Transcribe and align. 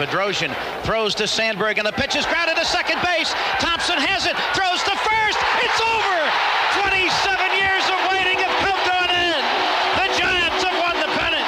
Bedrosian 0.00 0.54
throws 0.84 1.14
to 1.16 1.26
Sandberg, 1.26 1.76
and 1.76 1.86
the 1.86 1.92
pitch 1.92 2.16
is 2.16 2.24
grounded 2.24 2.56
to 2.56 2.64
second 2.64 2.96
base. 3.04 3.32
Thompson 3.60 3.98
has 3.98 4.24
it, 4.24 4.32
throws 4.56 4.80
to 4.88 4.92
first. 5.04 5.36
It's 5.60 5.80
over. 5.84 6.16
27 6.80 7.04
years 7.60 7.84
of 7.84 7.98
waiting 8.08 8.40
have 8.40 8.56
come 8.64 8.80
to 8.88 8.94
an 9.04 9.12
end. 9.12 9.44
The 10.00 10.08
Giants 10.16 10.64
have 10.64 10.76
won 10.80 10.96
the 10.96 11.12
pennant. 11.12 11.44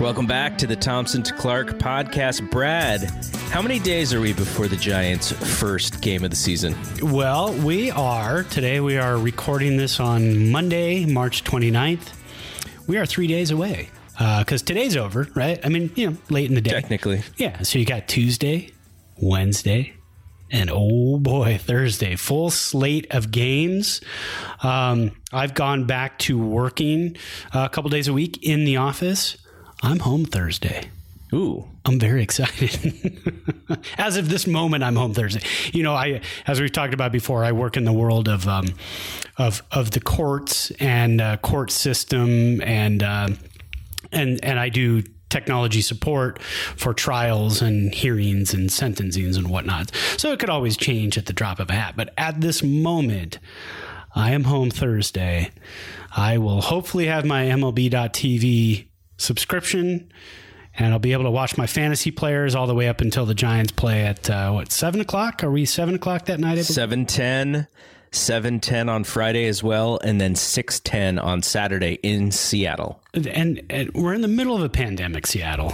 Welcome 0.00 0.26
back 0.26 0.56
to 0.56 0.66
the 0.66 0.76
Thompson 0.76 1.22
to 1.24 1.34
Clark 1.34 1.78
podcast. 1.78 2.50
Brad, 2.50 3.02
how 3.50 3.60
many 3.60 3.78
days 3.78 4.14
are 4.14 4.20
we 4.20 4.32
before 4.32 4.66
the 4.66 4.76
Giants' 4.76 5.30
first 5.58 6.00
game 6.00 6.24
of 6.24 6.30
the 6.30 6.36
season? 6.36 6.74
Well, 7.02 7.52
we 7.52 7.90
are. 7.90 8.44
Today 8.44 8.80
we 8.80 8.96
are 8.96 9.18
recording 9.18 9.76
this 9.76 10.00
on 10.00 10.50
Monday, 10.50 11.04
March 11.04 11.44
29th. 11.44 12.14
We 12.86 12.98
are 12.98 13.06
three 13.06 13.26
days 13.26 13.50
away 13.50 13.90
because 14.18 14.62
today's 14.62 14.96
over, 14.96 15.28
right? 15.34 15.58
I 15.64 15.68
mean, 15.68 15.90
you 15.94 16.10
know, 16.10 16.16
late 16.30 16.48
in 16.48 16.54
the 16.54 16.60
day. 16.60 16.70
Technically. 16.70 17.22
Yeah. 17.36 17.62
So 17.62 17.78
you 17.78 17.84
got 17.84 18.08
Tuesday, 18.08 18.72
Wednesday, 19.20 19.94
and 20.50 20.70
oh 20.72 21.18
boy, 21.18 21.58
Thursday. 21.58 22.16
Full 22.16 22.50
slate 22.50 23.06
of 23.10 23.30
games. 23.30 24.00
Um, 24.62 25.12
I've 25.32 25.54
gone 25.54 25.84
back 25.84 26.18
to 26.20 26.38
working 26.38 27.16
a 27.52 27.68
couple 27.68 27.90
days 27.90 28.08
a 28.08 28.12
week 28.12 28.42
in 28.42 28.64
the 28.64 28.76
office. 28.76 29.36
I'm 29.82 29.98
home 29.98 30.24
Thursday. 30.24 30.90
Ooh. 31.36 31.68
I'm 31.84 32.00
very 32.00 32.22
excited. 32.22 33.22
as 33.98 34.16
of 34.16 34.28
this 34.28 34.46
moment, 34.46 34.82
I'm 34.82 34.96
home 34.96 35.12
Thursday. 35.12 35.42
You 35.72 35.82
know, 35.82 35.94
I 35.94 36.22
as 36.46 36.60
we've 36.60 36.72
talked 36.72 36.94
about 36.94 37.12
before, 37.12 37.44
I 37.44 37.52
work 37.52 37.76
in 37.76 37.84
the 37.84 37.92
world 37.92 38.26
of 38.26 38.48
um, 38.48 38.66
of 39.36 39.62
of 39.70 39.90
the 39.90 40.00
courts 40.00 40.70
and 40.72 41.20
uh, 41.20 41.36
court 41.36 41.70
system, 41.70 42.60
and 42.62 43.02
uh, 43.02 43.28
and 44.12 44.42
and 44.42 44.58
I 44.58 44.70
do 44.70 45.02
technology 45.28 45.82
support 45.82 46.40
for 46.42 46.94
trials 46.94 47.60
and 47.60 47.94
hearings 47.94 48.54
and 48.54 48.70
sentencings 48.70 49.36
and 49.36 49.48
whatnot. 49.48 49.92
So 50.16 50.32
it 50.32 50.38
could 50.38 50.50
always 50.50 50.76
change 50.76 51.18
at 51.18 51.26
the 51.26 51.32
drop 51.32 51.60
of 51.60 51.68
a 51.68 51.74
hat. 51.74 51.94
But 51.96 52.14
at 52.16 52.40
this 52.40 52.62
moment, 52.62 53.38
I 54.14 54.32
am 54.32 54.44
home 54.44 54.70
Thursday. 54.70 55.50
I 56.16 56.38
will 56.38 56.62
hopefully 56.62 57.06
have 57.06 57.24
my 57.24 57.44
MLB.TV 57.44 58.86
subscription 59.18 60.10
and 60.78 60.92
I'll 60.92 60.98
be 60.98 61.12
able 61.12 61.24
to 61.24 61.30
watch 61.30 61.56
my 61.56 61.66
fantasy 61.66 62.10
players 62.10 62.54
all 62.54 62.66
the 62.66 62.74
way 62.74 62.88
up 62.88 63.00
until 63.00 63.26
the 63.26 63.34
Giants 63.34 63.72
play 63.72 64.02
at 64.04 64.28
uh, 64.28 64.52
what 64.52 64.72
seven 64.72 65.00
o'clock? 65.00 65.42
Are 65.42 65.50
we 65.50 65.64
seven 65.64 65.94
o'clock 65.94 66.26
that 66.26 66.40
night? 66.40 66.58
710, 66.58 67.66
710 68.10 68.88
on 68.88 69.04
Friday 69.04 69.46
as 69.46 69.62
well, 69.62 69.98
and 70.02 70.20
then 70.20 70.34
610 70.34 71.18
on 71.18 71.42
Saturday 71.42 71.98
in 72.02 72.30
Seattle. 72.30 73.00
And, 73.14 73.62
and 73.70 73.92
we're 73.94 74.14
in 74.14 74.20
the 74.20 74.28
middle 74.28 74.56
of 74.56 74.62
a 74.62 74.68
pandemic, 74.68 75.26
Seattle. 75.26 75.72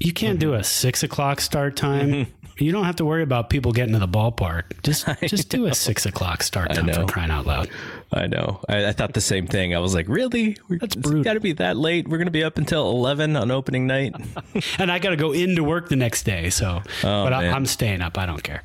You 0.00 0.12
can't 0.12 0.38
do 0.38 0.54
a 0.54 0.62
six 0.62 1.02
o'clock 1.02 1.40
start 1.40 1.76
time. 1.76 2.28
You 2.58 2.72
don't 2.72 2.84
have 2.84 2.96
to 2.96 3.04
worry 3.04 3.22
about 3.22 3.50
people 3.50 3.72
getting 3.72 3.92
to 3.94 3.98
the 3.98 4.08
ballpark. 4.08 4.82
Just 4.82 5.06
just 5.26 5.48
do 5.48 5.66
a 5.66 5.74
six 5.74 6.06
o'clock 6.06 6.42
start 6.42 6.74
time 6.74 6.92
for 6.92 7.04
crying 7.04 7.30
out 7.30 7.46
loud. 7.46 7.70
I 8.12 8.26
know. 8.26 8.60
I, 8.68 8.86
I 8.86 8.92
thought 8.92 9.12
the 9.14 9.20
same 9.20 9.46
thing. 9.46 9.74
I 9.74 9.78
was 9.78 9.94
like, 9.94 10.08
really? 10.08 10.56
We're, 10.68 10.78
That's 10.78 10.96
brutal. 10.96 11.22
got 11.22 11.34
to 11.34 11.40
be 11.40 11.52
that 11.54 11.76
late. 11.76 12.08
We're 12.08 12.18
going 12.18 12.26
to 12.26 12.32
be 12.32 12.42
up 12.42 12.58
until 12.58 12.88
11 12.90 13.36
on 13.36 13.50
opening 13.50 13.86
night. 13.86 14.14
And 14.78 14.90
I 14.90 14.98
got 14.98 15.10
to 15.10 15.16
go 15.16 15.32
into 15.32 15.62
work 15.62 15.88
the 15.88 15.96
next 15.96 16.22
day. 16.24 16.50
So, 16.50 16.80
but 17.02 17.32
I, 17.32 17.48
I'm 17.48 17.66
staying 17.66 18.00
up. 18.00 18.16
I 18.18 18.26
don't 18.26 18.42
care. 18.42 18.62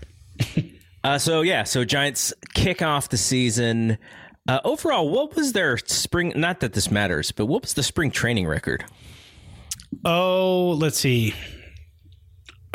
Uh, 1.03 1.17
so 1.17 1.41
yeah, 1.41 1.63
so 1.63 1.83
Giants 1.83 2.33
kick 2.53 2.81
off 2.81 3.09
the 3.09 3.17
season. 3.17 3.97
Uh, 4.47 4.59
overall, 4.63 5.09
what 5.09 5.35
was 5.35 5.53
their 5.53 5.77
spring? 5.77 6.33
Not 6.35 6.61
that 6.61 6.73
this 6.73 6.89
matters, 6.89 7.31
but 7.31 7.45
what 7.45 7.61
was 7.61 7.73
the 7.73 7.83
spring 7.83 8.11
training 8.11 8.47
record? 8.47 8.85
Oh, 10.05 10.71
let's 10.79 10.99
see. 10.99 11.33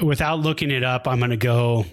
Without 0.02 0.40
looking 0.40 0.70
it 0.70 0.84
up, 0.84 1.08
I'm 1.08 1.18
going 1.18 1.30
to 1.30 1.36
go 1.36 1.86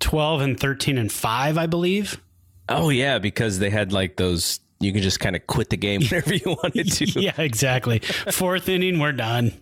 12 0.00 0.40
and 0.40 0.60
13 0.60 0.98
and 0.98 1.10
5, 1.10 1.58
I 1.58 1.66
believe. 1.66 2.20
Oh 2.68 2.88
yeah, 2.88 3.18
because 3.18 3.58
they 3.58 3.70
had 3.70 3.92
like 3.92 4.16
those. 4.16 4.60
You 4.80 4.92
could 4.92 5.02
just 5.02 5.20
kind 5.20 5.36
of 5.36 5.46
quit 5.46 5.70
the 5.70 5.76
game 5.76 6.02
whenever 6.10 6.34
you 6.34 6.56
wanted 6.62 6.90
to. 6.92 7.06
Yeah, 7.20 7.40
exactly. 7.40 8.00
Fourth 8.00 8.68
inning, 8.68 8.98
we're 8.98 9.12
done. 9.12 9.52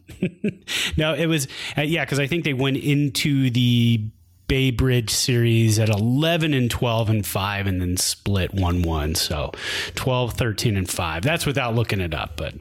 no, 0.97 1.15
it 1.15 1.27
was, 1.27 1.47
uh, 1.77 1.83
yeah, 1.83 2.05
because 2.05 2.19
I 2.19 2.27
think 2.27 2.45
they 2.45 2.55
went 2.55 2.79
into 2.79 3.51
the 3.51 4.05
Bay 4.49 4.71
Bridge 4.71 5.11
series 5.11 5.79
at 5.79 5.89
11 5.89 6.55
and 6.55 6.71
12 6.71 7.11
and 7.11 7.27
5 7.27 7.67
and 7.67 7.81
then 7.81 7.97
split 7.97 8.53
1 8.55 8.83
1. 8.83 9.15
So 9.15 9.53
12, 9.95 10.35
13 10.35 10.77
and 10.77 10.89
5. 10.91 11.23
That's 11.23 11.47
without 11.47 11.75
looking 11.75 12.01
it 12.01 12.15
up. 12.15 12.37
But 12.37 12.55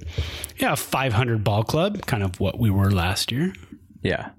yeah, 0.58 0.76
500 0.76 1.44
ball 1.44 1.64
club, 1.64 2.06
kind 2.06 2.24
of 2.24 2.40
what 2.40 2.60
we 2.60 2.70
were 2.70 2.92
last 2.92 3.32
year. 3.32 3.54
Yeah. 4.02 4.32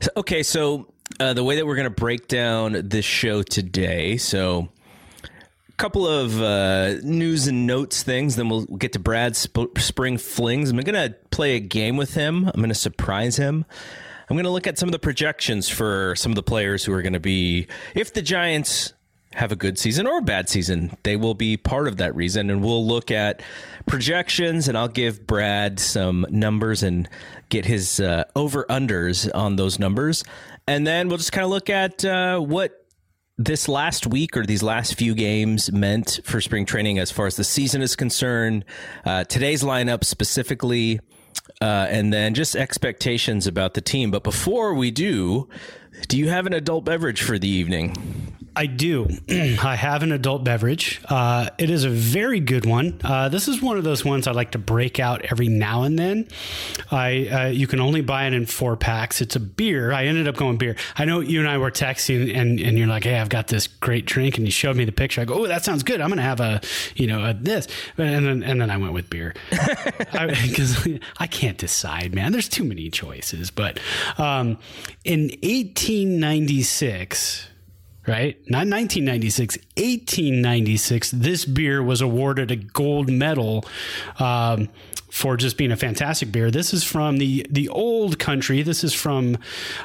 So, 0.00 0.10
okay, 0.18 0.42
so 0.42 0.92
uh, 1.20 1.32
the 1.32 1.44
way 1.44 1.56
that 1.56 1.66
we're 1.66 1.76
going 1.76 1.84
to 1.88 1.90
break 1.90 2.28
down 2.28 2.80
this 2.84 3.04
show 3.04 3.42
today, 3.42 4.16
so 4.16 4.68
a 5.24 5.72
couple 5.76 6.06
of 6.06 6.40
uh, 6.40 6.94
news 7.02 7.46
and 7.46 7.66
notes 7.66 8.02
things, 8.02 8.36
then 8.36 8.48
we'll 8.48 8.64
get 8.64 8.92
to 8.92 8.98
Brad's 8.98 9.38
sp- 9.40 9.76
spring 9.78 10.18
flings. 10.18 10.70
I'm 10.70 10.76
going 10.76 10.94
to 10.94 11.16
play 11.30 11.56
a 11.56 11.60
game 11.60 11.96
with 11.96 12.14
him. 12.14 12.46
I'm 12.46 12.60
going 12.60 12.68
to 12.68 12.74
surprise 12.74 13.36
him. 13.36 13.64
I'm 14.28 14.36
going 14.36 14.44
to 14.44 14.50
look 14.50 14.66
at 14.66 14.76
some 14.76 14.88
of 14.88 14.92
the 14.92 14.98
projections 14.98 15.68
for 15.68 16.14
some 16.16 16.32
of 16.32 16.36
the 16.36 16.42
players 16.42 16.84
who 16.84 16.92
are 16.92 17.02
going 17.02 17.12
to 17.12 17.20
be, 17.20 17.68
if 17.94 18.12
the 18.12 18.22
Giants 18.22 18.92
have 19.36 19.52
a 19.52 19.56
good 19.56 19.78
season 19.78 20.06
or 20.06 20.18
a 20.18 20.22
bad 20.22 20.48
season, 20.48 20.96
they 21.02 21.14
will 21.14 21.34
be 21.34 21.58
part 21.58 21.88
of 21.88 21.98
that 21.98 22.16
reason. 22.16 22.48
And 22.48 22.64
we'll 22.64 22.86
look 22.86 23.10
at 23.10 23.42
projections, 23.84 24.66
and 24.66 24.78
I'll 24.78 24.88
give 24.88 25.26
Brad 25.26 25.78
some 25.78 26.26
numbers 26.30 26.82
and 26.82 27.06
get 27.50 27.66
his 27.66 28.00
uh, 28.00 28.24
over 28.34 28.64
unders 28.64 29.30
on 29.34 29.56
those 29.56 29.78
numbers. 29.78 30.24
And 30.66 30.86
then 30.86 31.08
we'll 31.08 31.18
just 31.18 31.32
kind 31.32 31.44
of 31.44 31.50
look 31.50 31.68
at 31.68 32.02
uh, 32.02 32.38
what 32.40 32.82
this 33.36 33.68
last 33.68 34.06
week 34.06 34.38
or 34.38 34.46
these 34.46 34.62
last 34.62 34.94
few 34.94 35.14
games 35.14 35.70
meant 35.70 36.20
for 36.24 36.40
spring 36.40 36.64
training 36.64 36.98
as 36.98 37.10
far 37.10 37.26
as 37.26 37.36
the 37.36 37.44
season 37.44 37.82
is 37.82 37.94
concerned. 37.94 38.64
Uh, 39.04 39.24
today's 39.24 39.62
lineup 39.62 40.02
specifically, 40.02 40.98
uh, 41.60 41.86
and 41.90 42.10
then 42.10 42.32
just 42.32 42.56
expectations 42.56 43.46
about 43.46 43.74
the 43.74 43.82
team. 43.82 44.10
But 44.10 44.24
before 44.24 44.72
we 44.72 44.90
do, 44.90 45.50
do 46.08 46.16
you 46.16 46.30
have 46.30 46.46
an 46.46 46.54
adult 46.54 46.86
beverage 46.86 47.20
for 47.20 47.38
the 47.38 47.48
evening? 47.48 48.35
I 48.56 48.64
do. 48.64 49.08
I 49.28 49.76
have 49.76 50.02
an 50.02 50.12
adult 50.12 50.42
beverage. 50.42 51.02
Uh, 51.04 51.50
it 51.58 51.68
is 51.68 51.84
a 51.84 51.90
very 51.90 52.40
good 52.40 52.64
one. 52.64 52.98
Uh, 53.04 53.28
this 53.28 53.48
is 53.48 53.60
one 53.60 53.76
of 53.76 53.84
those 53.84 54.02
ones 54.02 54.26
I 54.26 54.32
like 54.32 54.52
to 54.52 54.58
break 54.58 54.98
out 54.98 55.26
every 55.26 55.48
now 55.48 55.82
and 55.82 55.98
then. 55.98 56.26
I 56.90 57.28
uh, 57.28 57.46
you 57.48 57.66
can 57.66 57.80
only 57.80 58.00
buy 58.00 58.26
it 58.26 58.32
in 58.32 58.46
four 58.46 58.76
packs. 58.76 59.20
It's 59.20 59.36
a 59.36 59.40
beer. 59.40 59.92
I 59.92 60.06
ended 60.06 60.26
up 60.26 60.36
going 60.36 60.56
beer. 60.56 60.76
I 60.96 61.04
know 61.04 61.20
you 61.20 61.40
and 61.40 61.48
I 61.48 61.58
were 61.58 61.70
texting, 61.70 62.34
and, 62.34 62.58
and 62.58 62.78
you're 62.78 62.86
like, 62.86 63.04
"Hey, 63.04 63.18
I've 63.18 63.28
got 63.28 63.48
this 63.48 63.66
great 63.66 64.06
drink," 64.06 64.38
and 64.38 64.46
you 64.46 64.50
showed 64.50 64.76
me 64.76 64.86
the 64.86 64.92
picture. 64.92 65.20
I 65.20 65.26
go, 65.26 65.34
"Oh, 65.34 65.46
that 65.46 65.62
sounds 65.62 65.82
good. 65.82 66.00
I'm 66.00 66.08
gonna 66.08 66.22
have 66.22 66.40
a 66.40 66.62
you 66.94 67.06
know 67.06 67.24
a 67.24 67.34
this," 67.34 67.68
and 67.98 68.26
then 68.26 68.42
and 68.42 68.60
then 68.60 68.70
I 68.70 68.78
went 68.78 68.94
with 68.94 69.10
beer 69.10 69.34
because 69.50 70.86
I, 70.88 71.00
I 71.18 71.26
can't 71.26 71.58
decide, 71.58 72.14
man. 72.14 72.32
There's 72.32 72.48
too 72.48 72.64
many 72.64 72.88
choices. 72.88 73.50
But 73.50 73.78
um, 74.16 74.56
in 75.04 75.24
1896 75.42 77.48
right? 78.06 78.36
Not 78.48 78.66
1996, 78.68 79.56
1896. 79.76 81.10
This 81.10 81.44
beer 81.44 81.82
was 81.82 82.00
awarded 82.00 82.50
a 82.50 82.56
gold 82.56 83.10
medal 83.10 83.64
um, 84.18 84.68
for 85.10 85.36
just 85.36 85.56
being 85.56 85.72
a 85.72 85.76
fantastic 85.76 86.30
beer. 86.30 86.50
This 86.50 86.74
is 86.74 86.84
from 86.84 87.18
the 87.18 87.46
the 87.50 87.68
old 87.68 88.18
country. 88.18 88.62
This 88.62 88.84
is 88.84 88.92
from 88.92 89.38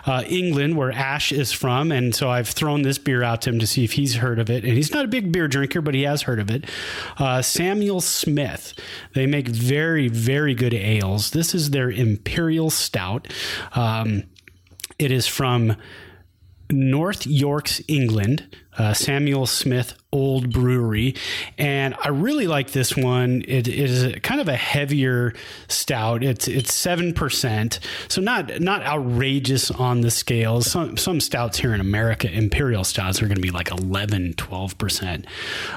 uh, 0.05 0.23
England, 0.27 0.77
where 0.77 0.91
Ash 0.91 1.31
is 1.31 1.51
from, 1.51 1.91
and 1.91 2.13
so 2.13 2.29
I've 2.29 2.49
thrown 2.49 2.81
this 2.81 2.97
beer 2.97 3.23
out 3.23 3.41
to 3.43 3.49
him 3.49 3.59
to 3.59 3.67
see 3.67 3.83
if 3.83 3.93
he's 3.93 4.15
heard 4.15 4.39
of 4.39 4.49
it. 4.49 4.63
And 4.63 4.73
he's 4.73 4.91
not 4.91 5.05
a 5.05 5.07
big 5.07 5.31
beer 5.31 5.47
drinker, 5.47 5.81
but 5.81 5.93
he 5.93 6.03
has 6.03 6.23
heard 6.23 6.39
of 6.39 6.51
it. 6.51 6.65
Uh, 7.17 7.41
Samuel 7.41 8.01
Smith. 8.01 8.73
They 9.13 9.25
make 9.25 9.47
very 9.47 10.07
very 10.07 10.53
good 10.53 10.73
ales. 10.73 11.31
This 11.31 11.55
is 11.55 11.71
their 11.71 11.89
Imperial 11.89 12.69
Stout. 12.69 13.27
Um, 13.73 14.23
it 14.99 15.11
is 15.11 15.27
from 15.27 15.75
North 16.71 17.27
Yorks, 17.27 17.81
England, 17.87 18.47
uh, 18.77 18.93
Samuel 18.93 19.45
Smith 19.45 19.93
Old 20.11 20.51
Brewery, 20.51 21.15
and 21.57 21.95
I 22.03 22.09
really 22.09 22.47
like 22.47 22.71
this 22.71 22.95
one. 22.95 23.43
It, 23.47 23.67
it 23.67 23.89
is 23.89 24.15
kind 24.21 24.39
of 24.39 24.47
a 24.47 24.55
heavier 24.55 25.33
stout. 25.67 26.23
It's 26.23 26.47
it's 26.47 26.73
seven 26.73 27.13
percent, 27.13 27.79
so 28.07 28.21
not 28.21 28.59
not 28.61 28.81
outrageous 28.83 29.71
on 29.71 30.01
the 30.01 30.11
scales. 30.11 30.71
Some 30.71 30.97
some 30.97 31.19
stouts 31.19 31.59
here 31.59 31.73
in 31.73 31.81
America, 31.81 32.31
imperial 32.31 32.83
stouts, 32.83 33.21
are 33.21 33.27
going 33.27 33.35
to 33.35 33.41
be 33.41 33.51
like 33.51 33.71
11, 33.71 34.33
12 34.33 34.77
percent, 34.77 35.25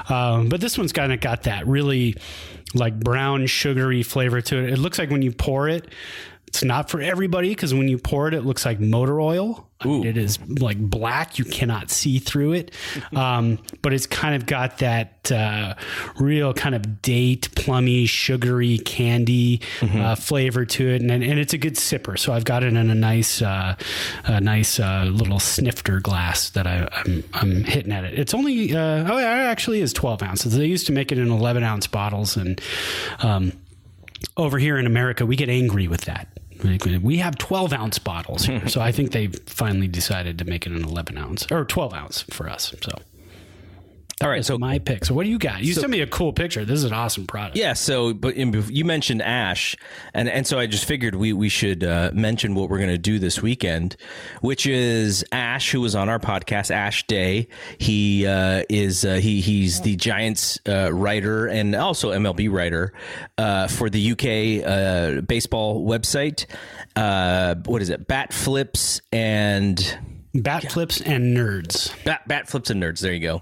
um, 0.09 0.49
but 0.49 0.61
this 0.61 0.77
one's 0.77 0.93
kind 0.93 1.11
of 1.11 1.19
got 1.19 1.43
that 1.43 1.67
really 1.67 2.15
like 2.73 2.99
brown 2.99 3.45
sugary 3.47 4.03
flavor 4.03 4.41
to 4.41 4.57
it. 4.57 4.71
It 4.71 4.79
looks 4.79 4.99
like 4.99 5.09
when 5.09 5.21
you 5.21 5.31
pour 5.31 5.69
it. 5.69 5.87
It's 6.55 6.63
not 6.63 6.89
for 6.89 7.01
everybody 7.01 7.49
because 7.49 7.73
when 7.73 7.89
you 7.89 7.97
pour 7.97 8.29
it, 8.29 8.33
it 8.33 8.43
looks 8.43 8.65
like 8.65 8.79
motor 8.79 9.19
oil. 9.19 9.69
It 10.05 10.15
is 10.15 10.39
like 10.47 10.79
black. 10.79 11.37
You 11.37 11.43
cannot 11.43 11.91
see 11.91 12.17
through 12.17 12.53
it. 12.53 12.71
Um, 13.15 13.59
but 13.81 13.93
it's 13.93 14.07
kind 14.07 14.35
of 14.35 14.45
got 14.45 14.79
that 14.79 15.31
uh, 15.31 15.75
real 16.19 16.53
kind 16.53 16.75
of 16.75 17.01
date, 17.01 17.53
plummy, 17.55 18.05
sugary 18.05 18.77
candy 18.77 19.61
uh, 19.81 20.15
flavor 20.15 20.65
to 20.65 20.87
it. 20.89 21.01
And, 21.01 21.11
and 21.11 21.39
it's 21.39 21.53
a 21.53 21.57
good 21.57 21.75
sipper. 21.75 22.19
So 22.19 22.33
I've 22.33 22.43
got 22.43 22.63
it 22.63 22.73
in 22.73 22.89
a 22.89 22.95
nice, 22.95 23.41
uh, 23.41 23.75
a 24.25 24.41
nice 24.41 24.79
uh, 24.79 25.09
little 25.11 25.39
snifter 25.39 26.01
glass 26.01 26.49
that 26.51 26.67
I, 26.67 26.87
I'm, 26.91 27.23
I'm 27.33 27.63
hitting 27.63 27.91
at 27.93 28.03
it. 28.03 28.19
It's 28.19 28.33
only, 28.33 28.75
uh, 28.75 29.11
oh, 29.11 29.17
it 29.17 29.23
actually 29.23 29.79
is 29.81 29.93
12 29.93 30.23
ounces. 30.23 30.57
They 30.57 30.65
used 30.65 30.87
to 30.87 30.93
make 30.93 31.11
it 31.11 31.17
in 31.17 31.31
11 31.31 31.63
ounce 31.63 31.87
bottles. 31.87 32.35
And, 32.35 32.59
um, 33.19 33.53
over 34.37 34.57
here 34.57 34.77
in 34.77 34.85
America, 34.85 35.25
we 35.25 35.35
get 35.35 35.49
angry 35.49 35.87
with 35.87 36.01
that. 36.01 36.27
We 36.63 37.17
have 37.17 37.37
12 37.37 37.73
ounce 37.73 37.99
bottles 37.99 38.45
here. 38.45 38.67
so 38.67 38.81
I 38.81 38.91
think 38.91 39.11
they 39.11 39.27
finally 39.27 39.87
decided 39.87 40.39
to 40.39 40.45
make 40.45 40.65
it 40.65 40.71
an 40.71 40.83
11 40.83 41.17
ounce 41.17 41.51
or 41.51 41.65
12 41.65 41.93
ounce 41.93 42.21
for 42.23 42.49
us. 42.49 42.73
So. 42.81 42.91
All 44.23 44.29
right, 44.29 44.45
so 44.45 44.57
my 44.57 44.79
pick. 44.79 45.03
So 45.03 45.13
what 45.13 45.25
do 45.25 45.29
you 45.29 45.37
got? 45.37 45.61
You 45.61 45.73
sent 45.73 45.89
me 45.89 45.99
a 45.99 46.07
cool 46.07 46.31
picture. 46.31 46.63
This 46.63 46.77
is 46.77 46.85
an 46.85 46.93
awesome 46.93 47.27
product. 47.27 47.57
Yeah, 47.57 47.73
so 47.73 48.13
but 48.13 48.35
in, 48.35 48.53
you 48.69 48.85
mentioned 48.85 49.21
Ash, 49.21 49.75
and 50.13 50.29
and 50.29 50.47
so 50.47 50.57
I 50.57 50.67
just 50.67 50.85
figured 50.85 51.15
we 51.15 51.33
we 51.33 51.49
should 51.49 51.83
uh, 51.83 52.11
mention 52.13 52.55
what 52.55 52.69
we're 52.69 52.77
going 52.77 52.91
to 52.91 52.97
do 52.97 53.19
this 53.19 53.41
weekend, 53.41 53.97
which 54.39 54.67
is 54.67 55.25
Ash, 55.33 55.69
who 55.69 55.81
was 55.81 55.95
on 55.95 56.07
our 56.07 56.19
podcast, 56.19 56.71
Ash 56.71 57.05
Day. 57.07 57.49
He 57.77 58.25
uh, 58.25 58.63
is 58.69 59.03
uh, 59.03 59.15
he 59.15 59.41
he's 59.41 59.81
the 59.81 59.97
Giants 59.97 60.59
uh, 60.65 60.93
writer 60.93 61.47
and 61.47 61.75
also 61.75 62.11
MLB 62.11 62.49
writer 62.49 62.93
uh, 63.37 63.67
for 63.67 63.89
the 63.89 64.11
UK 64.13 64.65
uh, 64.65 65.21
baseball 65.23 65.85
website. 65.85 66.45
what 67.65 67.81
is 67.81 67.89
it? 67.89 68.07
Bat 68.07 68.31
flips 68.31 69.01
and. 69.11 70.14
Bat 70.41 70.71
flips 70.71 70.99
and 70.99 71.35
nerds. 71.35 71.91
Bat, 72.03 72.27
bat 72.27 72.47
flips 72.49 72.69
and 72.69 72.83
nerds. 72.83 72.99
There 72.99 73.13
you 73.13 73.21
go. 73.21 73.35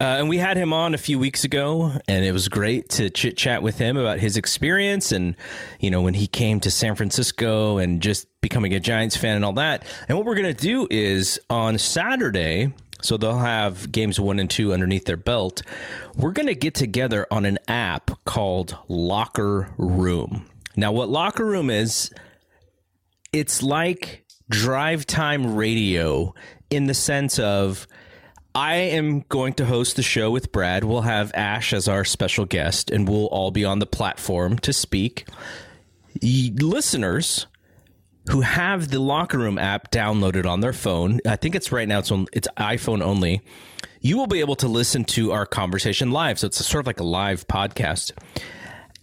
Uh, 0.00 0.20
and 0.20 0.28
we 0.28 0.38
had 0.38 0.56
him 0.56 0.72
on 0.72 0.94
a 0.94 0.98
few 0.98 1.18
weeks 1.18 1.42
ago, 1.42 1.90
and 2.06 2.24
it 2.24 2.30
was 2.30 2.48
great 2.48 2.88
to 2.90 3.10
chit 3.10 3.36
chat 3.36 3.62
with 3.62 3.78
him 3.78 3.96
about 3.96 4.20
his 4.20 4.36
experience 4.36 5.10
and, 5.10 5.34
you 5.80 5.90
know, 5.90 6.02
when 6.02 6.14
he 6.14 6.26
came 6.28 6.60
to 6.60 6.70
San 6.70 6.94
Francisco 6.94 7.78
and 7.78 8.00
just 8.00 8.28
becoming 8.42 8.74
a 8.74 8.80
Giants 8.80 9.16
fan 9.16 9.34
and 9.34 9.44
all 9.44 9.54
that. 9.54 9.84
And 10.08 10.16
what 10.16 10.24
we're 10.24 10.36
going 10.36 10.54
to 10.54 10.62
do 10.62 10.86
is 10.88 11.40
on 11.50 11.78
Saturday, 11.78 12.72
so 13.02 13.16
they'll 13.16 13.38
have 13.38 13.90
games 13.90 14.20
one 14.20 14.38
and 14.38 14.48
two 14.48 14.72
underneath 14.72 15.06
their 15.06 15.16
belt, 15.16 15.62
we're 16.14 16.32
going 16.32 16.46
to 16.46 16.54
get 16.54 16.74
together 16.74 17.26
on 17.30 17.44
an 17.44 17.58
app 17.66 18.10
called 18.24 18.76
Locker 18.86 19.74
Room. 19.78 20.46
Now, 20.76 20.92
what 20.92 21.08
Locker 21.08 21.44
Room 21.44 21.70
is, 21.70 22.12
it's 23.32 23.62
like 23.62 24.25
drive 24.50 25.06
time 25.06 25.56
radio 25.56 26.34
in 26.70 26.86
the 26.86 26.94
sense 26.94 27.38
of 27.38 27.86
I 28.54 28.76
am 28.76 29.20
going 29.28 29.52
to 29.54 29.66
host 29.66 29.96
the 29.96 30.02
show 30.02 30.30
with 30.30 30.50
Brad. 30.50 30.82
We'll 30.82 31.02
have 31.02 31.30
Ash 31.34 31.72
as 31.74 31.88
our 31.88 32.04
special 32.04 32.46
guest, 32.46 32.90
and 32.90 33.06
we'll 33.06 33.26
all 33.26 33.50
be 33.50 33.64
on 33.66 33.80
the 33.80 33.86
platform 33.86 34.58
to 34.60 34.72
speak. 34.72 35.28
Y- 36.22 36.52
listeners 36.58 37.46
who 38.30 38.40
have 38.40 38.88
the 38.88 38.98
Locker 38.98 39.38
Room 39.38 39.58
app 39.58 39.90
downloaded 39.90 40.46
on 40.46 40.60
their 40.60 40.72
phone, 40.72 41.20
I 41.26 41.36
think 41.36 41.54
it's 41.54 41.70
right 41.70 41.86
now 41.86 41.98
it's 41.98 42.10
on 42.10 42.26
it's 42.32 42.48
iPhone 42.56 43.02
only. 43.02 43.42
You 44.00 44.16
will 44.16 44.26
be 44.26 44.40
able 44.40 44.56
to 44.56 44.68
listen 44.68 45.04
to 45.04 45.32
our 45.32 45.44
conversation 45.44 46.10
live, 46.10 46.38
so 46.38 46.46
it's 46.46 46.64
sort 46.64 46.82
of 46.82 46.86
like 46.86 47.00
a 47.00 47.04
live 47.04 47.46
podcast. 47.46 48.12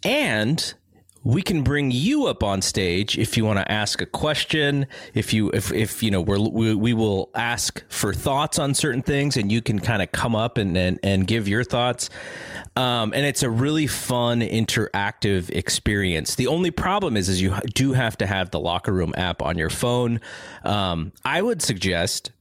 And 0.04 0.74
we 1.24 1.42
can 1.42 1.64
bring 1.64 1.90
you 1.90 2.28
up 2.28 2.44
on 2.44 2.62
stage 2.62 3.18
if 3.18 3.38
you 3.38 3.46
want 3.46 3.58
to 3.58 3.72
ask 3.72 4.02
a 4.02 4.06
question 4.06 4.86
if 5.14 5.34
you 5.34 5.50
if, 5.52 5.72
if 5.72 6.04
you 6.04 6.12
know 6.12 6.20
we're, 6.20 6.40
we, 6.40 6.76
we 6.76 6.94
will 6.94 7.30
ask 7.34 7.84
for 7.90 8.14
thoughts 8.14 8.60
on 8.60 8.74
certain 8.74 9.02
things 9.02 9.38
and 9.38 9.52
you 9.52 9.62
can 9.62 9.80
kind 9.80 10.02
of 10.02 10.12
come 10.12 10.36
up 10.36 10.58
and, 10.58 10.78
and 10.78 11.00
and 11.02 11.26
give 11.28 11.48
your 11.48 11.64
thoughts. 11.64 12.10
Um, 12.76 13.14
and 13.14 13.26
it's 13.26 13.44
a 13.44 13.50
really 13.50 13.88
fun 13.88 14.42
interactive 14.42 15.50
experience. 15.50 16.36
The 16.36 16.48
only 16.48 16.72
problem 16.72 17.16
is 17.16 17.30
is 17.30 17.42
you 17.42 17.56
do 17.74 17.94
have 17.94 18.18
to 18.18 18.26
have 18.26 18.52
the 18.52 18.60
locker 18.60 18.92
room 18.92 19.14
app 19.16 19.42
on 19.42 19.58
your 19.58 19.70
phone. 19.70 20.20
Um, 20.64 21.12
i 21.24 21.42
would 21.42 21.62
suggest 21.62 22.32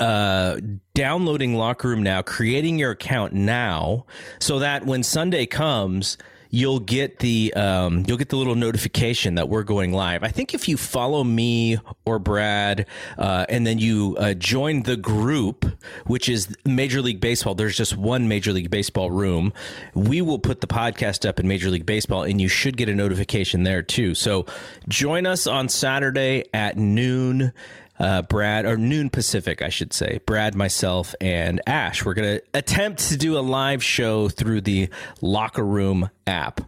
uh, 0.00 0.58
downloading 0.94 1.54
locker 1.54 1.88
room 1.88 2.02
now 2.02 2.22
creating 2.22 2.78
your 2.78 2.90
account 2.90 3.32
now 3.32 4.04
so 4.38 4.58
that 4.58 4.84
when 4.84 5.02
sunday 5.02 5.46
comes 5.46 6.18
you'll 6.56 6.80
get 6.80 7.18
the 7.18 7.52
um, 7.52 8.02
you'll 8.06 8.16
get 8.16 8.30
the 8.30 8.36
little 8.36 8.54
notification 8.54 9.34
that 9.34 9.50
we're 9.50 9.62
going 9.62 9.92
live. 9.92 10.22
I 10.22 10.28
think 10.28 10.54
if 10.54 10.68
you 10.68 10.78
follow 10.78 11.22
me 11.22 11.76
or 12.06 12.18
Brad, 12.18 12.86
uh, 13.18 13.44
and 13.50 13.66
then 13.66 13.78
you 13.78 14.16
uh, 14.18 14.32
join 14.32 14.84
the 14.84 14.96
group, 14.96 15.66
which 16.06 16.30
is 16.30 16.48
Major 16.64 17.02
League 17.02 17.20
Baseball. 17.20 17.54
There's 17.54 17.76
just 17.76 17.94
one 17.94 18.26
Major 18.26 18.54
League 18.54 18.70
Baseball 18.70 19.10
room. 19.10 19.52
We 19.94 20.22
will 20.22 20.38
put 20.38 20.62
the 20.62 20.66
podcast 20.66 21.28
up 21.28 21.38
in 21.38 21.46
Major 21.46 21.68
League 21.68 21.84
Baseball, 21.84 22.22
and 22.22 22.40
you 22.40 22.48
should 22.48 22.78
get 22.78 22.88
a 22.88 22.94
notification 22.94 23.64
there 23.64 23.82
too. 23.82 24.14
So 24.14 24.46
join 24.88 25.26
us 25.26 25.46
on 25.46 25.68
Saturday 25.68 26.44
at 26.54 26.78
noon 26.78 27.52
uh, 27.98 28.22
Brad, 28.22 28.66
or 28.66 28.76
noon 28.76 29.10
Pacific, 29.10 29.62
I 29.62 29.68
should 29.68 29.92
say. 29.92 30.20
Brad, 30.26 30.54
myself, 30.54 31.14
and 31.20 31.60
Ash. 31.66 32.04
We're 32.04 32.14
going 32.14 32.38
to 32.38 32.42
attempt 32.54 33.08
to 33.08 33.16
do 33.16 33.38
a 33.38 33.40
live 33.40 33.82
show 33.82 34.28
through 34.28 34.62
the 34.62 34.88
Locker 35.20 35.64
Room 35.64 36.10
app. 36.26 36.60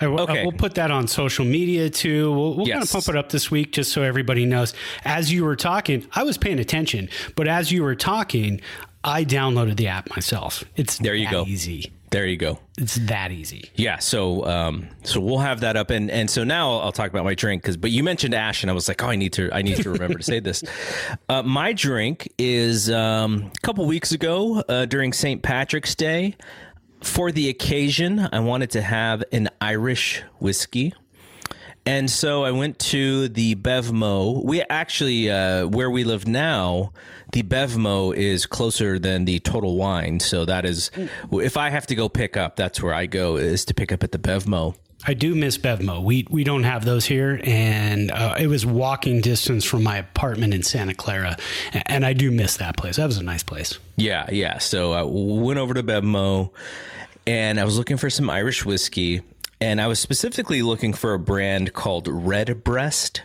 I 0.00 0.08
will, 0.08 0.20
Okay. 0.22 0.42
we'll 0.42 0.52
put 0.52 0.74
that 0.74 0.90
on 0.90 1.06
social 1.06 1.44
media 1.44 1.88
too. 1.88 2.32
We'll, 2.32 2.54
we'll 2.56 2.66
kind 2.66 2.82
of 2.82 2.90
pump 2.90 3.08
it 3.08 3.16
up 3.16 3.30
this 3.30 3.50
week 3.50 3.72
just 3.72 3.92
so 3.92 4.02
everybody 4.02 4.44
knows. 4.44 4.74
As 5.04 5.32
you 5.32 5.44
were 5.44 5.54
talking, 5.56 6.06
I 6.12 6.24
was 6.24 6.36
paying 6.36 6.58
attention, 6.58 7.08
but 7.36 7.46
as 7.46 7.70
you 7.70 7.82
were 7.84 7.94
talking, 7.94 8.60
I 9.04 9.24
downloaded 9.24 9.76
the 9.76 9.86
app 9.86 10.10
myself. 10.10 10.64
It's 10.76 10.98
There 10.98 11.14
you 11.14 11.30
go. 11.30 11.44
Easy. 11.46 11.92
There 12.14 12.26
you 12.26 12.36
go. 12.36 12.60
It's 12.78 12.94
that 12.94 13.32
easy. 13.32 13.72
Yeah, 13.74 13.98
so 13.98 14.46
um, 14.46 14.86
so 15.02 15.18
we'll 15.18 15.40
have 15.40 15.62
that 15.62 15.76
up, 15.76 15.90
and 15.90 16.08
and 16.12 16.30
so 16.30 16.44
now 16.44 16.78
I'll 16.78 16.92
talk 16.92 17.10
about 17.10 17.24
my 17.24 17.34
drink 17.34 17.62
because. 17.62 17.76
But 17.76 17.90
you 17.90 18.04
mentioned 18.04 18.34
Ash, 18.34 18.62
and 18.62 18.70
I 18.70 18.72
was 18.72 18.86
like, 18.86 19.02
oh, 19.02 19.08
I 19.08 19.16
need 19.16 19.32
to 19.32 19.50
I 19.52 19.62
need 19.62 19.78
to 19.78 19.90
remember 19.90 20.18
to 20.18 20.24
say 20.24 20.38
this. 20.38 20.62
Uh, 21.28 21.42
my 21.42 21.72
drink 21.72 22.30
is 22.38 22.90
um, 22.90 23.50
a 23.56 23.60
couple 23.62 23.84
weeks 23.86 24.12
ago 24.12 24.62
uh, 24.68 24.84
during 24.84 25.12
St. 25.12 25.42
Patrick's 25.42 25.94
Day. 25.94 26.36
For 27.02 27.32
the 27.32 27.48
occasion, 27.48 28.28
I 28.32 28.40
wanted 28.40 28.70
to 28.70 28.82
have 28.82 29.24
an 29.32 29.48
Irish 29.60 30.22
whiskey. 30.38 30.92
And 31.86 32.10
so 32.10 32.44
I 32.44 32.50
went 32.50 32.78
to 32.80 33.28
the 33.28 33.56
Bevmo. 33.56 34.42
We 34.42 34.62
actually, 34.62 35.30
uh, 35.30 35.66
where 35.66 35.90
we 35.90 36.04
live 36.04 36.26
now, 36.26 36.92
the 37.32 37.42
Bevmo 37.42 38.14
is 38.16 38.46
closer 38.46 38.98
than 38.98 39.26
the 39.26 39.38
Total 39.40 39.76
Wine. 39.76 40.18
So 40.20 40.46
that 40.46 40.64
is, 40.64 40.90
if 41.32 41.56
I 41.56 41.68
have 41.68 41.86
to 41.88 41.94
go 41.94 42.08
pick 42.08 42.36
up, 42.36 42.56
that's 42.56 42.82
where 42.82 42.94
I 42.94 43.06
go 43.06 43.36
is 43.36 43.66
to 43.66 43.74
pick 43.74 43.92
up 43.92 44.02
at 44.02 44.12
the 44.12 44.18
Bevmo. 44.18 44.76
I 45.06 45.12
do 45.12 45.34
miss 45.34 45.58
Bevmo. 45.58 46.02
We 46.02 46.26
we 46.30 46.44
don't 46.44 46.62
have 46.62 46.86
those 46.86 47.04
here, 47.04 47.38
and 47.44 48.10
uh, 48.10 48.36
it 48.38 48.46
was 48.46 48.64
walking 48.64 49.20
distance 49.20 49.62
from 49.62 49.82
my 49.82 49.98
apartment 49.98 50.54
in 50.54 50.62
Santa 50.62 50.94
Clara, 50.94 51.36
and 51.72 52.06
I 52.06 52.14
do 52.14 52.30
miss 52.30 52.56
that 52.56 52.78
place. 52.78 52.96
That 52.96 53.04
was 53.04 53.18
a 53.18 53.22
nice 53.22 53.42
place. 53.42 53.78
Yeah, 53.96 54.26
yeah. 54.32 54.56
So 54.58 54.92
I 54.92 55.02
went 55.02 55.58
over 55.58 55.74
to 55.74 55.82
Bevmo 55.82 56.52
and 57.26 57.58
I 57.58 57.64
was 57.64 57.78
looking 57.78 57.96
for 57.96 58.10
some 58.10 58.28
Irish 58.28 58.64
whiskey. 58.64 59.22
And 59.64 59.80
I 59.80 59.86
was 59.86 59.98
specifically 59.98 60.60
looking 60.60 60.92
for 60.92 61.14
a 61.14 61.18
brand 61.18 61.72
called 61.72 62.06
Redbreast. 62.06 63.22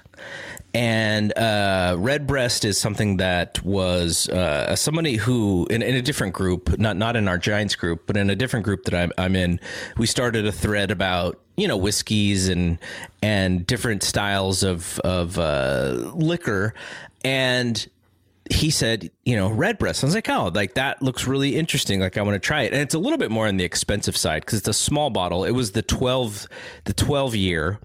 And 0.74 1.38
uh, 1.38 1.98
Redbreast 2.00 2.63
is 2.63 2.77
something 2.77 3.17
that 3.17 3.62
was 3.65 4.29
uh, 4.29 4.74
somebody 4.77 5.17
who, 5.17 5.67
in, 5.69 5.81
in, 5.81 5.98
a 5.98 6.01
different 6.01 6.34
group, 6.34 6.79
not 6.79 6.96
not 6.96 7.17
in 7.17 7.27
our 7.27 7.38
Giants 7.38 7.75
group, 7.75 8.03
but 8.08 8.15
in 8.15 8.29
a 8.29 8.38
different 8.38 8.63
group 8.63 8.86
that 8.86 8.93
I'm, 8.93 9.12
I'm 9.17 9.36
in, 9.36 9.60
we 9.98 10.05
started 10.05 10.46
a 10.46 10.51
thread 10.53 10.91
about 10.91 11.38
you 11.58 11.67
know 11.67 11.75
whiskeys 11.75 12.48
and 12.48 12.79
and 13.22 13.67
different 13.67 14.01
styles 14.01 14.63
of 14.63 14.98
of 15.00 15.38
uh, 15.38 16.10
liquor, 16.13 16.74
and 17.25 17.86
he 18.49 18.71
said, 18.71 19.11
you 19.25 19.35
know, 19.35 19.49
redbreast. 19.49 20.03
I 20.03 20.07
was 20.07 20.15
like, 20.15 20.29
oh, 20.29 20.51
like 20.53 20.73
that 20.73 21.01
looks 21.01 21.27
really 21.27 21.55
interesting. 21.55 21.99
Like 21.99 22.17
I 22.17 22.21
want 22.23 22.35
to 22.35 22.39
try 22.39 22.63
it, 22.63 22.73
and 22.73 22.81
it's 22.81 22.95
a 22.95 22.99
little 22.99 23.17
bit 23.17 23.31
more 23.31 23.47
on 23.47 23.57
the 23.57 23.63
expensive 23.63 24.17
side 24.17 24.41
because 24.41 24.59
it's 24.59 24.67
a 24.67 24.73
small 24.73 25.09
bottle. 25.09 25.45
It 25.45 25.51
was 25.51 25.71
the 25.71 25.81
twelve, 25.83 26.47
the 26.85 26.93
twelve 26.93 27.35
year, 27.35 27.79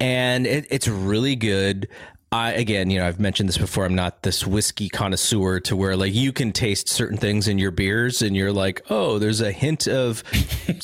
and 0.00 0.46
it, 0.46 0.66
it's 0.70 0.88
really 0.88 1.36
good. 1.36 1.88
I 2.36 2.52
again, 2.52 2.90
you 2.90 2.98
know, 2.98 3.06
I've 3.06 3.18
mentioned 3.18 3.48
this 3.48 3.56
before. 3.58 3.84
I'm 3.86 3.94
not 3.94 4.22
this 4.22 4.46
whiskey 4.46 4.88
connoisseur 4.88 5.60
to 5.60 5.76
where 5.76 5.96
like 5.96 6.14
you 6.14 6.32
can 6.32 6.52
taste 6.52 6.88
certain 6.88 7.16
things 7.16 7.48
in 7.48 7.58
your 7.58 7.70
beers 7.70 8.20
and 8.20 8.36
you're 8.36 8.52
like, 8.52 8.82
oh, 8.90 9.18
there's 9.18 9.40
a 9.40 9.50
hint 9.50 9.88
of 9.88 10.22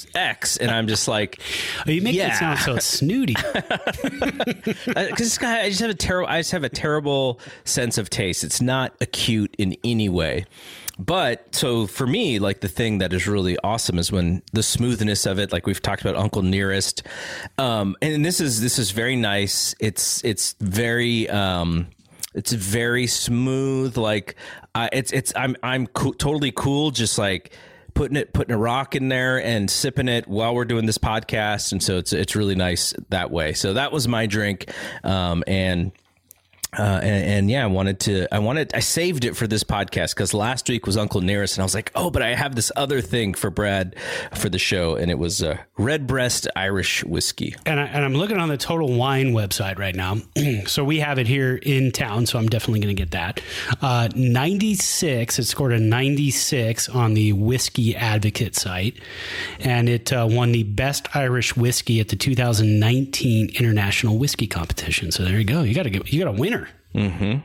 X, 0.14 0.56
and 0.56 0.70
I'm 0.70 0.88
just 0.88 1.08
like, 1.08 1.40
oh, 1.86 1.90
you 1.90 2.00
make 2.00 2.14
yeah. 2.14 2.34
it 2.34 2.38
sound 2.38 2.58
so 2.60 2.78
snooty. 2.78 3.34
Because 3.34 5.16
this 5.18 5.38
guy, 5.38 5.62
I 5.62 5.68
just 5.68 5.80
have 5.80 5.90
a 5.90 5.94
terrible, 5.94 6.28
I 6.28 6.40
just 6.40 6.52
have 6.52 6.64
a 6.64 6.70
terrible 6.70 7.38
sense 7.64 7.98
of 7.98 8.08
taste. 8.08 8.44
It's 8.44 8.62
not 8.62 8.94
acute 9.00 9.54
in 9.58 9.76
any 9.84 10.08
way 10.08 10.46
but 10.98 11.54
so 11.54 11.86
for 11.86 12.06
me, 12.06 12.38
like 12.38 12.60
the 12.60 12.68
thing 12.68 12.98
that 12.98 13.12
is 13.12 13.26
really 13.26 13.56
awesome 13.64 13.98
is 13.98 14.12
when 14.12 14.42
the 14.52 14.62
smoothness 14.62 15.26
of 15.26 15.38
it, 15.38 15.52
like 15.52 15.66
we've 15.66 15.82
talked 15.82 16.02
about 16.02 16.16
Uncle 16.16 16.42
Nearest, 16.42 17.02
um, 17.58 17.96
and 18.02 18.24
this 18.24 18.40
is 18.40 18.60
this 18.60 18.78
is 18.78 18.90
very 18.90 19.16
nice. 19.16 19.74
It's 19.80 20.24
it's 20.24 20.54
very 20.60 21.28
um, 21.30 21.88
it's 22.34 22.52
very 22.52 23.06
smooth. 23.06 23.96
Like 23.96 24.36
uh, 24.74 24.88
it's 24.92 25.12
it's 25.12 25.32
I'm 25.34 25.56
I'm 25.62 25.86
co- 25.86 26.12
totally 26.12 26.52
cool. 26.52 26.90
Just 26.90 27.18
like 27.18 27.56
putting 27.94 28.16
it 28.16 28.32
putting 28.32 28.54
a 28.54 28.58
rock 28.58 28.94
in 28.94 29.08
there 29.08 29.42
and 29.42 29.70
sipping 29.70 30.08
it 30.08 30.26
while 30.26 30.54
we're 30.54 30.64
doing 30.64 30.86
this 30.86 30.98
podcast 30.98 31.72
and 31.72 31.82
so 31.82 31.98
it's 31.98 32.12
it's 32.12 32.34
really 32.34 32.54
nice 32.54 32.94
that 33.10 33.30
way 33.30 33.52
so 33.52 33.74
that 33.74 33.92
was 33.92 34.08
my 34.08 34.24
drink 34.24 34.70
um, 35.04 35.44
and 35.46 35.92
uh, 36.78 37.00
and, 37.02 37.24
and, 37.24 37.50
yeah, 37.50 37.64
I 37.64 37.66
wanted 37.66 38.00
to. 38.00 38.34
I 38.34 38.38
wanted. 38.38 38.74
I 38.74 38.80
saved 38.80 39.26
it 39.26 39.36
for 39.36 39.46
this 39.46 39.62
podcast 39.62 40.14
because 40.14 40.32
last 40.32 40.70
week 40.70 40.86
was 40.86 40.96
Uncle 40.96 41.20
Nearest, 41.20 41.58
and 41.58 41.62
I 41.62 41.64
was 41.64 41.74
like, 41.74 41.92
"Oh, 41.94 42.10
but 42.10 42.22
I 42.22 42.34
have 42.34 42.54
this 42.54 42.72
other 42.74 43.02
thing 43.02 43.34
for 43.34 43.50
Brad 43.50 43.94
for 44.34 44.48
the 44.48 44.58
show," 44.58 44.96
and 44.96 45.10
it 45.10 45.18
was 45.18 45.42
uh, 45.42 45.58
Redbreast 45.76 46.48
Irish 46.56 47.04
whiskey. 47.04 47.54
And, 47.66 47.78
I, 47.78 47.84
I'm 47.84 48.14
looking 48.14 48.38
on 48.38 48.48
the 48.48 48.56
Total 48.56 48.90
Wine 48.90 49.34
website 49.34 49.78
right 49.78 49.94
now, 49.94 50.16
so 50.66 50.82
we 50.82 51.00
have 51.00 51.18
it 51.18 51.26
here 51.26 51.56
in 51.56 51.92
town. 51.92 52.24
So 52.24 52.38
I'm 52.38 52.48
definitely 52.48 52.80
going 52.80 52.96
to 52.96 53.02
get 53.02 53.10
that. 53.10 53.42
Uh, 53.82 54.08
96. 54.14 55.38
It 55.38 55.44
scored 55.44 55.72
a 55.72 55.78
96 55.78 56.88
on 56.88 57.12
the 57.12 57.34
Whiskey 57.34 57.94
Advocate 57.94 58.56
site, 58.56 58.98
and 59.60 59.90
it 59.90 60.10
uh, 60.10 60.26
won 60.30 60.52
the 60.52 60.62
best 60.62 61.14
Irish 61.14 61.54
whiskey 61.54 62.00
at 62.00 62.08
the 62.08 62.16
2019 62.16 63.50
International 63.58 64.16
Whiskey 64.16 64.46
Competition. 64.46 65.12
So 65.12 65.22
there 65.22 65.36
you 65.36 65.44
go. 65.44 65.60
You 65.60 65.74
got 65.74 65.82
to 65.82 65.90
get. 65.90 66.10
You 66.10 66.24
got 66.24 66.34
a 66.34 66.40
winner. 66.40 66.61
Mm-hmm. 66.94 67.38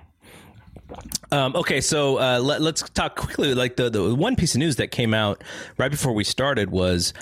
Um, 1.32 1.56
okay, 1.56 1.82
so 1.82 2.20
uh, 2.20 2.40
let, 2.40 2.62
us 2.62 2.90
talk 2.90 3.16
quickly. 3.16 3.54
Like 3.54 3.76
the, 3.76 3.90
the 3.90 4.16
one 4.16 4.36
piece 4.36 4.56
of 4.56 4.60
news 4.60 4.78
that 4.78 4.88
came 4.88 5.14
out 5.14 5.44
right 5.78 5.92
before 5.92 6.14
we 6.14 6.24
started 6.24 6.70
was 6.72 7.14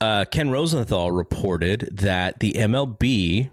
uh, 0.00 0.24
Ken 0.30 0.50
Rosenthal 0.50 1.12
reported 1.12 1.88
that 1.92 2.40
the 2.40 2.52
MLB 2.52 3.50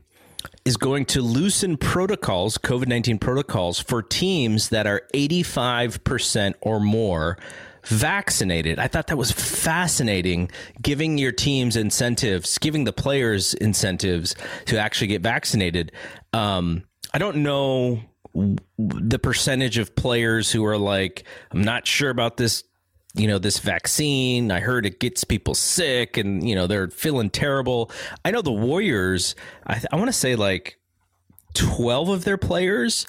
is 0.63 0.77
going 0.77 1.05
to 1.05 1.21
loosen 1.21 1.77
protocols, 1.77 2.57
COVID 2.57 2.87
19 2.87 3.19
protocols, 3.19 3.79
for 3.79 4.01
teams 4.01 4.69
that 4.69 4.87
are 4.87 5.01
85% 5.13 6.53
or 6.61 6.79
more 6.79 7.37
vaccinated. 7.83 8.79
I 8.79 8.87
thought 8.87 9.07
that 9.07 9.17
was 9.17 9.31
fascinating, 9.31 10.51
giving 10.81 11.17
your 11.17 11.31
teams 11.31 11.75
incentives, 11.75 12.57
giving 12.57 12.83
the 12.83 12.93
players 12.93 13.53
incentives 13.55 14.35
to 14.65 14.77
actually 14.77 15.07
get 15.07 15.21
vaccinated. 15.21 15.91
Um, 16.31 16.83
I 17.13 17.17
don't 17.17 17.37
know 17.37 18.01
the 18.77 19.19
percentage 19.19 19.77
of 19.77 19.95
players 19.95 20.51
who 20.51 20.65
are 20.65 20.77
like, 20.77 21.25
I'm 21.51 21.63
not 21.63 21.85
sure 21.85 22.09
about 22.09 22.37
this, 22.37 22.63
you 23.13 23.27
know, 23.27 23.37
this 23.37 23.59
vaccine. 23.59 24.51
I 24.51 24.61
heard 24.61 24.85
it 24.85 24.99
gets 24.99 25.23
people 25.23 25.53
sick 25.53 26.17
and, 26.17 26.47
you 26.47 26.55
know, 26.55 26.67
they're 26.67 26.89
feeling 26.89 27.29
terrible. 27.29 27.91
I 28.23 28.31
know 28.31 28.41
the 28.41 28.51
Warriors, 28.51 29.35
I, 29.67 29.81
I 29.91 29.97
want 29.97 30.07
to 30.07 30.13
say 30.13 30.35
like 30.35 30.77
12 31.55 32.09
of 32.09 32.23
their 32.23 32.37
players 32.37 33.05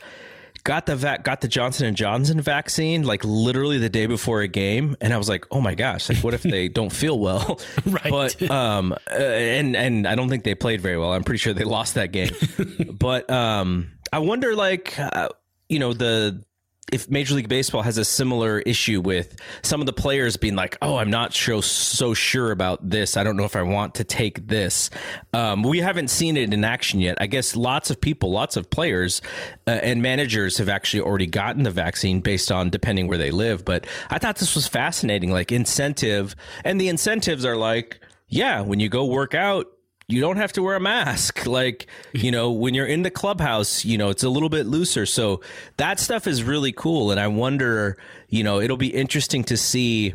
got 0.65 0.87
the 0.87 0.97
vac- 0.97 1.25
got 1.25 1.41
the 1.41 1.49
Johnson 1.49 1.87
and 1.87 1.97
Johnson 1.97 2.41
vaccine 2.41 3.03
like 3.05 3.25
literally 3.25 3.79
the 3.79 3.89
day 3.89 4.07
before 4.07 4.41
a 4.41 4.49
game, 4.49 4.97
and 5.01 5.13
I 5.13 5.19
was 5.19 5.29
like, 5.29 5.47
oh 5.51 5.61
my 5.61 5.75
gosh, 5.75 6.09
like 6.09 6.19
what 6.19 6.35
if 6.35 6.43
they 6.43 6.69
don't 6.81 6.93
feel 6.93 7.19
well? 7.19 7.61
right. 7.87 8.11
But 8.11 8.51
um, 8.51 8.93
uh, 8.93 9.15
and 9.15 9.77
and 9.77 10.07
I 10.07 10.15
don't 10.15 10.29
think 10.29 10.45
they 10.45 10.55
played 10.55 10.81
very 10.81 10.99
well. 10.99 11.13
I'm 11.13 11.25
pretty 11.25 11.39
sure 11.39 11.53
they 11.53 11.65
lost 11.65 11.95
that 11.95 12.13
game. 12.13 12.33
but 12.93 13.29
um, 13.31 13.93
I 14.13 14.21
wonder 14.21 14.55
like 14.55 14.99
uh, 14.99 15.29
you 15.69 15.79
know 15.79 15.93
the 15.93 16.45
if 16.93 17.11
Major 17.11 17.35
League 17.35 17.49
Baseball 17.49 17.83
has 17.83 17.99
a 17.99 18.05
similar 18.05 18.61
issue 18.61 19.01
with 19.01 19.35
some 19.63 19.81
of 19.81 19.87
the 19.87 19.93
players 19.93 20.37
being 20.37 20.55
like, 20.55 20.77
"Oh, 20.83 20.97
I'm 20.97 21.11
not 21.11 21.35
so 21.35 21.61
so 21.61 22.15
sure 22.15 22.53
about 22.53 22.89
this. 22.89 23.17
I 23.17 23.25
don't 23.25 23.37
know 23.37 23.45
if 23.45 23.57
I 23.57 23.63
want 23.63 23.97
to 23.97 24.05
take 24.05 24.47
this." 24.47 24.91
Um, 25.33 25.63
we 25.63 25.79
haven't 25.79 26.09
seen 26.09 26.37
it 26.37 26.53
in 26.53 26.65
action 26.65 27.01
yet. 27.01 27.19
I 27.21 27.27
guess 27.27 27.57
lots 27.57 27.91
of 27.91 28.01
people, 28.01 28.31
lots 28.31 28.57
of 28.57 28.69
players 28.71 29.23
uh, 29.67 29.71
and 29.71 30.03
managers 30.03 30.59
have 30.59 30.69
actually 30.69 31.01
already 31.01 31.27
gotten 31.27 31.63
the 31.63 31.71
vaccine 31.71 32.21
based 32.21 32.53
on 32.53 32.71
depending 32.71 33.09
where 33.09 33.19
they 33.19 33.31
live. 33.31 33.65
But 33.65 33.87
I 34.11 34.19
thought 34.19 34.37
this 34.37 34.55
was 34.55 34.69
fascinating, 34.69 35.33
like 35.33 35.51
incentive, 35.51 36.37
and 36.65 36.81
the 36.81 36.89
incentives 36.89 37.45
are 37.45 37.57
like, 37.57 38.01
yeah, 38.29 38.61
when 38.61 38.81
you 38.81 38.89
go 38.89 39.07
work 39.07 39.35
out, 39.35 39.72
you 40.13 40.21
don't 40.21 40.37
have 40.37 40.53
to 40.53 40.63
wear 40.63 40.77
a 40.77 40.81
mask. 40.81 41.47
Like, 41.53 41.87
you 42.13 42.31
know, 42.31 42.51
when 42.51 42.73
you're 42.73 42.87
in 42.87 43.03
the 43.03 43.11
clubhouse, 43.11 43.85
you 43.85 43.99
know, 43.99 44.09
it's 44.09 44.23
a 44.23 44.31
little 44.31 44.49
bit 44.49 44.65
looser. 44.67 45.05
So 45.05 45.43
that 45.77 46.01
stuff 46.01 46.27
is 46.27 46.43
really 46.43 46.73
cool. 46.73 47.11
And 47.11 47.21
I 47.21 47.27
wonder, 47.27 47.99
you 48.29 48.43
know, 48.43 48.59
it'll 48.59 48.79
be 48.79 48.89
interesting 48.89 49.45
to 49.45 49.57
see 49.57 50.15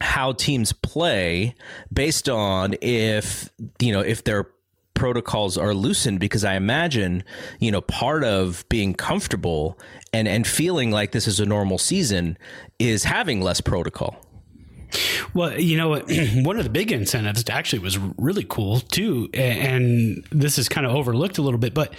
how 0.00 0.32
teams 0.32 0.72
play 0.72 1.54
based 1.92 2.28
on 2.28 2.74
if, 2.80 3.48
you 3.78 3.92
know, 3.92 4.00
if 4.00 4.24
their 4.24 4.48
protocols 4.94 5.56
are 5.56 5.72
loosened 5.72 6.18
because 6.18 6.44
I 6.44 6.54
imagine, 6.54 7.22
you 7.60 7.70
know, 7.70 7.80
part 7.80 8.24
of 8.24 8.64
being 8.68 8.92
comfortable 8.92 9.78
and 10.12 10.26
and 10.26 10.44
feeling 10.46 10.90
like 10.90 11.12
this 11.12 11.28
is 11.28 11.38
a 11.38 11.46
normal 11.46 11.78
season 11.78 12.36
is 12.80 13.04
having 13.04 13.40
less 13.40 13.60
protocol. 13.60 14.25
Well, 15.34 15.58
you 15.58 15.76
know, 15.76 15.98
one 16.42 16.56
of 16.56 16.64
the 16.64 16.70
big 16.70 16.92
incentives 16.92 17.44
actually 17.48 17.80
was 17.80 17.98
really 17.98 18.44
cool 18.48 18.80
too, 18.80 19.28
and 19.34 20.26
this 20.30 20.58
is 20.58 20.68
kind 20.68 20.86
of 20.86 20.94
overlooked 20.94 21.38
a 21.38 21.42
little 21.42 21.58
bit. 21.58 21.74
But 21.74 21.92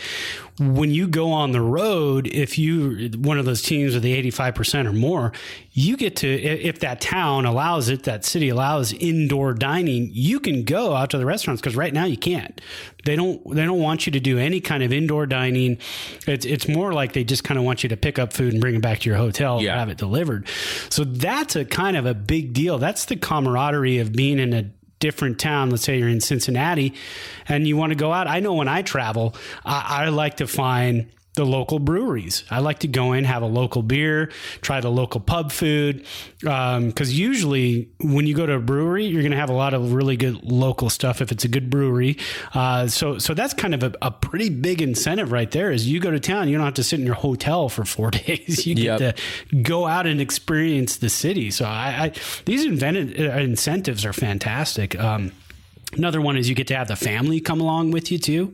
when 0.60 0.90
you 0.90 1.08
go 1.08 1.32
on 1.32 1.52
the 1.52 1.62
road, 1.62 2.28
if 2.28 2.58
you 2.58 3.12
one 3.18 3.38
of 3.38 3.46
those 3.46 3.62
teams 3.62 3.94
with 3.94 4.04
the 4.04 4.14
eighty 4.14 4.32
five 4.32 4.56
percent 4.56 4.88
or 4.88 4.94
more, 4.94 5.32
you 5.72 5.96
get 5.98 6.16
to 6.18 6.28
if 6.28 6.80
that 6.80 7.00
town 7.00 7.46
allows 7.46 7.90
it, 7.90 8.04
that 8.04 8.26
city 8.26 8.50
allows 8.50 8.92
indoor 8.94 9.54
dining, 9.54 10.10
you 10.12 10.40
can 10.40 10.64
go 10.64 10.96
out 10.96 11.12
to 11.12 11.18
the 11.18 11.26
restaurants 11.26 11.62
because 11.62 11.76
right 11.76 11.94
now 11.94 12.06
you 12.06 12.18
can't. 12.18 12.60
They 13.06 13.16
don't 13.16 13.48
they 13.54 13.66
don't 13.66 13.80
want 13.80 14.08
you 14.08 14.12
to 14.14 14.20
do 14.20 14.40
any 14.40 14.60
kind 14.60 14.82
of 14.82 14.92
indoor 14.92 15.28
dining. 15.28 15.78
It's 16.26 16.46
it's 16.46 16.68
more 16.68 16.92
like 16.92 17.14
they 17.14 17.24
just 17.24 17.44
kind 17.44 17.60
of 17.60 17.64
want 17.64 17.84
you 17.84 17.90
to 17.90 17.98
pick 17.98 18.18
up 18.18 18.34
food 18.34 18.54
and 18.54 18.62
bring 18.62 18.76
it 18.76 18.82
back 18.82 19.00
to 19.00 19.10
your 19.10 19.18
hotel 19.18 19.62
yeah. 19.62 19.78
have 19.78 19.90
it 19.90 19.98
delivered. 19.98 20.48
So 20.90 21.04
that's 21.04 21.56
a 21.56 21.66
kind 21.66 21.96
of 21.96 22.06
a 22.06 22.14
big 22.14 22.54
deal. 22.54 22.80
That's 22.80 23.06
the 23.06 23.16
camaraderie 23.16 24.00
of 24.00 24.12
being 24.12 24.40
in 24.40 24.54
a 24.54 24.72
different 25.00 25.40
town. 25.40 25.70
Let's 25.70 25.84
say 25.84 26.00
you're 26.00 26.10
in 26.10 26.22
Cincinnati 26.22 26.94
and 27.48 27.68
you 27.68 27.78
want 27.78 27.92
to 27.92 27.96
go 27.96 28.12
out. 28.12 28.28
I 28.28 28.40
know 28.40 28.54
when 28.54 28.68
I 28.68 28.82
travel, 28.82 29.36
I, 29.66 30.06
I 30.06 30.10
like 30.10 30.38
to 30.38 30.48
find 30.48 31.08
the 31.38 31.46
local 31.46 31.80
breweries. 31.80 32.44
I 32.52 32.60
like 32.60 32.80
to 32.80 32.88
go 32.88 33.14
in, 33.14 33.24
have 33.24 33.42
a 33.42 33.48
local 33.48 33.82
beer, 33.82 34.30
try 34.62 34.82
the 34.82 34.90
local 34.90 35.22
pub 35.22 35.54
food. 35.54 36.06
Because 36.40 37.10
um, 37.10 37.16
usually, 37.16 37.90
when 38.02 38.28
you 38.28 38.36
go 38.36 38.46
to 38.46 38.54
a 38.54 38.60
brewery, 38.60 39.06
you're 39.06 39.22
going 39.22 39.32
to 39.32 39.38
have 39.38 39.50
a 39.50 39.54
lot 39.54 39.74
of 39.74 39.94
really 39.94 40.18
good 40.18 40.44
local 40.44 40.90
stuff 40.90 41.22
if 41.22 41.32
it's 41.32 41.46
a 41.46 41.48
good 41.48 41.70
brewery. 41.70 42.18
Uh, 42.54 42.88
so, 42.88 43.18
so 43.18 43.34
that's 43.34 43.54
kind 43.54 43.74
of 43.74 43.84
a, 43.84 43.94
a, 44.02 44.12
pretty 44.12 44.50
big 44.50 44.82
incentive 44.82 45.32
right 45.32 45.52
there. 45.52 45.72
Is 45.72 45.88
you 45.88 46.00
go 46.00 46.12
to 46.12 46.20
town, 46.20 46.50
you 46.50 46.58
don't 46.58 46.66
have 46.66 46.74
to 46.74 46.84
sit 46.84 47.00
in 47.00 47.06
your 47.06 47.16
hotel 47.16 47.70
for 47.70 47.86
four 47.86 48.12
days. 48.12 48.68
You 48.68 48.76
get 48.76 49.00
yep. 49.00 49.16
to 49.16 49.56
go 49.62 49.86
out 49.86 50.06
and 50.06 50.20
experience 50.20 50.98
the 50.98 51.10
city. 51.10 51.52
So, 51.52 51.66
I, 51.66 52.06
I 52.06 52.12
these 52.46 52.66
invented, 52.66 53.20
uh, 53.20 53.38
incentives 53.38 54.04
are 54.06 54.14
fantastic. 54.14 55.00
Um, 55.00 55.32
Another 55.94 56.20
one 56.20 56.36
is 56.36 56.50
you 56.50 56.56
get 56.56 56.68
to 56.68 56.76
have 56.76 56.90
the 56.90 56.98
family 56.98 57.40
come 57.40 57.62
along 57.62 57.92
with 57.92 58.12
you 58.12 58.18
too, 58.18 58.54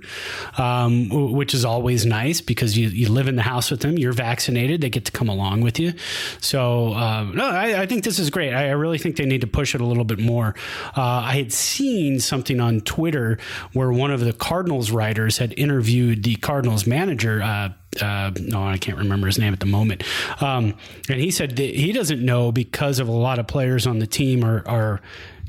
um, 0.57 1.09
which 1.09 1.55
is 1.55 1.65
always 1.65 2.05
nice 2.05 2.41
because 2.41 2.77
you, 2.77 2.89
you 2.89 3.09
live 3.09 3.27
in 3.27 3.35
the 3.35 3.41
house 3.41 3.71
with 3.71 3.79
them. 3.79 3.97
You're 3.97 4.13
vaccinated; 4.13 4.81
they 4.81 4.89
get 4.89 5.05
to 5.05 5.11
come 5.11 5.29
along 5.29 5.61
with 5.61 5.79
you. 5.79 5.93
So 6.41 6.93
um, 6.93 7.35
no, 7.35 7.45
I, 7.45 7.81
I, 7.81 7.85
think 7.87 8.03
this 8.03 8.19
is 8.19 8.29
great. 8.29 8.53
I, 8.53 8.67
I, 8.67 8.71
really 8.71 8.99
think 8.99 9.15
they 9.15 9.25
need 9.25 9.41
to 9.41 9.47
push 9.47 9.73
it 9.73 9.81
a 9.81 9.85
little 9.85 10.03
bit 10.03 10.19
more. 10.19 10.53
Uh, 10.95 11.01
I 11.01 11.37
had 11.37 11.51
seen 11.51 12.19
something 12.19 12.59
on 12.59 12.81
Twitter 12.81 13.39
where 13.73 13.91
one 13.91 14.11
of 14.11 14.19
the 14.19 14.33
Cardinals 14.33 14.91
writers 14.91 15.39
had 15.39 15.57
interviewed 15.57 16.23
the 16.23 16.35
Cardinals 16.35 16.85
manager. 16.85 17.41
Uh, 17.41 17.69
uh, 18.01 18.31
no, 18.39 18.63
I 18.63 18.77
can't 18.77 18.97
remember 18.97 19.27
his 19.27 19.39
name 19.39 19.53
at 19.53 19.59
the 19.59 19.65
moment. 19.65 20.03
Um, 20.41 20.75
and 21.09 21.19
he 21.19 21.31
said 21.31 21.55
that 21.55 21.75
he 21.75 21.91
doesn't 21.91 22.23
know 22.23 22.51
because 22.51 22.99
of 22.99 23.07
a 23.07 23.11
lot 23.11 23.39
of 23.39 23.47
players 23.47 23.85
on 23.85 23.99
the 23.99 24.07
team 24.07 24.43
are, 24.43 24.63
are 24.67 25.01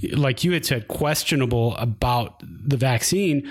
like 0.09 0.45
you 0.45 0.53
had 0.53 0.65
said, 0.67 0.89
questionable 0.89 1.77
about 1.77 2.43
the 2.47 2.77
vaccine. 2.77 3.51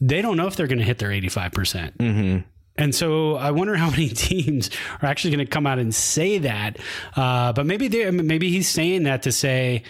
They 0.00 0.22
don't 0.22 0.36
know 0.36 0.46
if 0.46 0.56
they're 0.56 0.66
going 0.68 0.78
to 0.78 0.84
hit 0.84 0.98
their 0.98 1.10
85%. 1.10 1.52
percent 1.52 2.44
and 2.76 2.94
so 2.94 3.34
I 3.34 3.50
wonder 3.50 3.74
how 3.74 3.90
many 3.90 4.08
teams 4.10 4.70
are 5.02 5.08
actually 5.08 5.34
going 5.34 5.44
to 5.44 5.50
come 5.50 5.66
out 5.66 5.78
and 5.80 5.92
say 5.92 6.38
that. 6.38 6.76
Uh, 7.16 7.52
but 7.52 7.66
maybe 7.66 7.88
they, 7.88 8.08
maybe 8.12 8.50
he's 8.50 8.68
saying 8.68 9.02
that 9.02 9.22
to 9.24 9.32
say, 9.32 9.82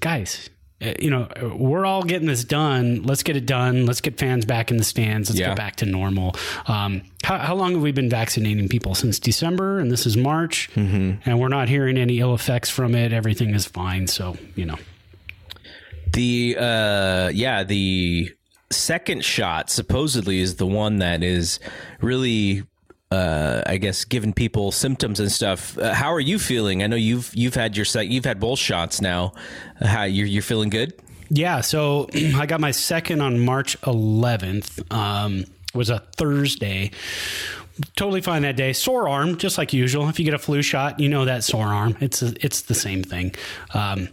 guys, 0.00 0.50
uh, 0.82 0.92
you 0.98 1.08
know, 1.08 1.28
we're 1.56 1.86
all 1.86 2.02
getting 2.02 2.26
this 2.26 2.42
done. 2.42 3.04
Let's 3.04 3.22
get 3.22 3.36
it 3.36 3.46
done. 3.46 3.86
Let's 3.86 4.00
get 4.00 4.18
fans 4.18 4.44
back 4.44 4.72
in 4.72 4.76
the 4.76 4.82
stands. 4.84 5.30
Let's 5.30 5.38
Yeah. 5.38 5.48
get 5.50 5.56
back 5.56 5.76
to 5.76 5.86
normal. 5.86 6.34
Um, 6.66 7.02
how, 7.22 7.38
how 7.38 7.54
long 7.54 7.74
have 7.74 7.80
we 7.82 7.92
been 7.92 8.10
vaccinating 8.10 8.68
people? 8.68 8.94
Since 8.96 9.20
December, 9.20 9.78
and 9.78 9.90
this 9.90 10.04
is 10.04 10.16
March, 10.16 10.68
and 10.74 11.38
we're 11.38 11.46
not 11.48 11.68
hearing 11.68 11.96
any 11.96 12.18
ill 12.18 12.34
effects 12.34 12.68
from 12.70 12.94
it. 12.96 13.12
Everything 13.12 13.54
is 13.54 13.64
fine. 13.66 14.06
So 14.08 14.36
you 14.56 14.66
know, 14.66 14.76
The 16.16 16.56
uh 16.58 17.30
yeah, 17.34 17.62
the 17.62 18.34
second 18.70 19.22
shot 19.22 19.68
supposedly 19.68 20.40
is 20.40 20.56
the 20.56 20.66
one 20.66 20.96
that 21.00 21.22
is 21.22 21.60
really 22.00 22.62
uh 23.10 23.60
I 23.66 23.76
guess 23.76 24.06
giving 24.06 24.32
people 24.32 24.72
symptoms 24.72 25.20
and 25.20 25.30
stuff. 25.30 25.76
Uh, 25.76 25.92
how 25.92 26.10
are 26.14 26.20
you 26.20 26.38
feeling? 26.38 26.82
I 26.82 26.86
know 26.86 26.96
you've 26.96 27.30
you've 27.34 27.54
had 27.54 27.76
your 27.76 27.84
you've 28.02 28.24
had 28.24 28.40
both 28.40 28.58
shots 28.58 29.02
now. 29.02 29.34
How 29.78 30.04
you're 30.04 30.26
you're 30.26 30.42
feeling 30.42 30.70
good? 30.70 30.94
Yeah, 31.28 31.60
so 31.60 32.08
I 32.14 32.46
got 32.46 32.60
my 32.60 32.70
second 32.70 33.20
on 33.20 33.38
March 33.38 33.78
11th. 33.82 34.90
Um, 34.90 35.44
was 35.74 35.90
a 35.90 35.98
Thursday. 36.16 36.92
Totally 37.94 38.22
fine 38.22 38.40
that 38.40 38.56
day. 38.56 38.72
Sore 38.72 39.06
arm, 39.06 39.36
just 39.36 39.58
like 39.58 39.74
usual. 39.74 40.08
If 40.08 40.18
you 40.18 40.24
get 40.24 40.32
a 40.32 40.38
flu 40.38 40.62
shot, 40.62 40.98
you 40.98 41.10
know 41.10 41.26
that 41.26 41.44
sore 41.44 41.66
arm. 41.66 41.94
It's 42.00 42.22
a, 42.22 42.32
it's 42.40 42.62
the 42.62 42.74
same 42.74 43.02
thing. 43.02 43.34
Um, 43.74 44.08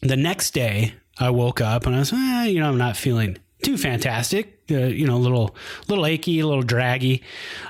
the 0.00 0.16
next 0.16 0.52
day, 0.52 0.94
I 1.18 1.30
woke 1.30 1.60
up 1.60 1.86
and 1.86 1.94
I 1.94 2.00
was, 2.00 2.12
eh, 2.12 2.44
you 2.46 2.60
know, 2.60 2.68
I'm 2.68 2.78
not 2.78 2.96
feeling 2.96 3.38
too 3.62 3.76
fantastic. 3.76 4.60
Uh, 4.70 4.86
you 4.86 5.06
know, 5.06 5.16
a 5.16 5.18
little 5.18 5.54
little 5.88 6.06
achy, 6.06 6.40
a 6.40 6.46
little 6.46 6.62
draggy. 6.62 7.22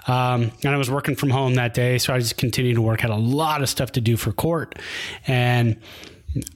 Um, 0.06 0.52
and 0.62 0.74
I 0.74 0.76
was 0.76 0.90
working 0.90 1.16
from 1.16 1.30
home 1.30 1.54
that 1.54 1.74
day, 1.74 1.98
so 1.98 2.14
I 2.14 2.18
just 2.18 2.36
continued 2.36 2.74
to 2.74 2.82
work. 2.82 3.00
Had 3.00 3.10
a 3.10 3.16
lot 3.16 3.62
of 3.62 3.68
stuff 3.68 3.92
to 3.92 4.00
do 4.00 4.16
for 4.16 4.32
court, 4.32 4.78
and 5.26 5.80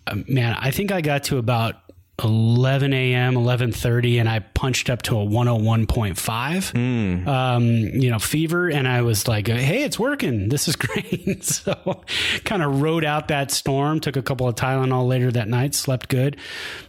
uh, 0.07 0.17
man, 0.29 0.57
I 0.61 0.71
think 0.71 0.93
I 0.93 1.01
got 1.01 1.25
to 1.25 1.39
about 1.39 1.77
11 2.25 2.93
a.m., 2.93 3.35
11:30, 3.35 4.19
and 4.19 4.29
I 4.29 4.41
punched 4.41 4.91
up 4.91 5.03
to 5.03 5.17
a 5.19 5.25
101.5, 5.25 7.29
um, 7.29 7.65
you 7.65 8.11
know, 8.11 8.19
fever, 8.19 8.69
and 8.69 8.89
I 8.89 9.03
was 9.03 9.29
like, 9.29 9.47
"Hey, 9.47 9.85
it's 9.85 10.01
working. 10.01 10.49
This 10.49 10.67
is 10.67 10.75
great." 10.77 11.45
so, 11.49 12.03
kind 12.45 12.65
of 12.65 12.81
rode 12.81 13.05
out 13.05 13.29
that 13.29 13.53
storm. 13.53 14.01
Took 14.01 14.17
a 14.17 14.23
couple 14.23 14.49
of 14.49 14.57
Tylenol 14.57 15.07
later 15.07 15.31
that 15.31 15.49
night. 15.49 15.77
Slept 15.77 16.09
good. 16.09 16.37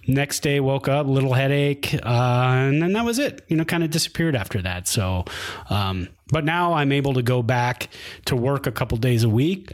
Next 0.08 0.40
day, 0.40 0.60
woke 0.60 0.88
up, 0.88 1.06
little 1.06 1.34
headache, 1.34 1.94
uh, 1.94 2.08
and 2.08 2.82
then 2.82 2.94
that 2.94 3.06
was 3.06 3.20
it. 3.20 3.46
You 3.48 3.58
know, 3.58 3.66
kind 3.66 3.84
of 3.84 3.92
disappeared 3.92 4.36
after 4.36 4.64
that. 4.64 4.88
So, 4.88 5.26
um, 5.70 6.10
but 6.32 6.44
now 6.44 6.74
I'm 6.74 6.92
able 6.92 7.14
to 7.14 7.22
go 7.22 7.44
back 7.44 7.90
to 8.26 8.36
work 8.36 8.66
a 8.66 8.72
couple 8.72 8.98
days 8.98 9.24
a 9.24 9.30
week 9.30 9.74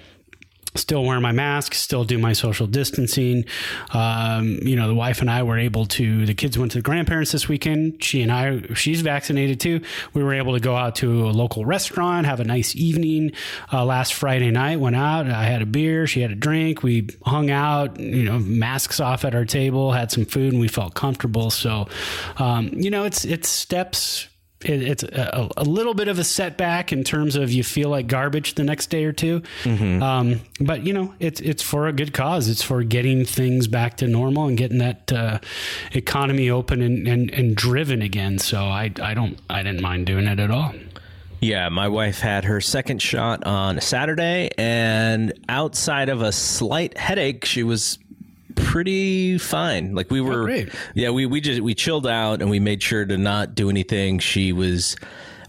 still 0.76 1.04
wear 1.04 1.20
my 1.20 1.32
mask, 1.32 1.74
still 1.74 2.04
do 2.04 2.18
my 2.18 2.34
social 2.34 2.68
distancing. 2.68 3.46
Um, 3.92 4.60
you 4.62 4.76
know, 4.76 4.88
the 4.88 4.96
wife 4.96 5.22
and 5.22 5.30
I 5.30 5.44
were 5.44 5.58
able 5.58 5.86
to, 5.88 6.26
the 6.26 6.34
kids 6.34 6.58
went 6.58 6.72
to 6.74 6.80
the 6.80 6.84
grandparents 6.84 7.32
this 7.32 7.48
weekend. 7.48 8.04
She 8.04 8.22
and 8.22 8.32
I, 8.32 8.62
she's 8.74 9.02
vaccinated 9.02 9.60
too. 9.60 9.82
We 10.14 10.24
were 10.24 10.34
able 10.34 10.54
to 10.54 10.60
go 10.60 10.76
out 10.76 10.96
to 10.96 11.28
a 11.28 11.32
local 11.32 11.66
restaurant, 11.66 12.26
have 12.26 12.40
a 12.40 12.44
nice 12.44 12.76
evening. 12.76 13.32
Uh, 13.72 13.86
last 13.86 14.14
Friday 14.14 14.52
night, 14.52 14.80
went 14.80 14.96
out. 14.96 15.30
I 15.30 15.46
had 15.46 15.62
a 15.62 15.66
beer. 15.66 16.08
She 16.08 16.22
had 16.22 16.32
a 16.32 16.36
drink. 16.36 16.84
We 16.84 17.10
hung 17.26 17.50
out, 17.50 18.00
you 18.00 18.24
know, 18.24 18.40
masks 18.40 19.00
off 19.00 19.26
at 19.26 19.36
our 19.36 19.46
table, 19.46 19.92
had 19.92 20.12
some 20.12 20.26
food, 20.26 20.54
and 20.54 20.60
we 20.60 20.68
felt 20.68 20.94
comfortable. 20.94 21.50
So, 21.50 21.88
um, 22.38 22.70
you 22.74 22.90
know, 22.90 23.04
it's, 23.04 23.26
it's 23.26 23.50
steps 23.50 24.28
it, 24.66 24.82
it's 24.82 25.04
a, 25.04 25.50
a 25.58 25.64
little 25.64 25.94
bit 25.94 26.08
of 26.08 26.20
a 26.20 26.24
setback 26.24 26.92
in 26.92 27.04
terms 27.04 27.36
of 27.36 27.52
you 27.52 27.64
feel 27.64 27.90
like 27.90 28.08
garbage 28.08 28.56
the 28.56 28.64
next 28.64 28.88
day 28.90 29.06
or 29.06 29.14
2 29.14 29.42
Um, 30.02 30.42
but 30.60 30.86
you 30.86 30.94
know, 30.94 31.14
it's 31.20 31.40
it's 31.42 31.64
for 31.64 31.88
a 31.88 31.94
good 31.94 32.14
cause. 32.14 32.50
It's 32.50 32.62
for 32.64 32.84
getting 32.84 33.26
things 33.26 33.68
back 33.68 33.98
to 33.98 34.08
normal 34.08 34.48
and 34.48 34.58
getting 34.58 34.80
that 34.80 35.12
uh, 35.14 35.40
economy 35.94 36.50
open 36.50 36.82
and, 36.82 37.08
and, 37.08 37.32
and 37.32 37.56
driven 37.56 38.02
again. 38.02 38.40
So 38.40 38.64
I 38.64 38.92
I 39.02 39.14
don't 39.14 39.38
I 39.50 39.64
didn't 39.64 39.82
mind 39.82 40.06
doing 40.08 40.28
it 40.28 40.40
at 40.40 40.52
all. 40.52 40.74
Yeah, 41.42 41.70
my 41.70 41.88
wife 41.90 42.20
had 42.22 42.46
her 42.46 42.60
second 42.62 43.02
shot 43.02 43.44
on 43.46 43.80
Saturday, 43.82 44.50
and 44.58 45.34
outside 45.48 46.10
of 46.10 46.22
a 46.22 46.32
slight 46.32 46.98
headache, 46.98 47.46
she 47.46 47.62
was 47.62 48.00
pretty 48.56 49.38
fine. 49.38 49.94
Like 49.96 50.10
we 50.12 50.22
were, 50.22 50.44
great. 50.44 50.70
yeah, 50.94 51.10
we 51.12 51.26
we 51.26 51.42
just 51.42 51.62
we 51.62 51.76
chilled 51.76 52.08
out 52.08 52.42
and 52.42 52.50
we 52.50 52.60
made 52.60 52.82
sure 52.82 53.06
to 53.06 53.18
not 53.18 53.56
do 53.56 53.70
anything. 53.70 54.20
She 54.20 54.52
was 54.54 54.96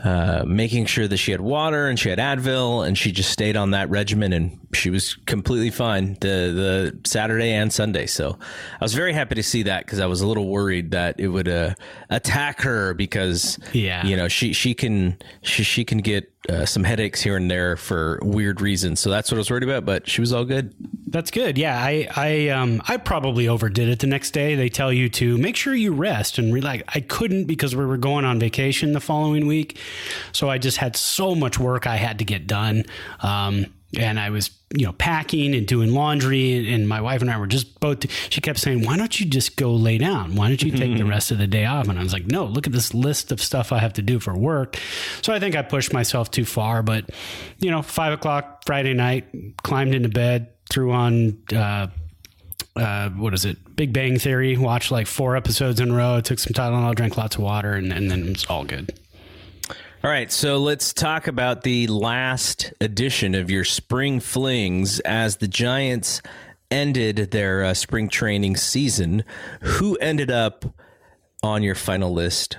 uh, 0.05 0.45
making 0.47 0.87
sure 0.87 1.09
that 1.09 1.17
she 1.17 1.33
had 1.33 1.41
water 1.41 1.89
and 1.89 1.99
she 1.99 2.11
had 2.11 2.19
Advil, 2.19 2.87
and 2.87 2.97
she 2.99 3.11
just 3.11 3.31
stayed 3.31 3.57
on 3.57 3.71
that 3.71 3.89
regimen, 3.89 4.33
and 4.33 4.59
she 4.75 4.91
was 4.91 5.15
completely 5.27 5.71
fine 5.71 6.15
the 6.21 6.93
the 6.99 6.99
Saturday 7.09 7.53
and 7.53 7.73
Sunday. 7.73 8.07
So 8.07 8.39
I 8.81 8.85
was 8.85 8.95
very 8.95 9.13
happy 9.15 9.35
to 9.37 9.43
see 9.43 9.63
that 9.65 9.85
because 9.87 9.99
I 9.99 10.07
was 10.07 10.21
a 10.21 10.27
little 10.27 10.49
worried 10.49 10.91
that 10.91 11.19
it 11.19 11.29
would 11.29 11.49
uh, 11.49 11.75
attack 12.11 12.61
her 12.63 12.93
because 12.95 13.59
Yeah. 13.73 14.05
you 14.07 14.17
know 14.17 14.29
she 14.29 14.53
she 14.53 14.75
can 14.75 15.19
she 15.43 15.63
she 15.65 15.85
can 15.85 15.99
get 15.99 16.31
uh, 16.49 16.67
some 16.67 16.85
headaches 16.85 17.23
here 17.23 17.37
and 17.37 17.51
there 17.51 17.77
for 17.77 18.19
weird 18.23 18.61
reasons. 18.61 19.01
So 19.01 19.11
that's 19.11 19.31
what 19.31 19.37
I 19.37 19.41
was 19.41 19.51
worried 19.51 19.63
about. 19.63 19.85
But 19.85 20.09
she 20.09 20.21
was 20.21 20.33
all 20.33 20.45
good. 20.45 20.75
That's 21.09 21.31
good. 21.31 21.57
Yeah, 21.57 21.79
I 21.79 22.09
I 22.17 22.49
um 22.49 22.83
I 22.87 22.97
probably 22.97 23.49
overdid 23.49 23.89
it 23.89 24.01
the 24.01 24.07
next 24.07 24.33
day. 24.33 24.55
They 24.55 24.69
tell 24.69 24.93
you 24.93 25.09
to 25.11 25.39
make 25.39 25.57
sure 25.57 25.75
you 25.75 25.93
rest 25.93 26.39
and 26.39 26.53
relax. 26.53 26.83
I 26.89 27.01
couldn't 27.01 27.45
because 27.45 27.75
we 27.77 27.85
were 27.85 27.97
going 27.97 28.25
on 28.25 28.39
vacation 28.39 28.93
the 28.93 29.01
following 29.01 29.47
week, 29.47 29.79
so 30.33 30.51
I 30.51 30.59
just 30.59 30.79
had 30.79 30.97
so 30.97 31.35
much 31.35 31.59
work 31.59 31.87
I 31.87 31.97
had 31.97 32.19
to 32.19 32.25
get 32.25 32.47
done. 32.47 32.85
Um, 33.21 33.67
and 33.99 34.19
I 34.19 34.31
was 34.31 34.51
you 34.77 34.87
know 34.87 34.93
packing 34.93 35.55
and 35.55 35.67
doing 35.67 35.93
laundry, 35.93 36.55
and, 36.55 36.67
and 36.67 36.89
my 36.89 37.01
wife 37.01 37.23
and 37.23 37.31
I 37.31 37.39
were 37.39 37.47
just 37.47 37.79
both. 37.81 38.11
She 38.31 38.41
kept 38.41 38.59
saying, 38.59 38.85
"Why 38.85 38.97
don't 38.97 39.19
you 39.19 39.27
just 39.27 39.57
go 39.57 39.73
lay 39.73 39.99
down? 39.99 40.35
Why 40.35 40.49
don't 40.49 40.63
you 40.63 40.73
take 40.73 40.97
the 40.97 41.05
rest 41.05 41.31
of 41.31 41.39
the 41.39 41.47
day 41.47 41.65
off?" 41.65 41.89
And 41.89 41.99
I 41.99 42.03
was 42.03 42.13
like, 42.13 42.27
"No, 42.27 42.45
look 42.45 42.67
at 42.67 42.73
this 42.73 42.95
list 42.95 43.33
of 43.33 43.41
stuff 43.41 43.73
I 43.73 43.79
have 43.79 43.95
to 43.95 44.03
do 44.03 44.19
for 44.21 44.37
work." 44.37 44.79
So 45.23 45.33
I 45.33 45.41
think 45.41 45.57
I 45.57 45.63
pushed 45.63 45.93
myself 45.93 46.31
too 46.31 46.45
far. 46.45 46.83
But 46.83 47.11
you 47.59 47.71
know, 47.71 47.83
five 47.83 48.13
o'clock 48.13 48.63
Friday 48.67 48.95
night, 48.95 49.27
climbed 49.63 49.95
into 49.95 50.09
bed 50.09 50.49
threw 50.69 50.93
on 50.93 51.39
uh, 51.55 51.89
uh, 52.75 53.09
what 53.11 53.35
is 53.35 53.45
it? 53.45 53.77
Big 53.77 53.93
Bang 53.93 54.19
Theory. 54.19 54.57
Watched 54.57 54.91
like 54.91 55.07
four 55.07 55.37
episodes 55.37 55.81
in 55.81 55.91
a 55.91 55.95
row. 55.95 56.21
Took 56.21 56.39
some 56.39 56.53
Tylenol, 56.53 56.95
drank 56.95 57.17
lots 57.17 57.37
of 57.37 57.43
water, 57.43 57.73
and, 57.73 57.93
and 57.93 58.11
then 58.11 58.29
it's 58.29 58.47
all 58.47 58.65
good. 58.65 58.99
All 60.05 60.11
right, 60.11 60.31
so 60.31 60.59
let's 60.59 60.93
talk 60.93 61.27
about 61.27 61.63
the 61.63 61.87
last 61.87 62.73
edition 62.81 63.35
of 63.35 63.51
your 63.51 63.65
spring 63.65 64.21
flings 64.21 65.01
as 65.01 65.39
the 65.39 65.49
Giants 65.49 66.21
ended 66.71 67.31
their 67.31 67.65
uh, 67.65 67.75
spring 67.75 68.09
training 68.09 68.57
season. 68.57 69.25
Who 69.63 69.97
ended 69.97 70.31
up 70.31 70.67
on 71.43 71.63
your 71.63 71.75
final 71.75 72.13
list? 72.13 72.59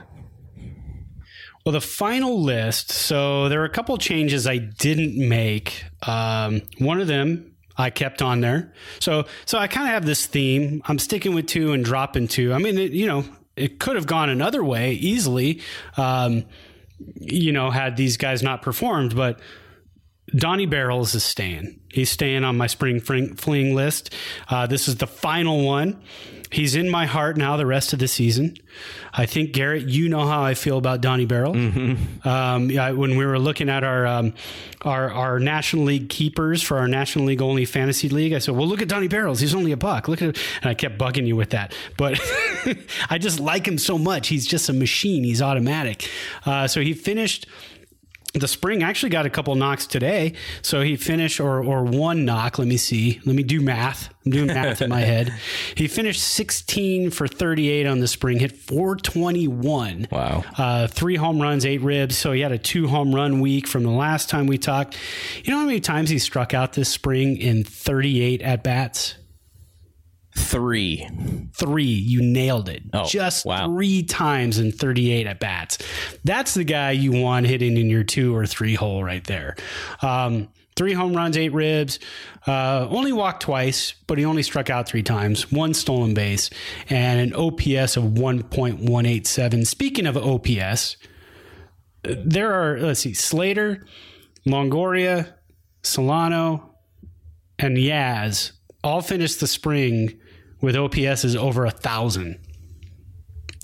Well, 1.64 1.74
the 1.74 1.80
final 1.80 2.42
list. 2.42 2.92
So 2.92 3.50
there 3.50 3.60
were 3.60 3.66
a 3.66 3.70
couple 3.70 3.98
changes 3.98 4.48
I 4.48 4.58
didn't 4.58 5.16
make. 5.16 5.84
Um, 6.06 6.64
one 6.80 7.00
of 7.00 7.08
them 7.08 7.56
I 7.78 7.92
kept 7.92 8.22
on 8.22 8.42
there. 8.42 8.74
So 9.00 9.26
so 9.46 9.60
I 9.60 9.68
kind 9.68 9.88
of 9.88 9.94
have 9.94 10.06
this 10.06 10.26
theme. 10.26 10.82
I'm 10.86 10.98
sticking 10.98 11.36
with 11.36 11.46
two 11.46 11.72
and 11.74 11.86
dropping 11.86 12.30
two. 12.30 12.52
I 12.54 12.58
mean, 12.58 12.78
it, 12.78 12.94
you 12.94 13.06
know, 13.06 13.26
it 13.56 13.80
could 13.80 13.96
have 13.96 14.08
gone 14.08 14.30
another 14.30 14.64
way 14.64 14.94
easily. 14.94 15.62
Um, 15.98 16.46
you 17.16 17.52
know, 17.52 17.70
had 17.70 17.98
these 17.98 18.18
guys 18.18 18.42
not 18.42 18.62
performed, 18.62 19.16
but 19.16 19.40
Donnie 20.36 20.66
Barrels 20.66 21.16
is 21.16 21.24
staying. 21.24 21.80
He's 21.90 22.10
staying 22.10 22.44
on 22.44 22.58
my 22.58 22.68
spring 22.68 23.00
fling, 23.00 23.76
list. 23.76 24.14
Uh, 24.50 24.68
this 24.68 24.88
is 24.88 24.98
the 24.98 25.08
final 25.08 25.64
one. 25.64 26.02
He's 26.52 26.76
in 26.76 26.90
my 26.90 27.06
heart 27.06 27.36
now 27.36 27.58
the 27.58 27.66
rest 27.66 27.92
of 27.92 28.00
the 28.00 28.08
season. 28.08 28.56
I 29.14 29.26
think, 29.26 29.52
Garrett, 29.52 29.84
you 29.88 30.08
know 30.08 30.26
how 30.26 30.44
I 30.44 30.54
feel 30.54 30.78
about 30.78 31.02
Donnie 31.02 31.26
Barrel. 31.26 31.56
Um, 32.24 32.70
yeah, 32.70 32.92
when 32.92 33.18
we 33.18 33.26
were 33.26 33.40
looking 33.40 33.68
at 33.70 33.84
our, 33.84 34.06
um, 34.08 34.34
our 34.84 35.12
our 35.12 35.40
National 35.40 35.84
League 35.86 36.10
keepers 36.10 36.62
for 36.62 36.78
our 36.78 36.88
National 36.88 37.26
League 37.26 37.42
only 37.42 37.66
fantasy 37.66 38.08
league, 38.08 38.34
I 38.34 38.40
said, 38.40 38.56
well, 38.56 38.68
look 38.68 38.82
at 38.82 38.88
Donnie 38.88 39.10
Barrels. 39.10 39.40
He's 39.42 39.56
only 39.56 39.72
a 39.74 39.78
buck. 39.78 40.08
Look 40.08 40.22
at 40.22 40.30
it. 40.30 40.40
And 40.62 40.70
I 40.70 40.74
kept 40.74 40.98
bugging 40.98 41.28
you 41.28 41.36
with 41.36 41.50
that. 41.50 41.74
But 41.98 42.20
I 43.10 43.18
just 43.18 43.40
like 43.40 43.68
him 43.68 43.78
so 43.78 43.98
much. 43.98 44.28
He's 44.28 44.46
just 44.46 44.70
a 44.70 44.74
machine. 44.74 45.24
He's 45.24 45.42
automatic. 45.42 46.10
Uh, 46.46 46.68
so 46.68 46.80
he 46.82 46.94
finished 46.94 47.46
the 48.34 48.48
spring 48.48 48.84
actually 48.84 49.10
got 49.10 49.26
a 49.26 49.30
couple 49.30 49.56
knocks 49.56 49.88
today. 49.88 50.34
So 50.62 50.82
he 50.82 50.96
finished 50.96 51.40
or 51.40 51.64
or 51.64 51.84
one 51.84 52.26
knock. 52.26 52.60
Let 52.60 52.68
me 52.68 52.78
see. 52.78 53.20
Let 53.26 53.36
me 53.36 53.44
do 53.44 53.62
math. 53.62 54.14
I'm 54.26 54.32
doing 54.32 54.48
math 54.48 54.82
in 54.82 54.90
my 54.90 55.02
head. 55.14 55.34
He 55.76 55.88
finished 55.88 56.22
16 56.22 57.12
for 57.12 57.28
38 57.28 57.88
on 57.88 58.00
the 58.00 58.08
spring, 58.08 58.40
hit 58.40 58.58
421. 58.58 60.08
Wow. 60.12 60.44
Uh, 60.58 60.88
three 60.88 61.16
home 61.16 61.42
runs, 61.42 61.66
eight 61.66 61.82
ribs. 61.82 62.18
So 62.18 62.34
he 62.34 62.42
had 62.42 62.52
a 62.52 62.58
two 62.58 62.88
home 62.88 63.16
run 63.16 63.40
week 63.40 63.68
from 63.68 63.84
the 63.84 63.92
last 63.92 64.30
time 64.30 64.48
we 64.48 64.58
talked. 64.58 64.98
You 65.44 65.52
know 65.52 65.60
how 65.60 65.66
many 65.66 65.80
times 65.80 66.10
he 66.10 66.20
struck 66.20 66.54
out 66.54 66.74
this 66.74 66.90
spring 66.90 67.38
in 67.38 67.64
38 67.64 68.42
at 68.42 68.64
bats? 68.64 69.16
Three. 70.38 71.08
Three. 71.54 71.84
You 71.84 72.22
nailed 72.22 72.70
it. 72.70 72.84
Oh, 72.94 73.06
Just 73.08 73.44
wow. 73.46 73.66
three 73.66 74.04
times 74.04 74.60
in 74.60 74.72
38 74.72 75.26
at 75.26 75.40
bats. 75.40 75.80
That's 76.24 76.54
the 76.54 76.64
guy 76.64 76.92
you 76.92 77.12
want 77.12 77.48
hitting 77.48 77.76
in 77.76 77.90
your 77.90 78.04
two 78.04 78.36
or 78.36 78.46
three 78.46 78.76
hole 78.76 79.04
right 79.04 79.24
there. 79.26 79.56
Um, 80.02 80.50
three 80.76 80.94
home 80.94 81.16
runs, 81.16 81.38
eight 81.38 81.54
ribs. 81.54 81.98
Uh, 82.46 82.88
only 82.92 83.12
walked 83.12 83.42
twice, 83.42 83.96
but 84.06 84.20
he 84.20 84.26
only 84.26 84.44
struck 84.44 84.70
out 84.70 84.88
three 84.88 85.02
times. 85.04 85.52
One 85.52 85.74
stolen 85.74 86.14
base 86.14 86.52
and 86.88 87.20
an 87.20 87.34
OPS 87.34 87.98
of 87.98 88.04
1.187. 88.04 89.66
Speaking 89.66 90.06
of 90.06 90.16
OPS, 90.18 90.98
there 92.04 92.54
are, 92.54 92.80
let's 92.80 93.00
see, 93.00 93.16
Slater, 93.16 93.86
Longoria, 94.46 95.34
Solano, 95.82 96.76
and 97.58 97.76
Yaz 97.76 98.52
all 98.84 99.02
finished 99.02 99.40
the 99.40 99.48
spring 99.48 100.20
with 100.62 100.76
OPS 100.76 101.24
is 101.26 101.36
over 101.36 101.66
a 101.66 101.72
thousand. 101.72 102.40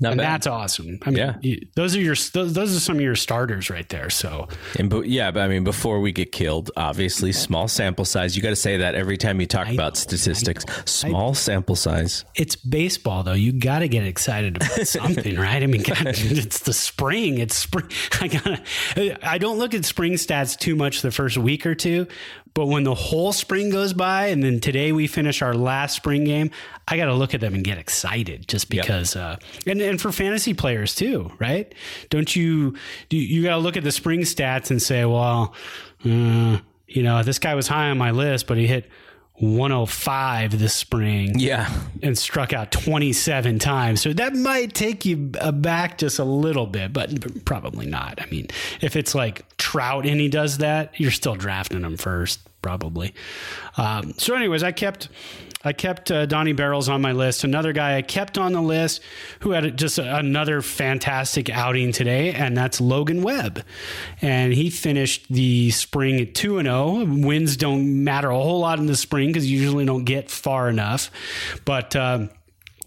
Not 0.02 0.14
And 0.14 0.18
bad. 0.18 0.34
that's 0.34 0.48
awesome. 0.48 0.98
I 1.04 1.12
mean, 1.12 1.18
Yeah. 1.20 1.36
you- 1.42 1.68
those 1.76 1.96
are 1.96 2.02
your 2.02 2.16
those, 2.34 2.54
those 2.54 2.76
are 2.76 2.80
some 2.80 2.96
of 2.98 3.02
your 3.04 3.16
starters 3.16 3.70
right 3.70 3.88
there. 3.90 4.10
So 4.10 4.50
And 4.78 4.90
but 4.90 5.08
yeah, 5.08 5.30
but 5.32 5.42
I 5.44 5.48
mean, 5.48 5.64
before 5.64 6.02
we 6.02 6.12
get 6.12 6.32
killed, 6.32 6.72
obviously, 6.76 7.32
small 7.32 7.68
sample 7.68 8.04
size. 8.04 8.36
You 8.36 8.42
got 8.42 8.50
to 8.50 8.56
say 8.56 8.78
that 8.78 8.96
every 8.96 9.18
time 9.18 9.40
you 9.40 9.46
talk 9.46 9.70
about 9.70 9.96
statistics. 9.96 10.66
Small 10.86 11.36
sample 11.36 11.76
size. 11.76 12.26
it's 12.36 12.56
baseball, 12.56 13.24
though. 13.24 13.34
You 13.34 13.54
got 13.54 13.80
to 13.80 13.88
get 13.88 14.04
excited 14.04 14.58
about 14.58 14.88
something, 14.88 15.38
right? 15.38 15.62
I 15.62 15.68
mean, 15.68 15.84
God, 15.84 16.02
it's 16.08 16.60
the 16.62 16.74
spring. 16.74 17.38
It's 17.38 17.56
spring. 17.56 17.88
I 18.20 18.28
gotta. 18.28 18.62
I 19.22 19.38
don't 19.38 19.60
look 19.60 19.74
at 19.76 19.86
spring 19.86 20.14
stats 20.14 20.58
too 20.60 20.76
much 20.76 21.02
the 21.04 21.12
first 21.12 21.38
week 21.38 21.66
or 21.68 21.76
two, 21.76 22.08
but 22.54 22.68
when 22.68 22.84
the 22.84 22.94
whole 22.94 23.34
spring 23.34 23.70
goes 23.70 23.94
by, 23.94 24.28
and 24.28 24.44
then 24.44 24.60
today 24.60 24.92
we 24.92 25.08
finish 25.08 25.42
our 25.42 25.54
last 25.54 25.96
spring 25.96 26.24
game, 26.24 26.52
I 26.88 26.98
got 26.98 27.06
to 27.06 27.14
look 27.16 27.34
at 27.34 27.42
them 27.42 27.54
and 27.56 27.64
get 27.64 27.78
excited 27.78 28.48
just 28.48 28.70
because. 28.70 29.16
Uh, 29.16 29.38
and 29.66 29.82
and 29.82 30.00
for 30.00 30.12
fantasy 30.12 30.54
players 30.54 30.94
too, 30.96 31.32
right? 31.40 31.74
Don't 32.10 32.36
you? 32.36 32.76
You, 33.10 33.20
you 33.22 33.44
got 33.44 33.56
to 33.56 33.58
look 33.62 33.76
at 33.78 33.84
the 33.84 33.92
spring 33.92 34.22
stats 34.22 34.70
and 34.72 34.82
say, 34.82 35.04
well, 35.06 35.54
uh, 36.06 36.60
you 36.88 37.02
know, 37.04 37.24
this 37.24 37.40
guy 37.40 37.56
was 37.56 37.68
high 37.68 37.90
on 37.90 37.98
my 37.98 38.12
list, 38.12 38.48
but 38.48 38.58
he 38.58 38.68
hit. 38.68 38.90
105 39.36 40.60
this 40.60 40.74
spring 40.74 41.40
Yeah. 41.40 41.68
and 42.02 42.18
struck 42.18 42.54
out 42.54 42.72
27 42.72 43.60
times. 43.60 44.02
So 44.02 44.14
that 44.14 44.36
might 44.36 44.74
take 44.74 45.06
you 45.06 45.18
back 45.18 45.98
just 45.98 46.20
a 46.20 46.24
little 46.24 46.68
bit, 46.68 46.94
but 46.94 47.44
probably 47.46 47.86
not. 47.86 48.22
I 48.22 48.26
mean, 48.28 48.48
if 48.82 48.96
it's 48.96 49.16
like 49.16 49.53
Trout 49.74 50.06
and 50.06 50.22
he 50.22 50.30
does 50.30 50.60
that, 50.60 51.00
you're 51.00 51.10
still 51.10 51.34
drafting 51.34 51.82
him 51.82 51.98
first, 51.98 52.40
probably. 52.62 53.16
Um, 53.76 54.14
so, 54.20 54.36
anyways, 54.36 54.62
I 54.62 54.72
kept. 54.72 55.10
I 55.66 55.72
kept 55.72 56.12
uh, 56.12 56.26
Donnie 56.26 56.52
Barrels 56.52 56.90
on 56.90 57.02
my 57.02 57.14
list. 57.14 57.46
Another 57.46 57.72
guy 57.72 57.96
I 57.96 58.02
kept 58.02 58.38
on 58.38 58.52
the 58.52 58.62
list 58.62 59.02
who 59.40 59.52
had 59.52 59.78
just 59.78 59.98
another 59.98 60.62
fantastic 60.62 61.50
outing 61.50 61.94
today, 61.94 62.34
and 62.34 62.56
that's 62.56 62.82
Logan 62.82 63.24
Webb. 63.24 63.64
And 64.22 64.54
he 64.54 64.70
finished 64.70 65.26
the 65.30 65.72
spring 65.72 66.20
at 66.20 66.36
2 66.36 66.58
and 66.58 66.68
0. 66.68 67.06
Wins 67.26 67.56
don't 67.56 68.04
matter 68.04 68.30
a 68.30 68.36
whole 68.36 68.60
lot 68.60 68.78
in 68.78 68.88
the 68.88 68.98
spring 68.98 69.30
because 69.30 69.50
you 69.50 69.58
usually 69.58 69.86
don't 69.86 70.04
get 70.04 70.30
far 70.30 70.68
enough. 70.68 71.10
But 71.64 71.96
um, 71.96 72.30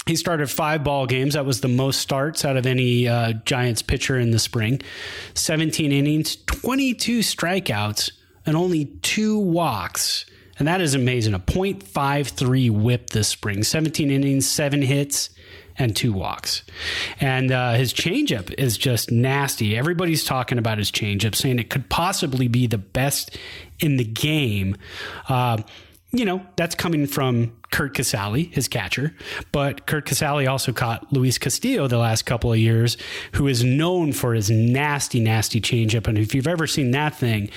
he 0.07 0.15
started 0.15 0.49
five 0.49 0.85
ball 0.85 1.07
games. 1.07 1.35
That 1.35 1.45
was 1.45 1.61
the 1.61 1.69
most 1.69 2.01
starts 2.01 2.45
out 2.45 2.57
of 2.57 2.65
any 2.65 3.09
uh, 3.09 3.33
Giants 3.45 3.83
pitcher 3.83 4.19
in 4.19 4.31
the 4.31 4.39
spring. 4.39 4.81
17 5.35 5.91
innings, 5.91 6.37
22 6.47 7.21
strikeouts, 7.21 8.13
and 8.47 8.57
only 8.57 8.85
two 9.03 9.37
walks. 9.39 10.25
And 10.59 10.69
that 10.69 10.81
is 10.81 10.95
amazing. 10.95 11.35
A 11.35 11.41
.53 11.41 12.71
whip 12.71 13.11
this 13.11 13.29
spring. 13.29 13.65
17 13.65 14.11
innings, 14.11 14.49
seven 14.49 14.81
hits, 14.81 15.31
and 15.77 15.95
two 15.95 16.13
walks. 16.13 16.63
And 17.21 17.51
uh, 17.51 17.73
his 17.73 17.93
changeup 17.93 18.55
is 18.57 18.79
just 18.79 19.11
nasty. 19.11 19.77
Everybody's 19.77 20.25
talking 20.25 20.57
about 20.57 20.79
his 20.79 20.91
changeup, 20.91 21.35
saying 21.35 21.59
it 21.59 21.69
could 21.69 21.91
possibly 21.91 22.49
be 22.49 22.69
the 22.69 22.79
best 22.79 23.37
in 23.81 23.97
the 23.97 24.05
game. 24.05 24.77
Uh, 25.29 25.59
you 26.13 26.25
know, 26.25 26.47
that's 26.57 26.75
coming 26.75 27.07
from 27.07 27.53
Curt 27.73 27.95
Casali, 27.95 28.53
his 28.53 28.69
catcher. 28.69 29.15
But 29.51 29.87
Curt 29.87 30.07
Casali 30.07 30.49
also 30.49 30.73
caught 30.73 31.13
Luis 31.13 31.37
Castillo 31.37 31.89
the 31.89 31.99
last 31.99 32.23
couple 32.23 32.53
of 32.53 32.59
years, 32.59 32.97
who 33.33 33.49
is 33.49 33.65
known 33.65 34.13
for 34.13 34.33
his 34.33 34.49
nasty, 34.49 35.21
nasty 35.21 35.61
changeup. 35.61 36.07
And 36.07 36.17
if 36.17 36.35
you've 36.35 36.47
ever 36.47 36.67
seen 36.67 36.93
that 36.93 37.17
thing, 37.17 37.51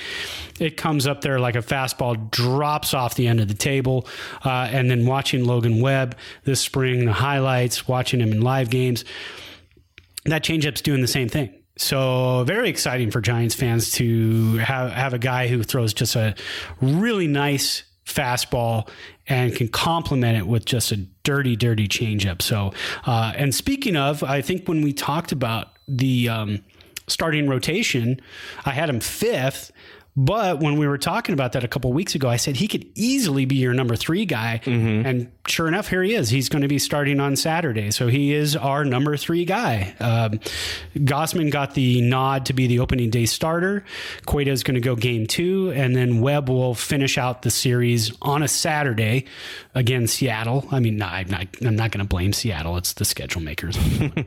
it 0.58 0.76
comes 0.76 1.06
up 1.06 1.20
there 1.20 1.38
like 1.38 1.54
a 1.54 1.62
fastball, 1.62 2.30
drops 2.30 2.92
off 2.92 3.14
the 3.14 3.28
end 3.28 3.40
of 3.40 3.48
the 3.48 3.54
table. 3.54 4.06
Uh, 4.44 4.68
and 4.70 4.90
then 4.90 5.06
watching 5.06 5.44
Logan 5.44 5.80
Webb 5.80 6.16
this 6.44 6.60
spring, 6.60 7.04
the 7.04 7.12
highlights, 7.12 7.86
watching 7.86 8.20
him 8.20 8.32
in 8.32 8.40
live 8.42 8.68
games, 8.68 9.04
that 10.24 10.42
changeup's 10.42 10.82
doing 10.82 11.00
the 11.00 11.08
same 11.08 11.28
thing. 11.28 11.54
So 11.76 12.44
very 12.44 12.68
exciting 12.68 13.10
for 13.10 13.22
Giants 13.22 13.54
fans 13.54 13.92
to 13.92 14.58
have 14.58 14.92
have 14.92 15.14
a 15.14 15.18
guy 15.18 15.48
who 15.48 15.62
throws 15.62 15.94
just 15.94 16.14
a 16.14 16.34
really 16.82 17.26
nice 17.26 17.84
fastball 18.06 18.88
and 19.26 19.54
can 19.54 19.68
complement 19.68 20.36
it 20.36 20.46
with 20.46 20.64
just 20.64 20.90
a 20.92 20.96
dirty, 21.22 21.56
dirty 21.56 21.86
changeup. 21.86 22.42
So, 22.42 22.72
uh, 23.06 23.32
and 23.36 23.54
speaking 23.54 23.96
of, 23.96 24.22
I 24.24 24.40
think 24.40 24.68
when 24.68 24.82
we 24.82 24.92
talked 24.92 25.32
about 25.32 25.68
the 25.86 26.28
um, 26.28 26.64
starting 27.06 27.48
rotation, 27.48 28.20
I 28.64 28.70
had 28.70 28.88
him 28.88 29.00
fifth. 29.00 29.70
But 30.16 30.60
when 30.60 30.76
we 30.76 30.88
were 30.88 30.98
talking 30.98 31.32
about 31.32 31.52
that 31.52 31.62
a 31.62 31.68
couple 31.68 31.92
weeks 31.92 32.14
ago, 32.14 32.28
I 32.28 32.36
said 32.36 32.56
he 32.56 32.66
could 32.66 32.86
easily 32.94 33.44
be 33.44 33.56
your 33.56 33.72
number 33.72 33.94
three 33.94 34.24
guy. 34.24 34.60
And 35.06 35.32
sure 35.46 35.68
enough, 35.68 35.88
here 35.88 36.02
he 36.02 36.14
is. 36.14 36.30
He's 36.30 36.48
going 36.48 36.62
to 36.62 36.68
be 36.68 36.78
starting 36.78 37.20
on 37.20 37.36
Saturday. 37.36 37.90
So 37.92 38.08
he 38.08 38.34
is 38.34 38.56
our 38.56 38.84
number 38.84 39.16
three 39.16 39.44
guy. 39.44 39.94
Um, 40.00 40.40
Gausman 40.96 41.50
got 41.50 41.74
the 41.74 42.00
nod 42.02 42.46
to 42.46 42.52
be 42.52 42.66
the 42.66 42.80
opening 42.80 43.10
day 43.10 43.24
starter. 43.26 43.84
Cueto 44.26 44.50
is 44.50 44.62
going 44.64 44.74
to 44.74 44.80
go 44.80 44.96
game 44.96 45.26
two. 45.26 45.70
And 45.74 45.94
then 45.94 46.20
Webb 46.20 46.48
will 46.48 46.74
finish 46.74 47.16
out 47.16 47.42
the 47.42 47.50
series 47.50 48.12
on 48.20 48.42
a 48.42 48.48
Saturday 48.48 49.26
against 49.74 50.16
Seattle. 50.16 50.66
I 50.72 50.80
mean, 50.80 50.96
no, 50.96 51.06
I'm 51.06 51.28
not, 51.28 51.46
I'm 51.62 51.76
not 51.76 51.92
going 51.92 52.04
to 52.04 52.08
blame 52.08 52.32
Seattle. 52.32 52.76
It's 52.76 52.94
the 52.94 53.04
schedule 53.04 53.42
makers. 53.42 53.78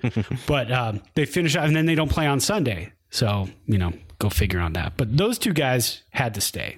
but 0.47 0.71
um, 0.71 1.01
they 1.15 1.25
finish 1.25 1.55
out 1.57 1.65
and 1.65 1.75
then 1.75 1.85
they 1.85 1.95
don't 1.95 2.09
play 2.09 2.25
on 2.25 2.39
Sunday. 2.39 2.93
So, 3.09 3.47
you 3.67 3.77
know, 3.77 3.93
go 4.23 4.29
figure 4.29 4.59
on 4.59 4.73
that. 4.73 4.93
But 4.97 5.17
those 5.17 5.37
two 5.37 5.53
guys 5.53 6.01
had 6.11 6.33
to 6.35 6.41
stay. 6.41 6.77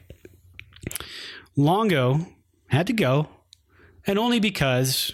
Longo 1.55 2.27
had 2.67 2.87
to 2.87 2.93
go, 2.93 3.29
and 4.05 4.19
only 4.19 4.39
because 4.39 5.13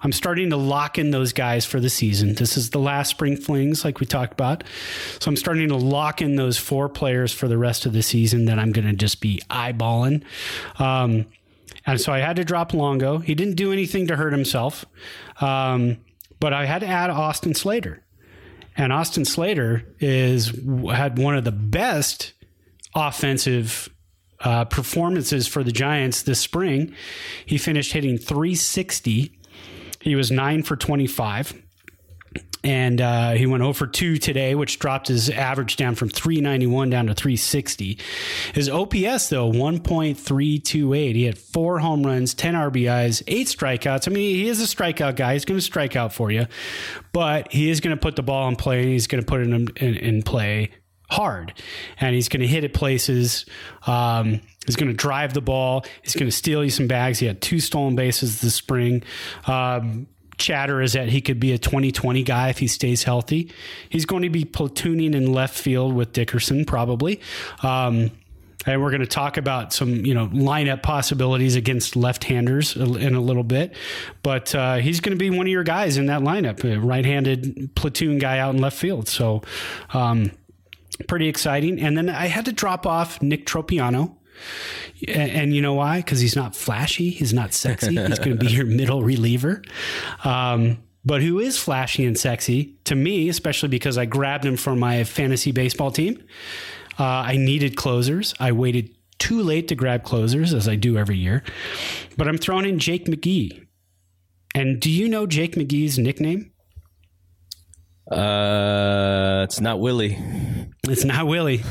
I'm 0.00 0.12
starting 0.12 0.50
to 0.50 0.56
lock 0.56 0.98
in 0.98 1.10
those 1.10 1.32
guys 1.32 1.64
for 1.64 1.80
the 1.80 1.88
season. 1.88 2.34
This 2.34 2.56
is 2.56 2.70
the 2.70 2.78
last 2.78 3.08
spring 3.08 3.36
flings, 3.36 3.84
like 3.84 4.00
we 4.00 4.06
talked 4.06 4.32
about. 4.32 4.64
So 5.18 5.28
I'm 5.28 5.36
starting 5.36 5.68
to 5.68 5.76
lock 5.76 6.20
in 6.20 6.36
those 6.36 6.58
four 6.58 6.88
players 6.88 7.32
for 7.32 7.48
the 7.48 7.58
rest 7.58 7.86
of 7.86 7.92
the 7.92 8.02
season 8.02 8.44
that 8.46 8.58
I'm 8.58 8.72
going 8.72 8.86
to 8.86 8.94
just 8.94 9.20
be 9.20 9.40
eyeballing. 9.48 10.24
Um, 10.78 11.26
and 11.86 12.00
so 12.00 12.12
I 12.12 12.18
had 12.18 12.36
to 12.36 12.44
drop 12.44 12.74
Longo. 12.74 13.18
He 13.18 13.34
didn't 13.34 13.54
do 13.54 13.72
anything 13.72 14.06
to 14.08 14.16
hurt 14.16 14.32
himself, 14.32 14.84
um, 15.40 15.98
but 16.38 16.52
I 16.52 16.66
had 16.66 16.80
to 16.80 16.86
add 16.86 17.10
Austin 17.10 17.54
Slater. 17.54 18.02
And 18.76 18.92
Austin 18.92 19.24
Slater 19.24 19.94
is 20.00 20.52
had 20.90 21.18
one 21.18 21.36
of 21.36 21.44
the 21.44 21.52
best 21.52 22.32
offensive 22.94 23.88
uh, 24.40 24.64
performances 24.64 25.46
for 25.46 25.62
the 25.62 25.72
Giants 25.72 26.22
this 26.22 26.40
spring. 26.40 26.94
He 27.46 27.58
finished 27.58 27.92
hitting 27.92 28.18
360. 28.18 29.38
He 30.00 30.16
was 30.16 30.30
nine 30.30 30.62
for 30.62 30.76
25. 30.76 31.62
And 32.64 33.00
uh, 33.00 33.32
he 33.32 33.46
went 33.46 33.62
0 33.62 33.72
for 33.72 33.86
2 33.86 34.18
today, 34.18 34.54
which 34.54 34.78
dropped 34.78 35.08
his 35.08 35.28
average 35.30 35.76
down 35.76 35.96
from 35.96 36.08
391 36.08 36.90
down 36.90 37.06
to 37.06 37.14
360. 37.14 37.98
His 38.54 38.68
OPS, 38.68 39.28
though, 39.28 39.50
1.328. 39.50 41.14
He 41.14 41.24
had 41.24 41.38
four 41.38 41.80
home 41.80 42.04
runs, 42.04 42.34
10 42.34 42.54
RBIs, 42.54 43.22
eight 43.26 43.48
strikeouts. 43.48 44.06
I 44.06 44.12
mean, 44.12 44.36
he 44.36 44.48
is 44.48 44.60
a 44.60 44.76
strikeout 44.76 45.16
guy. 45.16 45.32
He's 45.32 45.44
going 45.44 45.58
to 45.58 45.64
strike 45.64 45.96
out 45.96 46.12
for 46.12 46.30
you, 46.30 46.46
but 47.12 47.50
he 47.52 47.68
is 47.68 47.80
going 47.80 47.96
to 47.96 48.00
put 48.00 48.14
the 48.14 48.22
ball 48.22 48.48
in 48.48 48.56
play. 48.56 48.82
and 48.82 48.90
He's 48.90 49.08
going 49.08 49.22
to 49.22 49.26
put 49.26 49.40
it 49.40 49.48
in, 49.48 49.68
in, 49.76 49.96
in 49.96 50.22
play 50.22 50.70
hard 51.12 51.52
and 52.00 52.14
he's 52.14 52.28
going 52.28 52.40
to 52.40 52.46
hit 52.46 52.64
it 52.64 52.74
places. 52.74 53.46
Um, 53.86 54.40
he's 54.66 54.76
going 54.76 54.88
to 54.88 54.96
drive 54.96 55.34
the 55.34 55.40
ball. 55.40 55.84
He's 56.02 56.14
going 56.14 56.26
to 56.26 56.36
steal 56.36 56.64
you 56.64 56.70
some 56.70 56.88
bags. 56.88 57.18
He 57.18 57.26
had 57.26 57.40
two 57.40 57.60
stolen 57.60 57.94
bases 57.94 58.40
this 58.40 58.54
spring. 58.54 59.04
Um, 59.46 60.08
chatter 60.42 60.82
is 60.82 60.92
that 60.92 61.08
he 61.08 61.20
could 61.20 61.40
be 61.40 61.52
a 61.52 61.58
2020 61.58 62.22
guy 62.22 62.48
if 62.48 62.58
he 62.58 62.66
stays 62.66 63.04
healthy. 63.04 63.50
He's 63.88 64.04
going 64.04 64.22
to 64.22 64.30
be 64.30 64.44
platooning 64.44 65.14
in 65.14 65.32
left 65.32 65.56
field 65.56 65.94
with 65.94 66.12
Dickerson, 66.12 66.64
probably. 66.64 67.20
Um, 67.62 68.10
and 68.66 68.80
we're 68.80 68.90
going 68.90 69.00
to 69.00 69.06
talk 69.06 69.36
about 69.36 69.72
some, 69.72 70.04
you 70.06 70.14
know, 70.14 70.28
lineup 70.28 70.82
possibilities 70.82 71.56
against 71.56 71.96
left-handers 71.96 72.76
in 72.76 73.14
a 73.14 73.20
little 73.20 73.42
bit. 73.42 73.74
But 74.22 74.54
uh, 74.54 74.76
he's 74.76 75.00
going 75.00 75.16
to 75.16 75.18
be 75.18 75.30
one 75.30 75.46
of 75.46 75.50
your 75.50 75.64
guys 75.64 75.96
in 75.96 76.06
that 76.06 76.20
lineup, 76.20 76.62
a 76.64 76.78
right-handed 76.78 77.74
platoon 77.74 78.18
guy 78.18 78.38
out 78.38 78.54
in 78.54 78.60
left 78.60 78.76
field. 78.76 79.08
So, 79.08 79.42
um, 79.92 80.30
pretty 81.08 81.28
exciting. 81.28 81.80
And 81.80 81.96
then 81.96 82.08
I 82.08 82.26
had 82.26 82.44
to 82.44 82.52
drop 82.52 82.86
off 82.86 83.20
Nick 83.20 83.46
Tropeano. 83.46 84.16
And, 85.08 85.30
and 85.30 85.54
you 85.54 85.62
know 85.62 85.74
why? 85.74 85.98
Because 85.98 86.20
he's 86.20 86.36
not 86.36 86.54
flashy. 86.54 87.10
He's 87.10 87.32
not 87.32 87.52
sexy. 87.52 87.96
He's 87.96 88.18
going 88.18 88.36
to 88.36 88.44
be 88.44 88.46
your 88.52 88.66
middle 88.66 89.02
reliever. 89.02 89.62
Um, 90.24 90.78
but 91.04 91.22
who 91.22 91.40
is 91.40 91.58
flashy 91.58 92.04
and 92.04 92.16
sexy 92.16 92.76
to 92.84 92.94
me, 92.94 93.28
especially 93.28 93.68
because 93.68 93.98
I 93.98 94.04
grabbed 94.04 94.44
him 94.44 94.56
for 94.56 94.76
my 94.76 95.04
fantasy 95.04 95.50
baseball 95.50 95.90
team. 95.90 96.22
Uh, 96.98 97.04
I 97.04 97.36
needed 97.36 97.76
closers. 97.76 98.34
I 98.38 98.52
waited 98.52 98.94
too 99.18 99.42
late 99.42 99.68
to 99.68 99.74
grab 99.74 100.04
closers, 100.04 100.52
as 100.52 100.68
I 100.68 100.76
do 100.76 100.98
every 100.98 101.16
year. 101.16 101.42
But 102.16 102.28
I'm 102.28 102.38
throwing 102.38 102.66
in 102.66 102.78
Jake 102.78 103.06
McGee. 103.06 103.66
And 104.54 104.80
do 104.80 104.90
you 104.90 105.08
know 105.08 105.26
Jake 105.26 105.54
McGee's 105.54 105.98
nickname? 105.98 106.52
Uh, 108.10 109.42
it's 109.44 109.60
not 109.60 109.80
Willie. 109.80 110.18
It's 110.88 111.04
not 111.04 111.28
Willie. 111.28 111.62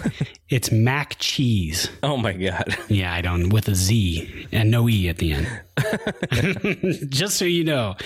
it's 0.47 0.71
Mac 0.71 1.17
Cheese. 1.19 1.89
Oh 2.01 2.15
my 2.15 2.31
god. 2.31 2.77
Yeah, 2.87 3.13
I 3.13 3.19
don't 3.19 3.49
with 3.49 3.67
a 3.67 3.75
Z 3.75 4.47
and 4.53 4.71
no 4.71 4.87
E 4.87 5.09
at 5.09 5.17
the 5.17 5.33
end. 5.33 7.09
Just 7.09 7.35
so 7.35 7.43
you 7.43 7.65
know, 7.65 7.97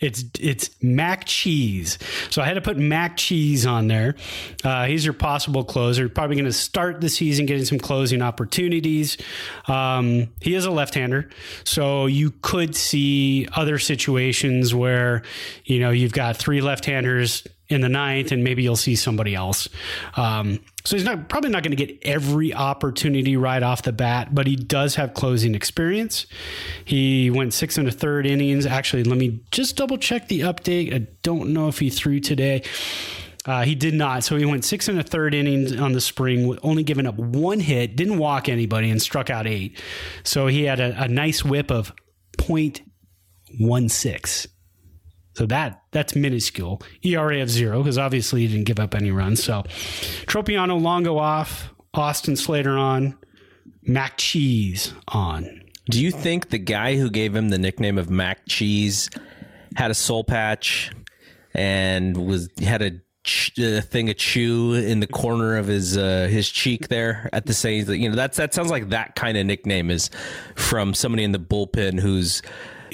it's 0.00 0.24
it's 0.40 0.70
Mac 0.82 1.24
Cheese. 1.24 1.98
So 2.30 2.42
I 2.42 2.46
had 2.46 2.54
to 2.54 2.60
put 2.62 2.76
Mac 2.76 3.16
Cheese 3.16 3.64
on 3.64 3.86
there. 3.86 4.16
Uh, 4.64 4.86
he's 4.86 5.04
your 5.04 5.14
possible 5.14 5.62
closer. 5.62 6.08
Probably 6.08 6.34
going 6.34 6.46
to 6.46 6.52
start 6.52 7.00
the 7.00 7.08
season 7.08 7.46
getting 7.46 7.64
some 7.64 7.78
closing 7.78 8.20
opportunities. 8.20 9.18
Um, 9.68 10.30
he 10.40 10.56
is 10.56 10.64
a 10.64 10.72
left-hander, 10.72 11.30
so 11.62 12.06
you 12.06 12.32
could 12.42 12.74
see 12.74 13.46
other 13.54 13.78
situations 13.78 14.74
where 14.74 15.22
you 15.64 15.78
know 15.78 15.90
you've 15.90 16.12
got 16.12 16.36
three 16.36 16.60
left-handers 16.60 17.46
in 17.70 17.80
the 17.82 17.88
ninth, 17.88 18.32
and 18.32 18.42
maybe 18.42 18.64
you'll 18.64 18.74
see 18.76 18.96
somebody 18.96 19.34
else. 19.34 19.68
Um, 20.16 20.39
so 20.84 20.96
he's 20.96 21.04
not 21.04 21.28
probably 21.28 21.50
not 21.50 21.62
going 21.62 21.76
to 21.76 21.86
get 21.86 21.98
every 22.02 22.54
opportunity 22.54 23.36
right 23.36 23.62
off 23.62 23.82
the 23.82 23.92
bat, 23.92 24.34
but 24.34 24.46
he 24.46 24.56
does 24.56 24.94
have 24.96 25.14
closing 25.14 25.54
experience. 25.54 26.26
He 26.84 27.30
went 27.30 27.54
six 27.54 27.78
and 27.78 27.88
a 27.88 27.92
third 27.92 28.26
innings. 28.26 28.66
Actually, 28.66 29.04
let 29.04 29.18
me 29.18 29.40
just 29.50 29.76
double 29.76 29.98
check 29.98 30.28
the 30.28 30.40
update. 30.40 30.94
I 30.94 31.06
don't 31.22 31.52
know 31.52 31.68
if 31.68 31.78
he 31.78 31.90
threw 31.90 32.20
today. 32.20 32.62
Uh, 33.46 33.62
he 33.62 33.74
did 33.74 33.94
not. 33.94 34.24
So 34.24 34.36
he 34.36 34.44
went 34.44 34.64
six 34.64 34.88
and 34.88 35.00
a 35.00 35.02
third 35.02 35.34
innings 35.34 35.78
on 35.78 35.92
the 35.92 36.00
spring, 36.00 36.58
only 36.62 36.82
giving 36.82 37.06
up 37.06 37.16
one 37.16 37.60
hit, 37.60 37.96
didn't 37.96 38.18
walk 38.18 38.48
anybody, 38.48 38.90
and 38.90 39.00
struck 39.00 39.30
out 39.30 39.46
eight. 39.46 39.80
So 40.24 40.46
he 40.46 40.64
had 40.64 40.80
a, 40.80 41.04
a 41.04 41.08
nice 41.08 41.44
whip 41.44 41.70
of 41.70 41.92
0.16. 42.38 44.46
So 45.34 45.46
that 45.46 45.82
that's 45.92 46.14
minuscule. 46.14 46.82
ERA 47.02 47.40
of 47.40 47.50
zero 47.50 47.78
because 47.82 47.98
obviously 47.98 48.42
he 48.42 48.48
didn't 48.48 48.64
give 48.64 48.80
up 48.80 48.94
any 48.94 49.10
runs. 49.10 49.42
So 49.42 49.62
Tropeano 50.26 50.80
Longo 50.80 51.18
off, 51.18 51.72
Austin 51.94 52.36
Slater 52.36 52.76
on, 52.76 53.16
Mac 53.82 54.16
Cheese 54.16 54.92
on. 55.08 55.62
Do 55.88 56.02
you 56.02 56.10
think 56.10 56.50
the 56.50 56.58
guy 56.58 56.96
who 56.96 57.10
gave 57.10 57.34
him 57.34 57.48
the 57.48 57.58
nickname 57.58 57.98
of 57.98 58.10
Mac 58.10 58.46
Cheese 58.48 59.10
had 59.76 59.90
a 59.90 59.94
soul 59.94 60.22
patch 60.24 60.92
and 61.54 62.16
was 62.16 62.48
had 62.60 62.82
a, 62.82 62.92
a 63.58 63.80
thing 63.80 64.08
of 64.08 64.16
chew 64.16 64.74
in 64.74 65.00
the 65.00 65.06
corner 65.06 65.56
of 65.56 65.66
his 65.66 65.96
uh, 65.96 66.28
his 66.30 66.48
cheek 66.48 66.88
there 66.88 67.28
at 67.32 67.46
the 67.46 67.54
same? 67.54 67.88
You 67.90 68.10
know, 68.10 68.14
that's 68.14 68.36
that 68.36 68.54
sounds 68.54 68.70
like 68.70 68.90
that 68.90 69.16
kind 69.16 69.36
of 69.36 69.46
nickname 69.46 69.90
is 69.90 70.10
from 70.54 70.94
somebody 70.94 71.24
in 71.24 71.32
the 71.32 71.38
bullpen 71.40 71.98
who's 71.98 72.42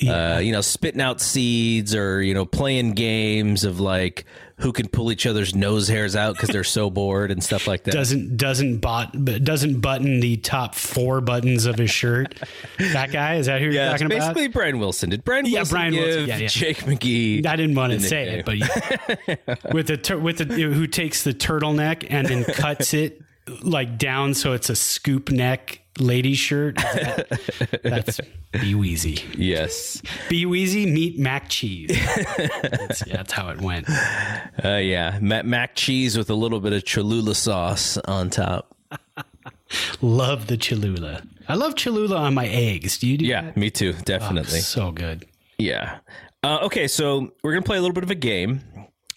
uh, 0.09 0.39
you 0.43 0.53
know, 0.53 0.61
spitting 0.61 1.01
out 1.01 1.21
seeds 1.21 1.95
or, 1.95 2.23
you 2.23 2.35
know, 2.35 2.45
playing 2.47 2.93
games 2.93 3.65
of 3.65 3.81
like 3.81 4.25
who 4.59 4.73
can 4.73 4.89
pull 4.89 5.13
each 5.13 5.27
other's 5.27 5.55
nose 5.55 5.87
hairs 5.87 6.17
out 6.17 6.35
because 6.35 6.49
they're 6.49 6.65
so 6.65 6.89
bored 6.89 7.31
and 7.31 7.45
stuff 7.45 7.67
like 7.67 7.85
that. 7.85 7.93
Doesn't 7.93 8.37
doesn't 8.37 8.79
bot 8.79 9.13
doesn't 9.45 9.81
button 9.81 10.21
the 10.21 10.39
top 10.39 10.75
four 10.75 11.21
buttons 11.21 11.67
of 11.67 11.77
his 11.77 11.91
shirt. 11.91 12.35
that 12.79 13.13
guy 13.13 13.35
is 13.37 13.47
that 13.47 13.61
who 13.61 13.67
you're 13.67 13.85
talking 13.91 14.07
it's 14.07 14.17
about? 14.17 14.35
basically 14.35 14.49
Brian 14.49 14.79
Wilson. 14.79 15.11
Did 15.11 15.25
Brian 15.25 15.45
Yeah, 15.47 15.59
Wilson 15.61 15.75
Brian 15.75 15.95
Wilson. 15.95 16.27
Yeah, 16.27 16.37
yeah. 16.39 16.49
Jake 16.49 16.79
McGee? 16.79 17.45
I 17.47 17.57
didn't 17.57 17.77
want 17.77 17.93
to 17.93 18.01
say 18.01 18.39
it, 18.39 18.47
but 18.47 18.57
yeah. 18.57 19.37
with 19.73 19.89
the 19.89 19.99
tur- 19.99 20.19
with 20.19 20.39
the 20.39 20.45
who 20.47 20.87
takes 20.87 21.23
the 21.23 21.35
turtleneck 21.35 22.07
and 22.09 22.27
then 22.27 22.45
cuts 22.45 22.95
it 22.95 23.21
like 23.63 23.97
down 23.99 24.35
so 24.35 24.55
it's 24.55 24.71
a 24.71 24.77
scoop 24.77 25.31
neck 25.31 25.81
lady 25.99 26.35
shirt. 26.35 26.77
That- 26.77 27.81
that's 27.83 28.21
B-Weezy. 28.53 29.23
yes. 29.37 30.01
B-Weezy 30.29 30.91
meet 30.93 31.19
Mac 31.19 31.49
Cheese. 31.49 31.89
that's, 32.37 33.07
yeah, 33.07 33.17
that's 33.17 33.33
how 33.33 33.49
it 33.51 33.61
went. 33.61 33.89
Uh, 33.91 34.77
yeah. 34.77 35.19
Mac, 35.21 35.45
mac 35.45 35.75
cheese 35.75 36.17
with 36.17 36.31
a 36.31 36.35
little 36.35 36.61
bit 36.61 36.73
of 36.73 36.85
Cholula 36.85 37.35
sauce 37.35 37.97
on 37.99 38.31
top. 38.31 38.75
Love 40.01 40.47
the 40.47 40.57
Cholula. 40.57 41.23
I 41.49 41.55
love 41.55 41.75
Cholula 41.77 42.17
on 42.17 42.35
my 42.35 42.47
eggs. 42.47 42.99
Do 42.99 43.07
you 43.09 43.19
do 43.19 43.25
Yeah, 43.25 43.43
that? 43.43 43.57
me 43.57 43.71
too. 43.71 43.95
Oh, 43.97 44.03
Definitely. 44.05 44.61
so 44.61 44.91
good. 44.93 45.27
Yeah. 45.59 45.99
Uh, 46.43 46.59
okay, 46.63 46.87
so 46.89 47.33
we're 47.43 47.53
gonna 47.53 47.63
play 47.63 47.77
a 47.79 47.81
little 47.81 47.95
bit 47.95 48.05
of 48.05 48.11
a 48.11 48.15
game. 48.17 48.61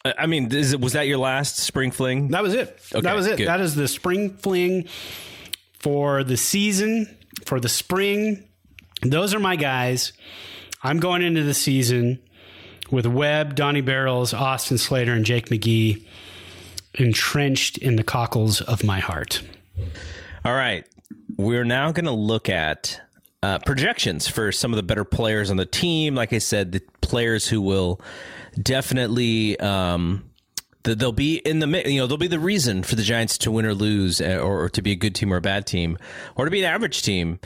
I 0.06 0.14
I 0.20 0.26
mean, 0.26 0.52
is 0.54 0.74
it, 0.74 0.82
was 0.82 0.94
that 0.94 1.08
your 1.08 1.18
last 1.18 1.58
spring 1.58 1.92
fling? 1.92 2.30
That 2.30 2.42
was 2.42 2.54
it. 2.54 2.80
Okay, 2.94 3.02
that 3.02 3.16
was 3.16 3.28
it. 3.28 3.38
good. 3.38 3.48
That 3.48 3.62
is 3.62 3.76
the 3.76 3.88
spring 3.88 4.32
fling 4.32 4.88
for 5.80 6.24
the 6.24 6.38
season, 6.38 7.18
for 7.46 7.60
the 7.60 7.70
spring. 7.70 8.44
Those 9.02 9.34
are 9.34 9.40
my 9.40 9.56
guys. 9.56 10.14
I'm 10.84 11.00
going 11.00 11.22
into 11.22 11.44
the 11.44 11.54
season 11.54 12.20
with 12.92 13.06
Webb, 13.06 13.56
Donnie 13.56 13.82
Barrels, 13.82 14.34
Austin 14.34 14.78
Slater, 14.78 15.14
and 15.14 15.26
Jake 15.26 15.50
McGee 15.50 16.06
entrenched 16.96 17.78
in 17.78 17.96
the 17.96 18.04
cockles 18.04 18.62
of 18.62 18.84
my 18.84 19.00
heart. 19.00 19.42
All 20.44 20.54
right. 20.54 20.86
We're 21.38 21.64
now 21.64 21.92
going 21.92 22.06
to 22.06 22.12
look 22.12 22.50
at 22.50 23.00
uh, 23.42 23.60
projections 23.60 24.28
for 24.28 24.52
some 24.52 24.74
of 24.74 24.78
the 24.78 24.84
better 24.84 25.06
players 25.06 25.50
on 25.50 25.58
the 25.58 25.66
team. 25.66 26.16
Like 26.16 26.34
I 26.34 26.40
said, 26.40 26.72
the 26.72 26.82
players 27.02 27.48
who 27.48 27.62
will 27.62 28.02
definitely. 28.62 29.60
Um, 29.60 30.29
They'll 30.84 31.12
be 31.12 31.38
in 31.38 31.60
the 31.60 31.68
you 31.86 32.00
know 32.00 32.08
they'll 32.08 32.18
be 32.18 32.28
the 32.28 32.40
reason 32.40 32.84
for 32.84 32.96
the 32.96 33.04
Giants 33.04 33.38
to 33.40 33.52
win 33.52 33.66
or 33.66 33.74
lose, 33.74 34.22
uh, 34.22 34.38
or, 34.42 34.64
or 34.64 34.70
to 34.70 34.82
be 34.82 34.92
a 34.92 34.96
good 34.96 35.14
team 35.14 35.34
or 35.34 35.38
a 35.38 35.42
bad 35.42 35.68
team, 35.68 35.98
or 36.36 36.46
to 36.46 36.52
be 36.52 36.60
an 36.60 36.66
average 36.66 37.02
team. 37.02 37.40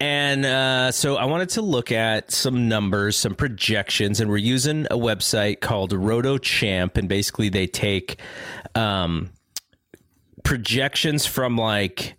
And 0.00 0.46
uh, 0.46 0.92
so 0.92 1.16
I 1.16 1.24
wanted 1.24 1.48
to 1.50 1.62
look 1.62 1.90
at 1.90 2.30
some 2.30 2.68
numbers, 2.68 3.16
some 3.16 3.34
projections, 3.34 4.20
and 4.20 4.30
we're 4.30 4.36
using 4.36 4.86
a 4.86 4.96
website 4.96 5.60
called 5.60 5.90
RotoChamp, 5.90 6.96
and 6.96 7.08
basically 7.08 7.48
they 7.48 7.66
take 7.66 8.20
um, 8.76 9.30
projections 10.44 11.26
from 11.26 11.56
like 11.56 12.14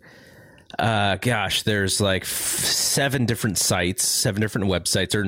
uh 0.78 1.16
gosh 1.16 1.62
there's 1.62 1.98
like 1.98 2.22
f- 2.22 2.28
seven 2.28 3.24
different 3.24 3.56
sites 3.56 4.04
seven 4.04 4.40
different 4.40 4.68
websites 4.68 5.14
or 5.14 5.24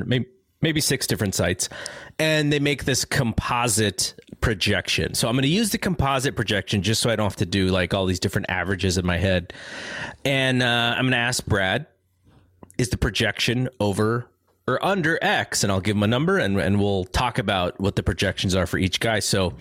maybe 0.61 0.81
six 0.83 1.07
different 1.07 1.35
sites 1.35 1.71
and 2.19 2.53
they 2.53 2.59
make 2.59 2.85
this 2.85 3.07
composite 3.07 4.15
projection 4.41 5.15
so 5.15 5.29
i'm 5.29 5.35
going 5.35 5.43
to 5.43 5.49
use 5.49 5.71
the 5.71 5.79
composite 5.79 6.35
projection 6.37 6.83
just 6.83 7.01
so 7.01 7.11
i 7.11 7.17
don't 7.17 7.25
have 7.25 7.37
to 7.37 7.47
do 7.47 7.69
like 7.69 7.93
all 7.95 8.07
these 8.07 8.21
different 8.21 8.47
averages 8.49 8.97
in 8.99 9.05
my 9.07 9.19
head 9.19 9.53
and 10.25 10.63
uh, 10.63 10.95
i'm 10.97 11.05
going 11.05 11.13
to 11.13 11.17
ask 11.17 11.45
brad 11.47 11.87
is 12.79 12.89
the 12.89 12.97
projection 12.97 13.69
over 13.81 14.27
or 14.67 14.85
under 14.85 15.19
x 15.23 15.63
and 15.63 15.71
i'll 15.71 15.81
give 15.81 15.97
him 15.97 16.03
a 16.03 16.07
number 16.07 16.39
and, 16.39 16.59
and 16.59 16.81
we'll 16.81 17.05
talk 17.05 17.39
about 17.39 17.79
what 17.81 17.97
the 17.97 18.03
projections 18.03 18.55
are 18.55 18.67
for 18.67 18.79
each 18.79 19.01
guy 19.01 19.19
so 19.19 19.55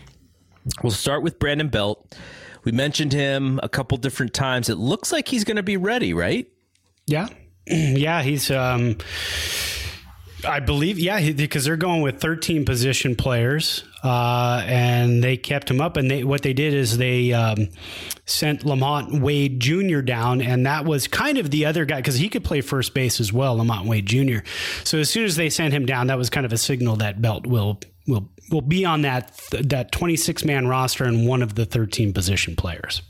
We'll 0.84 0.92
start 0.92 1.24
with 1.24 1.40
Brandon 1.40 1.70
Belt. 1.70 2.16
We 2.64 2.72
mentioned 2.72 3.14
him 3.14 3.60
a 3.64 3.70
couple 3.70 3.98
different 3.98 4.34
times. 4.34 4.70
It 4.70 4.76
looks 4.76 5.12
like 5.12 5.28
he's 5.28 5.44
going 5.44 5.58
to 5.58 5.64
be 5.64 5.78
ready, 5.78 6.14
right? 6.14 6.48
Yeah. 7.06 7.28
Yeah, 7.72 8.24
he's 8.24 8.50
um 8.50 8.98
I 10.48 10.60
believe 10.60 11.00
yeah, 11.00 11.32
because 11.32 11.66
they're 11.66 11.78
going 11.78 12.02
with 12.02 12.20
13 12.22 12.66
position 12.66 13.16
players 13.16 13.84
uh 14.02 14.64
and 14.66 15.22
they 15.22 15.36
kept 15.36 15.70
him 15.70 15.82
up 15.82 15.98
and 15.98 16.10
they 16.10 16.24
what 16.24 16.42
they 16.42 16.54
did 16.54 16.74
is 16.74 16.98
they 16.98 17.34
um 17.34 17.68
sent 18.26 18.62
LaMonte 18.62 19.20
Wade 19.20 19.60
Jr. 19.60 20.00
down 20.00 20.42
and 20.42 20.66
that 20.66 20.86
was 20.86 21.08
kind 21.08 21.38
of 21.38 21.52
the 21.52 21.66
other 21.66 21.84
guy 21.84 22.02
cuz 22.02 22.16
he 22.16 22.30
could 22.30 22.44
play 22.44 22.62
first 22.62 22.94
base 22.94 23.20
as 23.20 23.34
well, 23.34 23.58
LaMonte 23.58 23.88
Wade 23.88 24.06
Jr. 24.06 24.40
So 24.86 25.00
as 25.00 25.10
soon 25.10 25.26
as 25.26 25.36
they 25.36 25.50
sent 25.50 25.74
him 25.74 25.86
down, 25.86 26.08
that 26.08 26.18
was 26.18 26.30
kind 26.30 26.46
of 26.46 26.54
a 26.54 26.58
signal 26.58 26.96
that 26.98 27.22
Belt 27.22 27.46
will 27.46 27.80
will 28.08 28.30
will 28.50 28.62
be 28.62 28.86
on 28.86 29.02
that 29.02 29.38
that 29.52 29.92
26 29.92 30.46
man 30.46 30.68
roster 30.68 31.04
and 31.04 31.28
one 31.28 31.42
of 31.42 31.56
the 31.56 31.66
13 31.66 32.14
position 32.14 32.56
players. 32.56 33.02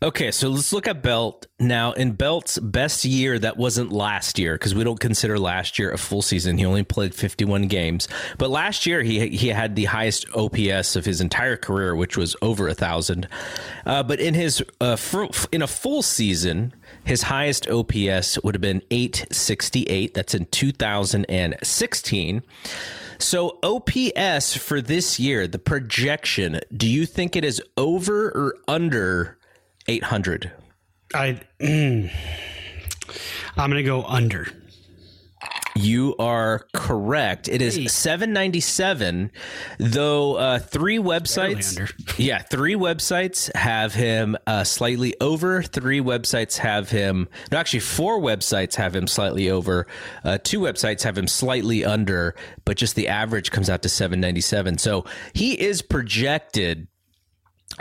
Okay, 0.00 0.30
so 0.30 0.48
let's 0.48 0.72
look 0.72 0.86
at 0.86 1.02
Belt 1.02 1.48
now. 1.58 1.90
In 1.90 2.12
Belt's 2.12 2.56
best 2.60 3.04
year, 3.04 3.36
that 3.36 3.56
wasn't 3.56 3.90
last 3.90 4.38
year 4.38 4.54
because 4.54 4.72
we 4.72 4.84
don't 4.84 5.00
consider 5.00 5.40
last 5.40 5.76
year 5.76 5.90
a 5.90 5.98
full 5.98 6.22
season. 6.22 6.56
He 6.56 6.64
only 6.64 6.84
played 6.84 7.16
51 7.16 7.66
games, 7.66 8.06
but 8.38 8.48
last 8.48 8.86
year 8.86 9.02
he 9.02 9.28
he 9.30 9.48
had 9.48 9.74
the 9.74 9.86
highest 9.86 10.26
OPS 10.36 10.94
of 10.94 11.04
his 11.04 11.20
entire 11.20 11.56
career, 11.56 11.96
which 11.96 12.16
was 12.16 12.36
over 12.40 12.68
a 12.68 12.74
thousand. 12.74 13.26
Uh, 13.84 14.04
but 14.04 14.20
in 14.20 14.34
his 14.34 14.62
uh, 14.80 14.96
in 15.50 15.62
a 15.62 15.66
full 15.66 16.02
season, 16.02 16.72
his 17.02 17.22
highest 17.22 17.68
OPS 17.68 18.40
would 18.44 18.54
have 18.54 18.62
been 18.62 18.82
868. 18.92 20.14
That's 20.14 20.32
in 20.32 20.46
2016. 20.46 22.42
So 23.18 23.58
OPS 23.64 24.56
for 24.56 24.80
this 24.80 25.18
year, 25.18 25.48
the 25.48 25.58
projection, 25.58 26.60
do 26.72 26.86
you 26.86 27.04
think 27.04 27.34
it 27.34 27.44
is 27.44 27.60
over 27.76 28.28
or 28.28 28.54
under 28.68 29.38
800? 29.88 30.52
I 31.14 31.40
I'm 31.60 32.10
going 33.56 33.74
to 33.74 33.82
go 33.82 34.04
under. 34.04 34.46
You 35.78 36.16
are 36.18 36.66
correct. 36.74 37.48
It 37.48 37.62
is 37.62 37.92
797, 37.92 39.30
though 39.78 40.34
uh, 40.34 40.58
three 40.58 40.98
websites. 40.98 41.92
yeah, 42.18 42.38
three 42.40 42.74
websites 42.74 43.54
have 43.54 43.94
him 43.94 44.36
uh, 44.48 44.64
slightly 44.64 45.14
over. 45.20 45.62
Three 45.62 46.00
websites 46.00 46.58
have 46.58 46.90
him. 46.90 47.28
No, 47.52 47.58
actually, 47.58 47.80
four 47.80 48.20
websites 48.20 48.74
have 48.74 48.96
him 48.96 49.06
slightly 49.06 49.50
over. 49.50 49.86
Uh, 50.24 50.38
two 50.42 50.58
websites 50.58 51.02
have 51.02 51.16
him 51.16 51.28
slightly 51.28 51.84
under, 51.84 52.34
but 52.64 52.76
just 52.76 52.96
the 52.96 53.06
average 53.06 53.52
comes 53.52 53.70
out 53.70 53.82
to 53.82 53.88
797. 53.88 54.78
So 54.78 55.04
he 55.32 55.52
is 55.60 55.80
projected 55.80 56.88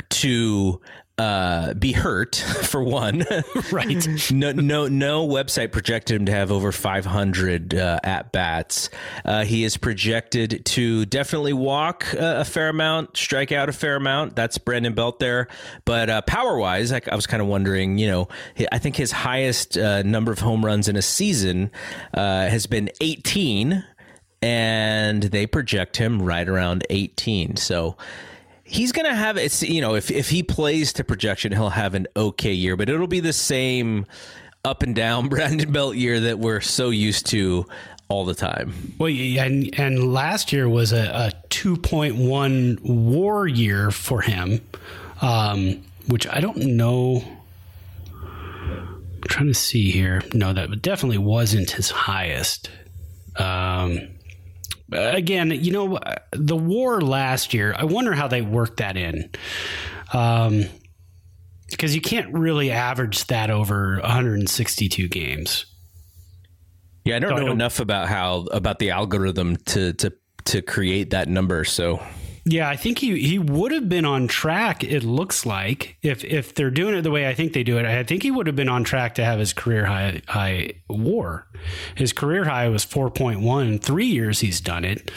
to 0.10 0.82
uh, 1.18 1.74
be 1.74 1.94
hurt 1.94 2.36
for 2.64 2.84
one. 2.84 3.26
right. 3.72 4.32
no, 4.32 4.52
no, 4.52 4.88
no 4.88 5.28
website 5.28 5.72
projected 5.72 6.16
him 6.18 6.26
to 6.28 6.32
have 6.32 6.52
over 6.52 6.72
500 6.72 7.74
uh, 7.74 8.00
at 8.04 8.32
bats. 8.32 8.90
Uh, 9.26 9.44
he 9.44 9.64
is 9.64 9.78
projected 9.78 10.64
to 10.66 11.06
definitely 11.06 11.54
walk 11.54 12.14
a, 12.14 12.42
a, 12.42 12.46
fair 12.46 12.70
amount, 12.70 13.18
strike 13.18 13.52
out 13.52 13.70
a 13.70 13.74
fair 13.74 13.96
amount. 13.96 14.36
That's 14.36 14.58
Brandon 14.58 14.94
Belt 14.94 15.20
there. 15.20 15.48
But 15.86 16.10
uh, 16.10 16.22
power 16.22 16.58
wise, 16.58 16.92
I, 16.92 17.02
I, 17.12 17.16
was 17.16 17.26
kind 17.26 17.42
of 17.42 17.48
wondering, 17.48 17.98
you 17.98 18.08
know, 18.08 18.28
I 18.72 18.78
think 18.78 18.96
his 18.96 19.12
highest 19.12 19.78
uh, 19.78 20.04
number 20.04 20.32
of 20.32 20.40
home 20.40 20.64
runs 20.64 20.88
in 20.88 20.96
a 20.96 21.02
season 21.02 21.72
uh, 22.14 22.48
has 22.48 22.68
been 22.68 22.90
18 23.02 23.84
and 24.42 25.24
they 25.24 25.48
project 25.48 25.98
him 25.98 26.22
right 26.22 26.48
around 26.48 26.86
18. 26.90 27.56
So 27.56 27.98
he's 28.68 28.92
going 28.92 29.06
to 29.06 29.16
have 29.16 29.38
it's 29.38 29.64
you 29.64 29.82
know 29.82 29.96
if 29.96 30.12
if 30.12 30.30
he 30.30 30.44
plays 30.44 30.94
to 30.94 31.04
projection 31.04 31.52
he'll 31.52 31.70
have 31.70 31.94
an 31.94 32.06
okay 32.16 32.54
year 32.54 32.76
but 32.76 32.90
it'll 32.90 33.08
be 33.08 33.20
the 33.20 33.34
same 33.34 34.06
up 34.66 34.84
and 34.84 34.96
down 34.96 35.28
Brandon 35.30 35.72
Belt 35.72 35.96
year 35.96 36.20
that 36.20 36.40
we're 36.40 36.62
so 36.62 36.90
used 36.90 37.28
to 37.28 37.66
all 38.10 38.26
the 38.26 38.36
time. 38.36 38.94
Well, 38.98 39.12
and 39.12 39.78
and 39.78 40.14
last 40.14 40.54
year 40.54 40.70
was 40.70 40.94
a, 40.94 41.04
a 41.04 41.32
2.1 41.50 42.80
WAR 42.84 43.48
year 43.48 43.92
for 43.92 44.22
him, 44.22 44.62
um, 45.22 45.84
which 46.08 46.28
I 46.28 46.40
don't 46.40 46.58
know. 46.58 47.24
I'm 48.14 49.24
trying 49.28 49.48
to 49.48 49.54
see 49.54 49.92
here. 49.92 50.22
No, 50.34 50.54
that 50.54 50.82
definitely 50.82 51.18
wasn't 51.18 51.72
his 51.72 51.90
highest. 51.90 52.70
Um, 53.36 54.08
again, 54.92 55.52
you 55.52 55.72
know, 55.72 56.00
the 56.32 56.56
war 56.56 57.02
last 57.02 57.54
year, 57.54 57.76
I 57.78 57.86
wonder 57.86 58.14
how 58.14 58.28
they 58.28 58.42
worked 58.42 58.78
that 58.78 58.98
in. 58.98 59.30
Um, 60.14 60.66
because 61.70 61.94
you 61.94 62.02
can't 62.02 62.34
really 62.34 62.72
average 62.72 63.26
that 63.28 63.50
over 63.50 64.00
162 64.02 65.08
games. 65.10 65.66
Yeah, 67.04 67.18
I 67.18 67.20
don't 67.20 67.30
so 67.30 67.36
know 67.36 67.42
I 67.42 67.46
don't, 67.46 67.56
enough 67.56 67.80
about 67.80 68.08
how 68.08 68.48
about 68.52 68.80
the 68.80 68.92
algorithm 68.92 69.58
to 69.58 69.94
to 69.94 70.14
to 70.46 70.62
create 70.62 71.12
that 71.12 71.28
number. 71.28 71.64
So 71.64 72.02
yeah, 72.50 72.70
I 72.70 72.78
think 72.78 73.00
he 73.00 73.20
he 73.20 73.40
would 73.40 73.72
have 73.74 73.90
been 73.90 74.06
on 74.06 74.28
track. 74.28 74.84
It 74.84 75.04
looks 75.04 75.46
like 75.46 75.98
if 76.02 76.24
if 76.24 76.56
they're 76.56 76.72
doing 76.72 76.96
it 76.96 77.02
the 77.02 77.12
way 77.12 77.28
I 77.28 77.34
think 77.34 77.52
they 77.52 77.64
do 77.64 77.78
it, 77.78 77.86
I 77.86 78.04
think 78.04 78.24
he 78.24 78.32
would 78.32 78.48
have 78.48 78.56
been 78.56 78.70
on 78.70 78.86
track 78.86 79.16
to 79.16 79.26
have 79.26 79.40
his 79.40 79.52
career 79.52 79.86
high 79.86 80.22
high 80.28 80.74
WAR. 80.90 81.48
His 81.96 82.14
career 82.14 82.46
high 82.46 82.70
was 82.70 82.86
four 82.86 83.10
point 83.12 83.42
one. 83.42 83.80
Three 83.80 84.06
years 84.06 84.40
he's 84.40 84.62
done 84.62 84.86
it. 84.86 85.12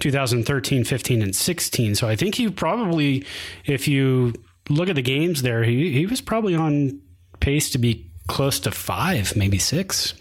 2013, 0.00 0.84
15, 0.84 1.22
and 1.22 1.34
16. 1.34 1.94
So 1.94 2.06
I 2.06 2.16
think 2.16 2.34
he 2.34 2.50
probably, 2.50 3.24
if 3.64 3.88
you 3.88 4.34
look 4.68 4.90
at 4.90 4.94
the 4.94 5.00
games 5.02 5.40
there, 5.40 5.64
he 5.64 5.92
he 5.92 6.04
was 6.04 6.20
probably 6.20 6.54
on 6.54 7.00
pace 7.40 7.70
to 7.70 7.78
be 7.78 8.10
close 8.28 8.60
to 8.60 8.70
five, 8.70 9.34
maybe 9.34 9.58
six. 9.58 10.12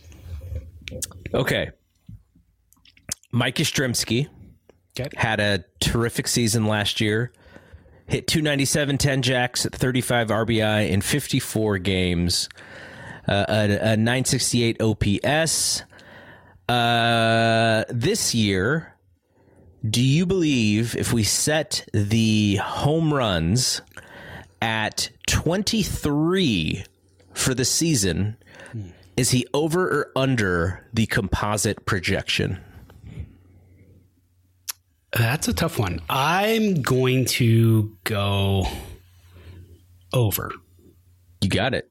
Okay. 1.33 1.71
Mike 3.31 3.55
Yastrzemski 3.55 4.29
Okay. 4.97 5.09
Had 5.15 5.39
a 5.39 5.65
terrific 5.79 6.27
season 6.27 6.67
last 6.67 7.01
year. 7.01 7.31
Hit 8.07 8.27
297, 8.27 8.97
10 8.97 9.21
jacks, 9.23 9.65
35 9.65 10.27
RBI 10.27 10.89
in 10.89 11.01
54 11.01 11.79
games. 11.79 12.49
Uh, 13.27 13.45
a, 13.49 13.93
a 13.93 13.97
968 13.97 14.81
OPS. 14.81 15.83
Uh, 16.69 17.83
this 17.89 18.35
year, 18.35 18.93
do 19.87 20.03
you 20.03 20.25
believe 20.25 20.95
if 20.95 21.11
we 21.11 21.23
set 21.23 21.87
the 21.93 22.55
home 22.57 23.13
runs 23.13 23.81
at 24.61 25.09
23 25.27 26.83
for 27.33 27.53
the 27.53 27.65
season, 27.65 28.37
is 29.17 29.31
he 29.31 29.45
over 29.53 29.87
or 29.87 30.11
under 30.15 30.85
the 30.93 31.05
composite 31.07 31.85
projection? 31.85 32.59
That's 35.15 35.47
a 35.47 35.53
tough 35.53 35.79
one. 35.79 36.01
I'm 36.09 36.81
going 36.81 37.25
to 37.25 37.95
go 38.03 38.67
over. 40.11 40.51
You 41.41 41.49
got 41.49 41.73
it. 41.73 41.89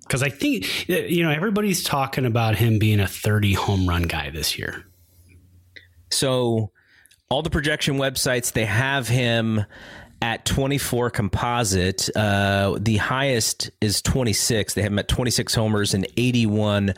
Because 0.00 0.22
I 0.22 0.30
think, 0.30 0.88
you 0.88 1.22
know, 1.22 1.30
everybody's 1.30 1.82
talking 1.82 2.24
about 2.24 2.56
him 2.56 2.78
being 2.78 3.00
a 3.00 3.08
30 3.08 3.54
home 3.54 3.88
run 3.88 4.04
guy 4.04 4.30
this 4.30 4.58
year. 4.58 4.84
So, 6.10 6.70
all 7.28 7.42
the 7.42 7.50
projection 7.50 7.96
websites, 7.96 8.52
they 8.52 8.64
have 8.64 9.08
him 9.08 9.64
at 10.22 10.44
24 10.44 11.10
composite. 11.10 12.08
Uh, 12.16 12.78
the 12.80 12.96
highest 12.96 13.70
is 13.80 14.00
26. 14.00 14.74
They 14.74 14.82
have 14.82 14.92
him 14.92 14.98
at 14.98 15.08
26 15.08 15.54
homers 15.54 15.92
and 15.92 16.06
81 16.16 16.94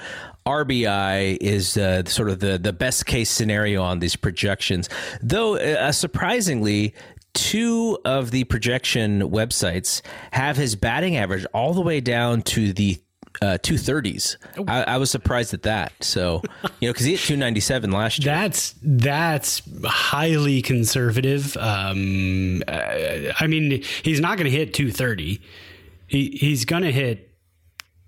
RBI 0.48 1.36
is 1.42 1.76
uh, 1.76 2.04
sort 2.06 2.30
of 2.30 2.40
the, 2.40 2.56
the 2.58 2.72
best 2.72 3.04
case 3.04 3.30
scenario 3.30 3.82
on 3.82 3.98
these 3.98 4.16
projections. 4.16 4.88
Though, 5.20 5.56
uh, 5.56 5.92
surprisingly, 5.92 6.94
two 7.34 7.98
of 8.06 8.30
the 8.30 8.44
projection 8.44 9.30
websites 9.30 10.00
have 10.32 10.56
his 10.56 10.74
batting 10.74 11.16
average 11.16 11.44
all 11.52 11.74
the 11.74 11.82
way 11.82 12.00
down 12.00 12.40
to 12.42 12.72
the 12.72 12.98
uh, 13.42 13.58
230s. 13.60 14.36
I, 14.66 14.94
I, 14.94 14.96
was 14.96 15.10
surprised 15.10 15.52
at 15.52 15.62
that. 15.62 15.92
So, 16.00 16.42
you 16.80 16.88
know, 16.88 16.92
because 16.92 17.04
he 17.04 17.12
hit 17.12 17.20
297 17.20 17.92
last 17.92 18.24
year. 18.24 18.34
That's 18.34 18.74
that's 18.82 19.62
highly 19.84 20.62
conservative. 20.62 21.56
Um, 21.58 22.62
uh, 22.66 23.32
I 23.38 23.46
mean, 23.46 23.84
he's 24.02 24.18
not 24.18 24.38
going 24.38 24.50
to 24.50 24.56
hit 24.56 24.74
230. 24.74 25.40
He 26.06 26.30
he's 26.30 26.64
going 26.64 26.82
to 26.82 26.90
hit 26.90 27.30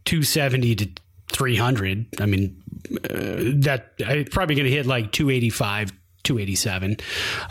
270 0.06 0.74
to 0.76 0.88
300. 1.30 2.20
I 2.20 2.26
mean, 2.26 2.62
uh, 3.04 3.08
that 3.62 3.92
uh, 4.04 4.24
probably 4.30 4.54
going 4.54 4.66
to 4.66 4.70
hit 4.70 4.86
like 4.86 5.12
285, 5.12 5.92
287. 6.22 6.96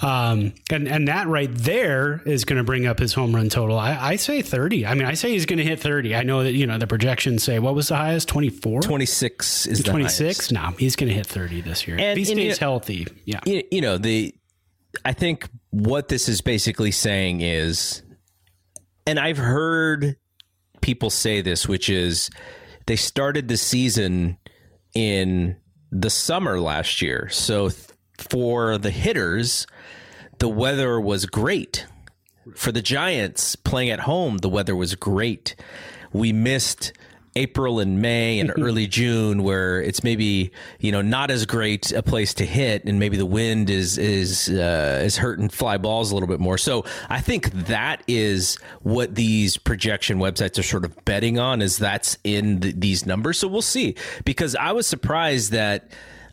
Um, 0.02 0.54
and, 0.72 0.88
and 0.88 1.08
that 1.08 1.28
right 1.28 1.54
there 1.54 2.22
is 2.26 2.46
going 2.46 2.58
to 2.58 2.64
bring 2.64 2.86
up 2.86 3.00
his 3.00 3.14
home 3.14 3.36
run 3.36 3.50
total. 3.50 3.78
I, 3.78 3.96
I 3.96 4.16
say 4.18 4.42
30. 4.42 4.86
I 4.86 4.94
mean, 4.94 5.06
I 5.06 5.14
say 5.14 5.32
he's 5.32 5.46
going 5.46 5.58
to 5.58 5.64
hit 5.64 5.80
30. 5.80 6.16
I 6.16 6.24
know 6.24 6.44
that, 6.44 6.54
you 6.54 6.68
know, 6.68 6.78
the 6.78 6.88
projections 6.88 7.44
say, 7.44 7.60
what 7.60 7.76
was 7.76 7.88
the 7.88 7.96
highest? 7.96 8.28
24? 8.28 8.82
26 8.82 9.68
is 9.68 9.84
26? 9.84 10.52
No, 10.52 10.72
he's 10.78 10.96
going 10.96 11.10
to 11.10 11.16
hit 11.16 11.26
30 11.26 11.62
this 11.62 11.88
year. 11.88 11.98
And, 11.98 12.12
if 12.12 12.18
he 12.18 12.26
stays 12.26 12.38
you 12.38 12.50
know, 12.50 12.56
healthy. 12.60 13.08
Yeah. 13.26 13.40
You 13.46 13.82
know, 13.82 13.98
the, 13.98 14.36
I 15.06 15.14
think 15.14 15.48
what 15.72 16.08
this 16.08 16.28
is 16.28 16.42
basically 16.42 16.92
saying 16.92 17.42
is, 17.42 18.02
and 19.08 19.20
I've 19.20 19.38
heard 19.38 20.18
people 20.82 21.10
say 21.10 21.42
this, 21.42 21.68
which 21.68 21.90
is 21.90 22.30
they 22.90 22.96
started 22.96 23.48
the 23.48 23.56
season 23.56 24.36
in 24.96 25.56
the 25.92 26.10
summer 26.10 26.60
last 26.60 27.04
year. 27.04 27.30
So 27.30 27.70
for 28.18 28.80
the 28.80 28.90
hitters, 28.90 29.68
the 30.40 30.50
weather 30.50 31.00
was 31.00 31.28
great. 31.28 31.86
For 32.56 32.72
the 32.72 32.82
Giants 32.82 33.56
playing 33.56 33.92
at 33.92 34.00
home, 34.00 34.38
the 34.38 34.50
weather 34.50 34.76
was 34.76 34.96
great. 34.96 35.56
We 36.14 36.34
missed 36.34 36.94
April 37.40 37.80
and 37.80 38.02
May 38.02 38.40
and 38.40 38.52
early 38.58 38.86
June 38.86 39.44
where 39.44 39.82
it's 39.82 40.04
maybe 40.04 40.52
you 40.80 40.92
know 40.92 41.02
not 41.02 41.32
as 41.32 41.46
great 41.46 41.92
a 41.92 42.04
place 42.04 42.34
to 42.36 42.46
hit 42.46 42.86
and 42.86 43.00
maybe 43.00 43.18
the 43.18 43.26
wind 43.26 43.70
is 43.70 43.98
is 43.98 44.50
uh, 44.50 45.02
is 45.04 45.18
hurting 45.18 45.50
fly 45.50 45.78
balls 45.78 46.12
a 46.12 46.16
little 46.16 46.28
bit 46.28 46.40
more. 46.40 46.58
So 46.58 46.86
I 47.10 47.22
think 47.22 47.52
that 47.68 48.04
is 48.08 48.58
what 48.82 49.16
these 49.16 49.58
projection 49.58 50.20
websites 50.20 50.60
are 50.60 50.64
sort 50.64 50.86
of 50.86 51.06
betting 51.06 51.40
on 51.40 51.62
is 51.62 51.78
that's 51.78 52.18
in 52.24 52.60
the, 52.60 52.74
these 52.74 53.06
numbers. 53.06 53.40
So 53.40 53.48
we'll 53.48 53.62
see 53.62 53.96
because 54.26 54.56
I 54.56 54.72
was 54.72 54.88
surprised 54.88 55.52
that. 55.52 55.92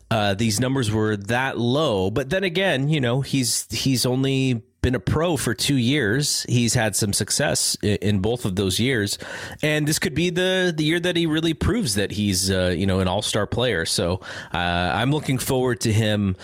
Uh, 0.09 0.33
these 0.33 0.57
numbers 0.57 0.89
were 0.89 1.17
that 1.17 1.57
low, 1.57 2.09
but 2.09 2.29
then 2.29 2.45
again, 2.45 2.87
you 2.87 3.01
know, 3.01 3.19
he's 3.19 3.67
he's 3.69 4.05
only 4.05 4.63
been 4.87 4.95
a 4.95 4.99
pro 5.01 5.35
for 5.35 5.53
two 5.53 5.75
years. 5.75 6.45
He's 6.47 6.73
had 6.73 6.95
some 6.95 7.11
success 7.11 7.75
in 7.83 8.19
both 8.19 8.45
of 8.45 8.55
those 8.55 8.79
years, 8.79 9.17
and 9.61 9.85
this 9.85 9.99
could 9.99 10.15
be 10.15 10.29
the 10.29 10.73
the 10.73 10.85
year 10.85 11.01
that 11.01 11.17
he 11.17 11.25
really 11.25 11.53
proves 11.53 11.95
that 11.95 12.09
he's 12.09 12.49
uh, 12.49 12.73
you 12.77 12.85
know 12.85 13.01
an 13.01 13.09
all 13.09 13.21
star 13.21 13.45
player. 13.45 13.85
So 13.85 14.21
uh, 14.53 14.57
I'm 14.57 15.11
looking 15.11 15.39
forward 15.39 15.81
to 15.81 15.91
him 15.91 16.37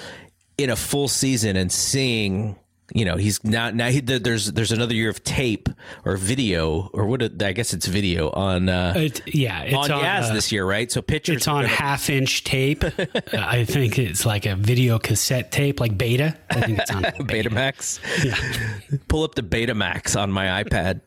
in 0.57 0.69
a 0.69 0.75
full 0.75 1.07
season 1.07 1.55
and 1.55 1.71
seeing 1.71 2.57
you 2.93 3.05
know 3.05 3.17
he's 3.17 3.43
now 3.43 3.71
now 3.71 3.89
he, 3.89 3.99
there's 3.99 4.51
there's 4.51 4.71
another 4.71 4.93
year 4.93 5.09
of 5.09 5.23
tape 5.23 5.67
or 6.05 6.15
video 6.15 6.89
or 6.93 7.05
what 7.05 7.41
I 7.41 7.51
guess 7.51 7.73
it's 7.73 7.87
video 7.87 8.29
on 8.29 8.69
uh 8.69 8.93
it, 8.95 9.21
yeah 9.33 9.61
it's 9.63 9.73
on, 9.73 9.91
on 9.91 10.03
Yaz 10.03 10.29
uh, 10.29 10.33
this 10.33 10.51
year 10.51 10.65
right? 10.65 10.91
So 10.91 11.01
pictures 11.01 11.37
it's 11.37 11.47
on 11.47 11.65
half 11.65 12.09
inch 12.09 12.43
tape. 12.43 12.83
I 13.33 13.65
think 13.65 13.97
it's 13.97 14.25
like 14.25 14.45
a 14.45 14.55
video 14.55 14.99
cassette 14.99 15.51
tape 15.51 15.79
like 15.79 15.97
beta. 15.97 16.37
I 16.49 16.61
think 16.61 16.79
it's 16.79 16.91
on 16.91 17.03
Betamax 17.03 17.99
yeah. 18.23 18.97
Pull 19.07 19.23
up 19.23 19.35
the 19.35 19.41
Betamax 19.41 20.19
on 20.19 20.31
my 20.31 20.63
iPad. 20.63 21.01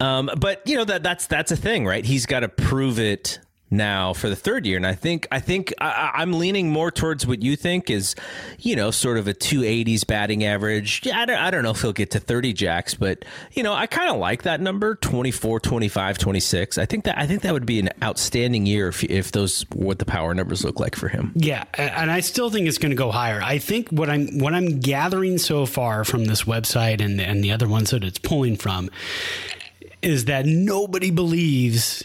Um 0.00 0.30
but 0.38 0.66
you 0.66 0.76
know 0.76 0.84
that 0.84 1.02
that's 1.02 1.26
that's 1.26 1.52
a 1.52 1.56
thing 1.56 1.84
right? 1.86 2.04
He's 2.04 2.24
got 2.24 2.40
to 2.40 2.48
prove 2.48 2.98
it 2.98 3.38
now 3.70 4.12
for 4.12 4.28
the 4.28 4.36
third 4.36 4.66
year. 4.66 4.76
And 4.76 4.86
I 4.86 4.94
think 4.94 5.26
I 5.30 5.40
think 5.40 5.72
I, 5.80 6.22
am 6.22 6.32
leaning 6.32 6.70
more 6.70 6.90
towards 6.90 7.26
what 7.26 7.42
you 7.42 7.56
think 7.56 7.90
is, 7.90 8.14
you 8.58 8.74
know, 8.74 8.90
sort 8.90 9.18
of 9.18 9.28
a 9.28 9.34
280s 9.34 10.06
batting 10.06 10.44
average. 10.44 11.02
Yeah, 11.04 11.20
I 11.20 11.24
don't, 11.24 11.38
I 11.38 11.50
don't 11.50 11.62
know 11.62 11.70
if 11.70 11.80
he'll 11.80 11.92
get 11.92 12.10
to 12.12 12.20
30 12.20 12.52
jacks, 12.52 12.94
but 12.94 13.24
you 13.52 13.62
know, 13.62 13.72
I 13.72 13.86
kind 13.86 14.10
of 14.10 14.16
like 14.16 14.42
that 14.42 14.60
number 14.60 14.96
24, 14.96 15.60
25, 15.60 16.18
26. 16.18 16.78
I 16.78 16.86
think 16.86 17.04
that 17.04 17.18
I 17.18 17.26
think 17.26 17.42
that 17.42 17.52
would 17.52 17.66
be 17.66 17.78
an 17.78 17.90
outstanding 18.02 18.66
year 18.66 18.88
if 18.88 19.04
if 19.04 19.32
those 19.32 19.64
what 19.72 19.98
the 19.98 20.04
power 20.06 20.34
numbers 20.34 20.64
look 20.64 20.80
like 20.80 20.96
for 20.96 21.08
him. 21.08 21.32
Yeah, 21.34 21.64
and 21.74 22.10
I 22.10 22.20
still 22.20 22.50
think 22.50 22.66
it's 22.66 22.78
going 22.78 22.90
to 22.90 22.96
go 22.96 23.10
higher. 23.10 23.40
I 23.42 23.58
think 23.58 23.88
what 23.90 24.10
I'm 24.10 24.38
what 24.38 24.54
I'm 24.54 24.80
gathering 24.80 25.38
so 25.38 25.66
far 25.66 26.04
from 26.04 26.24
this 26.24 26.44
website 26.44 27.00
and 27.00 27.20
and 27.20 27.44
the 27.44 27.52
other 27.52 27.68
ones 27.68 27.90
that 27.90 28.02
it's 28.02 28.18
pulling 28.18 28.56
from 28.56 28.90
is 30.02 30.24
that 30.26 30.46
nobody 30.46 31.10
believes 31.10 32.04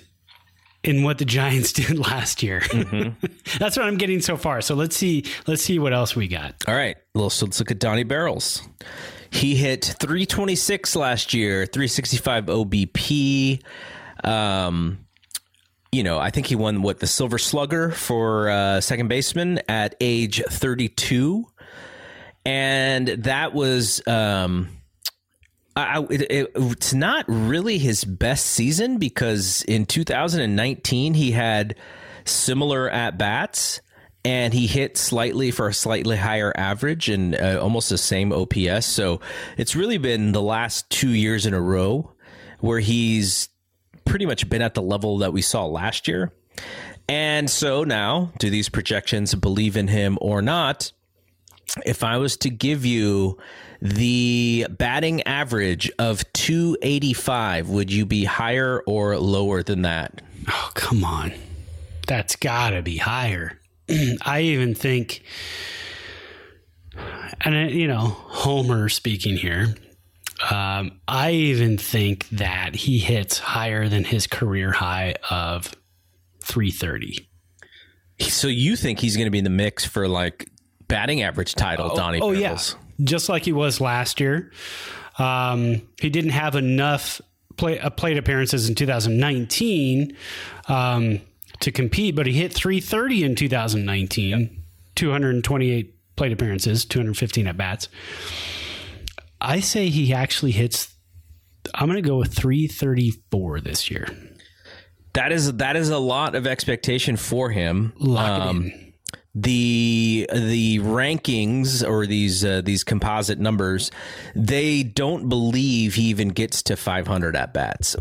in 0.86 1.03
what 1.03 1.17
the 1.17 1.25
Giants 1.25 1.73
did 1.73 1.97
last 1.97 2.41
year. 2.41 2.61
Mm-hmm. 2.61 3.25
That's 3.57 3.75
what 3.75 3.86
I'm 3.86 3.97
getting 3.97 4.21
so 4.21 4.38
far. 4.38 4.61
So 4.61 4.75
let's 4.75 4.95
see. 4.95 5.25
Let's 5.47 5.61
see 5.61 5.79
what 5.79 5.93
else 5.93 6.15
we 6.15 6.27
got. 6.27 6.55
All 6.67 6.75
right. 6.75 6.95
Well, 7.13 7.29
so 7.29 7.45
let's 7.45 7.59
look 7.59 7.71
at 7.71 7.79
Donnie 7.79 8.03
Barrels. 8.03 8.61
He 9.31 9.55
hit 9.55 9.83
326 9.99 10.95
last 10.95 11.33
year, 11.33 11.65
365 11.65 12.45
OBP. 12.45 13.61
Um, 14.23 14.99
you 15.91 16.03
know, 16.03 16.19
I 16.19 16.29
think 16.29 16.45
he 16.45 16.55
won 16.55 16.81
what 16.81 16.99
the 16.99 17.07
Silver 17.07 17.38
Slugger 17.38 17.91
for 17.91 18.49
uh, 18.49 18.81
second 18.81 19.07
baseman 19.07 19.59
at 19.67 19.95
age 19.99 20.41
32, 20.43 21.45
and 22.45 23.07
that 23.07 23.53
was. 23.53 24.05
Um, 24.07 24.69
I, 25.76 26.05
it, 26.09 26.21
it, 26.32 26.51
it's 26.55 26.93
not 26.93 27.26
really 27.28 27.78
his 27.78 28.05
best 28.05 28.45
season 28.45 28.97
because 28.97 29.61
in 29.63 29.86
2019 29.86 31.13
he 31.13 31.32
had 31.32 31.76
similar 32.23 32.89
at 32.89 33.17
bats 33.17 33.82
and 34.23 34.53
he 34.53 34.67
hit 34.67 34.97
slightly 34.97 35.51
for 35.51 35.67
a 35.67 35.73
slightly 35.73 36.17
higher 36.17 36.53
average 36.55 37.09
and 37.09 37.36
uh, 37.36 37.59
almost 37.61 37.89
the 37.89 37.97
same 37.97 38.32
OPS. 38.32 38.86
So 38.86 39.19
it's 39.57 39.76
really 39.76 39.97
been 39.97 40.32
the 40.32 40.41
last 40.41 40.89
two 40.89 41.11
years 41.11 41.45
in 41.45 41.53
a 41.53 41.61
row 41.61 42.11
where 42.59 42.80
he's 42.80 43.49
pretty 44.05 44.26
much 44.26 44.49
been 44.49 44.61
at 44.61 44.73
the 44.73 44.82
level 44.82 45.19
that 45.19 45.34
we 45.34 45.41
saw 45.41 45.65
last 45.65 46.07
year. 46.07 46.34
And 47.07 47.49
so 47.49 47.84
now, 47.84 48.32
do 48.39 48.49
these 48.49 48.69
projections 48.69 49.36
believe 49.36 49.78
in 49.78 49.89
him 49.89 50.17
or 50.21 50.41
not? 50.41 50.91
If 51.86 52.03
I 52.03 52.18
was 52.18 52.38
to 52.38 52.49
give 52.49 52.86
you 52.86 53.38
the 53.82 54.68
batting 54.70 55.24
average 55.24 55.91
of 55.99 56.24
285, 56.34 57.70
would 57.70 57.91
you 57.91 58.05
be 58.05 58.24
higher 58.24 58.82
or 58.86 59.18
lower 59.18 59.63
than 59.63 59.82
that? 59.82 60.22
Oh, 60.47 60.72
come 60.74 61.03
on. 61.03 61.34
That's 62.07 62.36
got 62.36 62.72
to 62.72 62.82
be 62.82 62.97
higher. 62.97 63.59
I 64.26 64.41
even 64.41 64.76
think, 64.76 65.24
and 67.41 67.72
you 67.72 67.88
know, 67.88 67.99
Homer 67.99 68.89
speaking 68.89 69.38
here, 69.38 69.76
um, 70.49 70.99
I 71.07 71.32
even 71.32 71.78
think 71.78 72.30
that 72.30 72.76
he 72.76 72.99
hits 72.99 73.39
higher 73.39 73.88
than 73.89 74.03
his 74.03 74.28
career 74.28 74.72
high 74.72 75.16
of 75.30 75.74
330. 76.41 77.28
So 78.20 78.47
you 78.47 78.76
think 78.76 78.99
he's 78.99 79.16
going 79.18 79.26
to 79.26 79.32
be 79.32 79.39
in 79.39 79.43
the 79.43 79.49
mix 79.49 79.86
for 79.86 80.07
like 80.07 80.49
batting 80.88 81.21
average 81.21 81.55
title, 81.55 81.91
oh, 81.91 81.95
Donnie? 81.95 82.19
Oh, 82.21 82.31
yes. 82.31 82.75
yeah 82.77 82.86
just 83.03 83.29
like 83.29 83.43
he 83.43 83.51
was 83.51 83.81
last 83.81 84.19
year. 84.19 84.51
Um, 85.17 85.81
he 85.99 86.09
didn't 86.09 86.31
have 86.31 86.55
enough 86.55 87.21
play, 87.57 87.79
uh, 87.79 87.89
plate 87.89 88.17
appearances 88.17 88.69
in 88.69 88.75
2019 88.75 90.15
um, 90.67 91.21
to 91.61 91.71
compete, 91.71 92.15
but 92.15 92.27
he 92.27 92.33
hit 92.33 92.53
330 92.53 93.23
in 93.23 93.36
2019, 93.36 94.39
yep. 94.39 94.49
228 94.95 96.15
plate 96.15 96.31
appearances, 96.31 96.86
215 96.86 97.47
at 97.47 97.57
bats. 97.57 97.89
I 99.39 99.59
say 99.59 99.89
he 99.89 100.13
actually 100.13 100.51
hits. 100.51 100.93
I'm 101.73 101.88
going 101.88 102.01
to 102.01 102.07
go 102.07 102.17
with 102.17 102.33
334 102.33 103.61
this 103.61 103.89
year. 103.91 104.07
That 105.13 105.31
is 105.31 105.53
that 105.53 105.77
is 105.77 105.89
a 105.89 105.97
lot 105.97 106.36
of 106.36 106.45
expectation 106.45 107.15
for 107.15 107.49
him. 107.49 107.93
Lock 107.97 108.41
um, 108.41 108.71
the 109.36 110.29
the 110.33 110.79
rankings 110.79 111.88
or 111.88 112.07
these 112.07 112.45
uh, 112.45 112.61
these 112.61 112.86
composite 112.86 113.38
numbers 113.38 113.91
they 114.33 114.81
don't 114.81 115.27
believe 115.27 115.95
he 115.95 116.03
even 116.03 116.29
gets 116.29 116.63
to 116.63 116.77
500 116.77 117.36
at 117.36 117.53
bats 117.53 117.97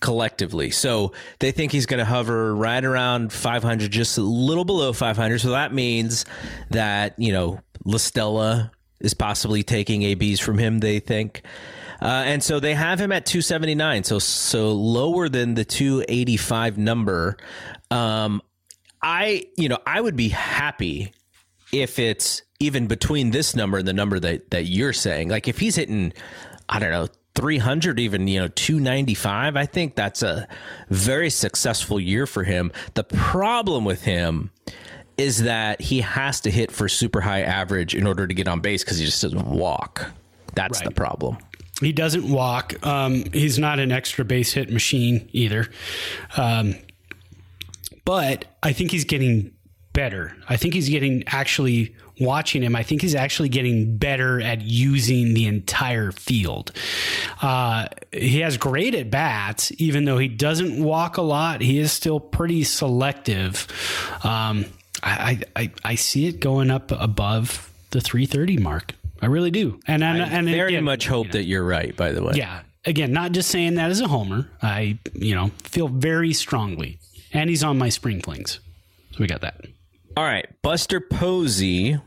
collectively. 0.00 0.70
So 0.70 1.12
they 1.38 1.52
think 1.52 1.72
he's 1.72 1.86
going 1.86 1.98
to 1.98 2.04
hover 2.04 2.54
right 2.54 2.84
around 2.84 3.32
500 3.32 3.90
just 3.90 4.18
a 4.18 4.22
little 4.22 4.64
below 4.64 4.92
500 4.92 5.38
so 5.38 5.50
that 5.50 5.72
means 5.72 6.24
that 6.70 7.14
you 7.18 7.32
know 7.32 7.60
La 7.84 7.98
Stella 7.98 8.72
is 9.00 9.14
possibly 9.14 9.62
taking 9.62 10.04
abs 10.04 10.40
from 10.40 10.58
him 10.58 10.80
they 10.80 11.00
think. 11.00 11.42
Uh, 12.00 12.24
and 12.26 12.42
so 12.42 12.60
they 12.60 12.74
have 12.74 13.00
him 13.00 13.10
at 13.10 13.24
279 13.24 14.04
so 14.04 14.18
so 14.18 14.72
lower 14.72 15.28
than 15.28 15.54
the 15.54 15.64
285 15.64 16.76
number. 16.76 17.36
Um, 17.90 18.42
I, 19.02 19.46
you 19.56 19.68
know, 19.68 19.78
I 19.86 20.00
would 20.00 20.16
be 20.16 20.28
happy 20.28 21.12
if 21.72 21.98
it's 21.98 22.42
even 22.60 22.86
between 22.86 23.30
this 23.30 23.54
number 23.54 23.78
and 23.78 23.88
the 23.88 23.92
number 23.92 24.18
that 24.20 24.50
that 24.50 24.64
you're 24.64 24.92
saying. 24.92 25.28
Like 25.28 25.48
if 25.48 25.58
he's 25.58 25.76
hitting, 25.76 26.12
I 26.68 26.78
don't 26.78 26.90
know, 26.90 27.08
300 27.34 28.00
even 28.00 28.26
you 28.28 28.40
know 28.40 28.48
295 28.48 29.56
i 29.56 29.66
think 29.66 29.94
that's 29.94 30.22
a 30.22 30.48
very 30.88 31.30
successful 31.30 32.00
year 32.00 32.26
for 32.26 32.44
him. 32.44 32.72
The 32.94 33.04
problem 33.04 33.84
with 33.84 34.02
him 34.02 34.50
is 35.18 35.42
that 35.42 35.80
he 35.80 36.00
has 36.00 36.40
to 36.42 36.50
hit 36.50 36.70
for 36.70 36.88
super 36.88 37.20
high 37.20 37.42
average 37.42 37.94
in 37.94 38.06
order 38.06 38.26
to 38.26 38.34
get 38.34 38.48
on 38.48 38.60
base 38.60 38.84
because 38.84 38.98
he 38.98 39.06
just 39.06 39.22
doesn't 39.22 39.46
walk. 39.46 40.10
That's 40.54 40.80
right. 40.80 40.88
the 40.88 40.94
problem. 40.94 41.38
He 41.80 41.92
doesn't 41.92 42.30
walk. 42.30 42.74
Um, 42.86 43.24
he's 43.32 43.58
not 43.58 43.78
an 43.78 43.92
extra 43.92 44.24
base 44.24 44.52
hit 44.52 44.70
machine 44.70 45.28
either. 45.32 45.68
Um, 46.36 46.74
but 48.06 48.46
I 48.62 48.72
think 48.72 48.92
he's 48.92 49.04
getting 49.04 49.52
better. 49.92 50.34
I 50.48 50.56
think 50.56 50.74
he's 50.74 50.88
getting 50.88 51.24
actually 51.26 51.94
watching 52.20 52.62
him. 52.62 52.76
I 52.76 52.82
think 52.82 53.02
he's 53.02 53.14
actually 53.14 53.48
getting 53.48 53.96
better 53.96 54.40
at 54.40 54.62
using 54.62 55.34
the 55.34 55.46
entire 55.46 56.12
field. 56.12 56.72
Uh, 57.42 57.88
he 58.12 58.40
has 58.40 58.56
great 58.56 58.94
at 58.94 59.10
bats, 59.10 59.72
even 59.78 60.04
though 60.04 60.18
he 60.18 60.28
doesn't 60.28 60.82
walk 60.82 61.16
a 61.16 61.22
lot. 61.22 61.60
He 61.60 61.78
is 61.78 61.92
still 61.92 62.20
pretty 62.20 62.62
selective. 62.64 63.66
Um, 64.22 64.66
I, 65.02 65.40
I 65.54 65.70
I 65.84 65.94
see 65.94 66.26
it 66.26 66.40
going 66.40 66.70
up 66.70 66.90
above 66.92 67.70
the 67.90 68.00
330 68.00 68.58
mark. 68.58 68.94
I 69.20 69.26
really 69.26 69.50
do. 69.50 69.80
And 69.86 70.04
and, 70.04 70.22
I 70.22 70.28
and 70.28 70.46
very 70.46 70.74
again, 70.74 70.84
much 70.84 71.06
hope 71.06 71.26
you 71.26 71.32
know, 71.32 71.38
that 71.38 71.44
you're 71.44 71.64
right. 71.64 71.96
By 71.96 72.12
the 72.12 72.22
way, 72.22 72.34
yeah. 72.34 72.62
Again, 72.84 73.12
not 73.12 73.32
just 73.32 73.50
saying 73.50 73.74
that 73.74 73.90
as 73.90 74.00
a 74.00 74.08
homer. 74.08 74.48
I 74.62 74.98
you 75.14 75.34
know 75.34 75.50
feel 75.64 75.88
very 75.88 76.32
strongly 76.32 76.98
and 77.36 77.50
he's 77.50 77.62
on 77.62 77.76
my 77.78 77.90
spring 77.90 78.20
flings. 78.20 78.60
So 79.12 79.18
we 79.20 79.26
got 79.26 79.42
that. 79.42 79.60
All 80.16 80.24
right, 80.24 80.46
Buster 80.62 81.00
Posey 81.00 81.98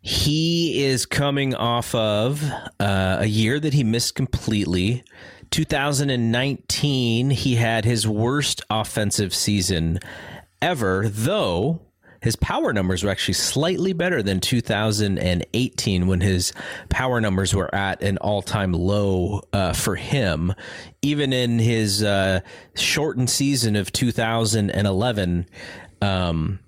He 0.00 0.84
is 0.84 1.04
coming 1.04 1.54
off 1.54 1.94
of 1.94 2.42
uh, 2.78 3.16
a 3.20 3.26
year 3.26 3.58
that 3.58 3.74
he 3.74 3.82
missed 3.82 4.14
completely. 4.14 5.02
2019, 5.50 7.30
he 7.30 7.56
had 7.56 7.84
his 7.84 8.06
worst 8.06 8.62
offensive 8.70 9.34
season 9.34 9.98
ever, 10.62 11.08
though 11.08 11.80
his 12.24 12.36
power 12.36 12.72
numbers 12.72 13.04
were 13.04 13.10
actually 13.10 13.34
slightly 13.34 13.92
better 13.92 14.22
than 14.22 14.40
2018 14.40 16.06
when 16.06 16.22
his 16.22 16.54
power 16.88 17.20
numbers 17.20 17.54
were 17.54 17.72
at 17.74 18.02
an 18.02 18.16
all-time 18.16 18.72
low 18.72 19.42
uh, 19.52 19.74
for 19.74 19.94
him. 19.94 20.54
Even 21.02 21.34
in 21.34 21.58
his 21.58 22.02
uh, 22.02 22.40
shortened 22.74 23.28
season 23.28 23.76
of 23.76 23.92
2011, 23.92 25.46
um, 26.00 26.60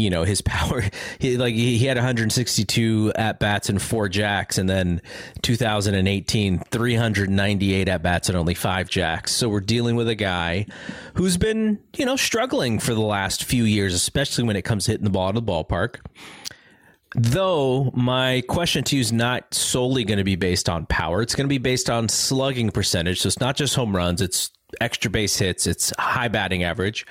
you 0.00 0.10
know 0.10 0.24
his 0.24 0.40
power 0.50 0.82
he 1.18 1.36
like 1.36 1.54
he, 1.54 1.78
had 1.86 1.96
162 1.96 3.12
at 3.14 3.38
bats 3.38 3.68
and 3.68 3.80
four 3.80 4.08
jacks 4.08 4.58
and 4.58 4.68
then 4.68 5.00
2018 5.42 6.58
398 6.58 7.88
at 7.88 8.02
bats 8.02 8.28
and 8.28 8.36
only 8.36 8.54
five 8.54 8.88
jacks. 8.88 9.32
So 9.32 9.48
we're 9.48 9.60
dealing 9.60 9.96
with 9.96 10.08
a 10.08 10.14
guy 10.14 10.66
who's 11.14 11.36
been 11.36 11.78
you 11.96 12.06
know 12.06 12.16
struggling 12.16 12.78
for 12.78 12.94
the 12.94 13.00
last 13.00 13.44
few 13.44 13.64
years 13.64 13.94
especially 13.94 14.44
when 14.44 14.56
it 14.56 14.62
comes 14.62 14.84
to 14.84 14.92
hitting 14.92 15.04
the 15.04 15.10
ball 15.10 15.28
in 15.28 15.34
the 15.34 15.42
ballpark 15.42 15.96
Though 17.16 17.90
my 17.92 18.42
question 18.48 18.84
to 18.84 18.96
you 18.96 19.00
is 19.00 19.12
not 19.12 19.52
solely 19.52 20.04
going 20.04 20.18
to 20.18 20.24
be 20.24 20.36
based 20.36 20.68
on 20.68 20.86
power, 20.86 21.22
it's 21.22 21.34
going 21.34 21.46
to 21.46 21.48
be 21.48 21.58
based 21.58 21.90
on 21.90 22.08
slugging 22.08 22.70
percentage. 22.70 23.20
So 23.20 23.26
it's 23.26 23.40
not 23.40 23.56
just 23.56 23.74
home 23.74 23.96
runs, 23.96 24.22
it's 24.22 24.50
extra 24.80 25.10
base 25.10 25.36
hits, 25.36 25.66
it's 25.66 25.92
high 25.98 26.28
batting 26.28 26.62
average. 26.62 27.04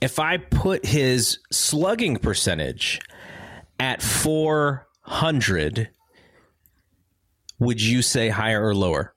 If 0.00 0.18
I 0.18 0.38
put 0.38 0.86
his 0.86 1.40
slugging 1.52 2.16
percentage 2.16 3.00
at 3.78 4.00
400, 4.00 5.90
would 7.58 7.82
you 7.82 8.00
say 8.00 8.30
higher 8.30 8.66
or 8.66 8.74
lower? 8.74 9.14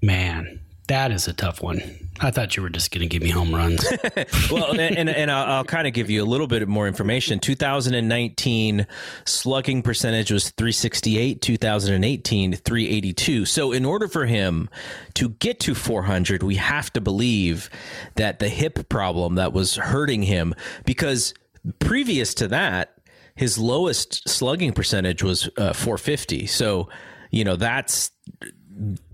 Man, 0.00 0.60
that 0.86 1.10
is 1.10 1.26
a 1.26 1.32
tough 1.32 1.60
one. 1.60 2.05
I 2.20 2.30
thought 2.30 2.56
you 2.56 2.62
were 2.62 2.70
just 2.70 2.90
going 2.90 3.00
to 3.00 3.06
give 3.06 3.22
me 3.22 3.30
home 3.30 3.54
runs. 3.54 3.84
well, 4.50 4.70
and, 4.70 4.96
and, 4.96 5.08
and 5.08 5.30
I'll, 5.30 5.52
I'll, 5.52 5.64
kind 5.64 5.86
of 5.86 5.92
give 5.92 6.08
you 6.08 6.22
a 6.22 6.24
little 6.24 6.46
bit 6.46 6.66
more 6.68 6.86
information. 6.86 7.38
2019 7.38 8.86
slugging 9.24 9.82
percentage 9.82 10.30
was 10.30 10.50
368, 10.50 11.42
2018, 11.42 12.52
382. 12.54 13.44
So, 13.44 13.72
in 13.72 13.84
order 13.84 14.08
for 14.08 14.26
him 14.26 14.68
to 15.14 15.30
get 15.30 15.60
to 15.60 15.74
400, 15.74 16.42
we 16.42 16.56
have 16.56 16.92
to 16.94 17.00
believe 17.00 17.68
that 18.14 18.38
the 18.38 18.48
hip 18.48 18.88
problem 18.88 19.34
that 19.34 19.52
was 19.52 19.76
hurting 19.76 20.22
him, 20.22 20.54
because 20.84 21.34
previous 21.78 22.34
to 22.34 22.48
that, 22.48 22.96
his 23.34 23.58
lowest 23.58 24.28
slugging 24.28 24.72
percentage 24.72 25.22
was 25.22 25.48
uh, 25.58 25.72
450. 25.72 26.46
So, 26.46 26.88
you 27.30 27.44
know, 27.44 27.56
that's 27.56 28.10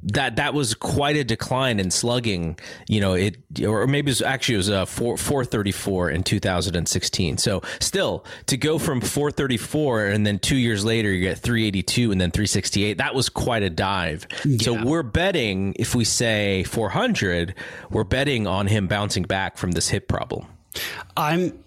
that 0.02 0.36
that 0.36 0.54
was 0.54 0.74
quite 0.74 1.16
a 1.16 1.24
decline 1.24 1.78
in 1.78 1.90
slugging. 1.90 2.58
You 2.88 3.00
know, 3.00 3.14
it 3.14 3.36
or 3.64 3.86
maybe 3.86 4.10
it 4.10 4.12
was 4.12 4.22
actually 4.22 4.56
it 4.56 4.58
was 4.58 4.68
a 4.68 4.80
uh, 4.80 4.84
four 4.84 5.16
four 5.16 5.44
thirty 5.44 5.72
four 5.72 6.10
in 6.10 6.22
two 6.22 6.40
thousand 6.40 6.76
and 6.76 6.88
sixteen. 6.88 7.38
So 7.38 7.62
still 7.80 8.24
to 8.46 8.56
go 8.56 8.78
from 8.78 9.00
four 9.00 9.30
thirty 9.30 9.56
four 9.56 10.06
and 10.06 10.26
then 10.26 10.38
two 10.38 10.56
years 10.56 10.84
later 10.84 11.10
you 11.10 11.20
get 11.20 11.38
three 11.38 11.66
eighty 11.66 11.82
two 11.82 12.10
and 12.12 12.20
then 12.20 12.30
three 12.30 12.46
sixty 12.46 12.84
eight. 12.84 12.98
That 12.98 13.14
was 13.14 13.28
quite 13.28 13.62
a 13.62 13.70
dive. 13.70 14.26
Yeah. 14.44 14.58
So 14.60 14.84
we're 14.84 15.02
betting 15.02 15.74
if 15.78 15.94
we 15.94 16.04
say 16.04 16.64
four 16.64 16.88
hundred, 16.88 17.54
we're 17.90 18.04
betting 18.04 18.46
on 18.46 18.66
him 18.66 18.88
bouncing 18.88 19.22
back 19.22 19.56
from 19.56 19.72
this 19.72 19.88
hip 19.88 20.08
problem. 20.08 20.46
I'm 21.16 21.61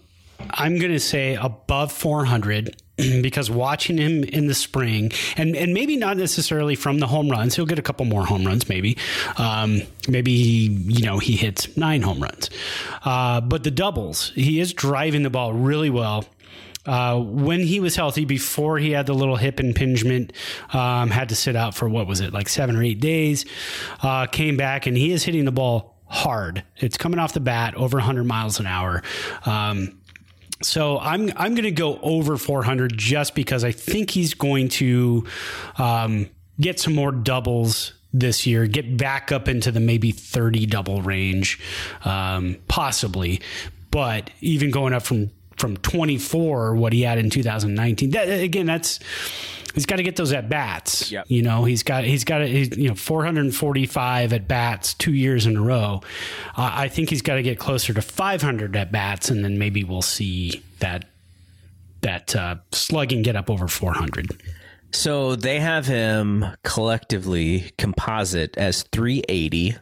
I'm 0.50 0.78
going 0.78 0.92
to 0.92 1.00
say 1.00 1.34
above 1.34 1.92
400 1.92 2.76
because 2.96 3.50
watching 3.50 3.98
him 3.98 4.24
in 4.24 4.46
the 4.46 4.54
spring 4.54 5.12
and, 5.36 5.54
and 5.54 5.74
maybe 5.74 5.96
not 5.96 6.16
necessarily 6.16 6.74
from 6.74 6.98
the 6.98 7.06
home 7.06 7.28
runs, 7.28 7.54
he'll 7.56 7.66
get 7.66 7.78
a 7.78 7.82
couple 7.82 8.06
more 8.06 8.24
home 8.24 8.44
runs, 8.44 8.68
maybe. 8.68 8.96
Um, 9.36 9.82
maybe, 10.08 10.32
you 10.32 11.04
know, 11.04 11.18
he 11.18 11.36
hits 11.36 11.76
nine 11.76 12.02
home 12.02 12.22
runs. 12.22 12.50
Uh, 13.04 13.40
but 13.40 13.64
the 13.64 13.70
doubles, 13.70 14.30
he 14.34 14.60
is 14.60 14.72
driving 14.72 15.22
the 15.22 15.30
ball 15.30 15.52
really 15.52 15.90
well. 15.90 16.24
Uh, 16.86 17.18
when 17.18 17.60
he 17.60 17.80
was 17.80 17.96
healthy, 17.96 18.24
before 18.24 18.78
he 18.78 18.92
had 18.92 19.06
the 19.06 19.14
little 19.14 19.36
hip 19.36 19.58
impingement, 19.58 20.32
um, 20.72 21.10
had 21.10 21.28
to 21.30 21.34
sit 21.34 21.56
out 21.56 21.74
for 21.74 21.88
what 21.88 22.06
was 22.06 22.20
it, 22.20 22.32
like 22.32 22.48
seven 22.48 22.76
or 22.76 22.82
eight 22.82 23.00
days, 23.00 23.44
uh, 24.02 24.26
came 24.26 24.56
back 24.56 24.86
and 24.86 24.96
he 24.96 25.10
is 25.10 25.24
hitting 25.24 25.44
the 25.44 25.52
ball 25.52 25.96
hard. 26.06 26.62
It's 26.76 26.96
coming 26.96 27.18
off 27.18 27.32
the 27.32 27.40
bat 27.40 27.74
over 27.74 27.98
100 27.98 28.24
miles 28.24 28.60
an 28.60 28.66
hour. 28.66 29.02
Um, 29.44 29.98
so 30.62 30.98
I'm 30.98 31.30
I'm 31.36 31.54
going 31.54 31.64
to 31.64 31.70
go 31.70 31.98
over 32.02 32.36
400 32.36 32.96
just 32.96 33.34
because 33.34 33.64
I 33.64 33.72
think 33.72 34.10
he's 34.10 34.34
going 34.34 34.68
to 34.70 35.26
um, 35.78 36.28
get 36.60 36.80
some 36.80 36.94
more 36.94 37.12
doubles 37.12 37.92
this 38.12 38.46
year, 38.46 38.66
get 38.66 38.96
back 38.96 39.30
up 39.30 39.48
into 39.48 39.70
the 39.70 39.80
maybe 39.80 40.10
30 40.10 40.66
double 40.66 41.02
range, 41.02 41.60
um, 42.04 42.56
possibly. 42.68 43.40
But 43.90 44.30
even 44.40 44.70
going 44.70 44.92
up 44.92 45.02
from 45.02 45.30
from 45.56 45.76
24, 45.78 46.76
what 46.76 46.92
he 46.92 47.02
had 47.02 47.18
in 47.18 47.30
2019, 47.30 48.10
that, 48.10 48.28
again, 48.28 48.66
that's 48.66 49.00
he's 49.76 49.86
got 49.86 49.96
to 49.96 50.02
get 50.02 50.16
those 50.16 50.32
at 50.32 50.48
bats. 50.48 51.12
Yep. 51.12 51.26
You 51.28 51.42
know, 51.42 51.64
he's 51.64 51.84
got 51.84 52.02
he's 52.02 52.24
got 52.24 52.42
he's, 52.42 52.76
you 52.76 52.88
know 52.88 52.94
445 52.94 54.32
at 54.32 54.48
bats 54.48 54.94
two 54.94 55.14
years 55.14 55.46
in 55.46 55.56
a 55.56 55.62
row. 55.62 56.00
Uh, 56.56 56.70
I 56.74 56.88
think 56.88 57.10
he's 57.10 57.22
got 57.22 57.36
to 57.36 57.42
get 57.42 57.58
closer 57.60 57.94
to 57.94 58.02
500 58.02 58.74
at 58.74 58.90
bats, 58.90 59.30
and 59.30 59.44
then 59.44 59.58
maybe 59.58 59.84
we'll 59.84 60.02
see 60.02 60.62
that 60.80 61.04
that 62.00 62.34
uh, 62.34 62.56
slugging 62.72 63.22
get 63.22 63.36
up 63.36 63.48
over 63.50 63.68
400. 63.68 64.42
So 64.92 65.36
they 65.36 65.60
have 65.60 65.86
him 65.86 66.44
collectively 66.64 67.72
composite 67.76 68.56
as 68.56 68.82
380. 68.84 69.76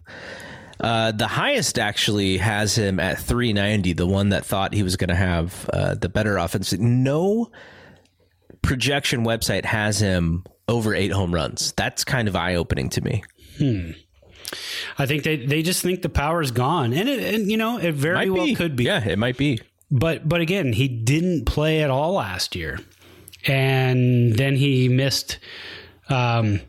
Uh, 0.81 1.12
the 1.12 1.27
highest 1.27 1.79
actually 1.79 2.39
has 2.39 2.77
him 2.77 2.99
at 2.99 3.18
390, 3.18 3.93
the 3.93 4.07
one 4.07 4.31
that 4.31 4.45
thought 4.45 4.75
he 4.75 4.83
was 4.83 4.97
going 4.97 5.09
to 5.09 5.14
have 5.14 5.68
uh, 5.72 5.95
the 5.95 6.09
better 6.09 6.37
offense. 6.37 6.72
No 6.72 7.51
projection 8.62 9.25
website 9.25 9.64
has 9.64 10.01
him 10.01 10.45
over 10.68 10.95
eight 10.95 11.12
home 11.12 11.33
runs. 11.33 11.72
That's 11.72 12.05
kind 12.05 12.29
of 12.29 12.35
eye 12.35 12.57
opening 12.57 12.89
to 12.91 13.01
me. 13.01 13.22
Hmm. 13.59 13.91
I 14.99 15.07
think 15.07 15.25
they, 15.25 15.37
they 15.37 15.62
just 15.62 15.83
think 15.83 16.03
the 16.03 16.09
power 16.09 16.41
is 16.41 16.51
gone, 16.51 16.93
and 16.93 17.09
it, 17.09 17.35
and 17.35 17.51
you 17.51 17.57
know 17.57 17.79
it 17.79 17.93
very 17.93 18.14
might 18.14 18.33
well 18.33 18.45
be. 18.45 18.55
could 18.55 18.77
be. 18.77 18.85
Yeah, 18.85 19.07
it 19.07 19.18
might 19.18 19.37
be. 19.37 19.61
But 19.91 20.29
but 20.29 20.41
again, 20.41 20.72
he 20.72 20.89
didn't 20.89 21.45
play 21.47 21.83
at 21.83 21.91
all 21.91 22.12
last 22.14 22.55
year, 22.55 22.79
and 23.47 24.35
then 24.35 24.57
he 24.57 24.89
missed, 24.89 25.39
um, 26.09 26.61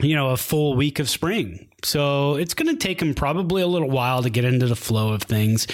you 0.00 0.14
know, 0.14 0.30
a 0.30 0.36
full 0.36 0.74
week 0.74 0.98
of 0.98 1.08
spring. 1.08 1.68
So 1.84 2.36
it's 2.36 2.54
going 2.54 2.68
to 2.68 2.76
take 2.76 3.00
him 3.00 3.14
probably 3.14 3.62
a 3.62 3.66
little 3.66 3.90
while 3.90 4.22
to 4.22 4.30
get 4.30 4.44
into 4.44 4.66
the 4.66 4.76
flow 4.76 5.12
of 5.12 5.22
things. 5.22 5.66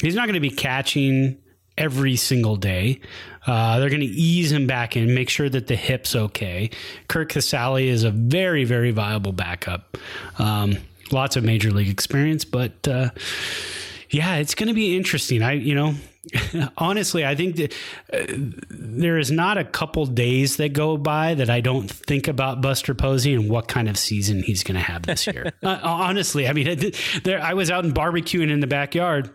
He's 0.00 0.14
not 0.14 0.26
going 0.26 0.34
to 0.34 0.40
be 0.40 0.50
catching 0.50 1.38
every 1.78 2.16
single 2.16 2.56
day. 2.56 3.00
Uh, 3.46 3.78
they're 3.78 3.90
going 3.90 4.00
to 4.00 4.06
ease 4.06 4.50
him 4.50 4.66
back 4.66 4.96
in, 4.96 5.14
make 5.14 5.28
sure 5.28 5.48
that 5.48 5.66
the 5.66 5.76
hip's 5.76 6.16
okay. 6.16 6.70
Curt 7.08 7.30
Casali 7.30 7.86
is 7.86 8.02
a 8.04 8.10
very, 8.10 8.64
very 8.64 8.90
viable 8.90 9.32
backup. 9.32 9.96
Um, 10.38 10.78
lots 11.12 11.36
of 11.36 11.44
major 11.44 11.70
league 11.70 11.88
experience, 11.88 12.44
but 12.44 12.88
uh, 12.88 13.10
yeah, 14.10 14.36
it's 14.36 14.54
going 14.54 14.68
to 14.68 14.74
be 14.74 14.96
interesting. 14.96 15.42
I, 15.42 15.52
you 15.52 15.74
know, 15.74 15.94
honestly, 16.78 17.24
I 17.24 17.34
think 17.34 17.56
that 17.56 17.72
uh, 18.12 18.24
there 18.68 19.18
is 19.18 19.30
not 19.30 19.58
a 19.58 19.64
couple 19.64 20.06
days 20.06 20.56
that 20.56 20.72
go 20.72 20.96
by 20.96 21.34
that 21.34 21.50
I 21.50 21.60
don't 21.60 21.90
think 21.90 22.28
about 22.28 22.60
Buster 22.60 22.94
Posey 22.94 23.34
and 23.34 23.48
what 23.48 23.68
kind 23.68 23.88
of 23.88 23.98
season 23.98 24.42
he's 24.42 24.62
going 24.62 24.76
to 24.76 24.80
have 24.80 25.02
this 25.02 25.26
year. 25.26 25.52
uh, 25.62 25.78
honestly, 25.82 26.48
I 26.48 26.52
mean, 26.52 26.92
there 27.24 27.40
I 27.40 27.54
was 27.54 27.70
out 27.70 27.84
in 27.84 27.92
barbecuing 27.92 28.50
in 28.50 28.60
the 28.60 28.66
backyard 28.66 29.30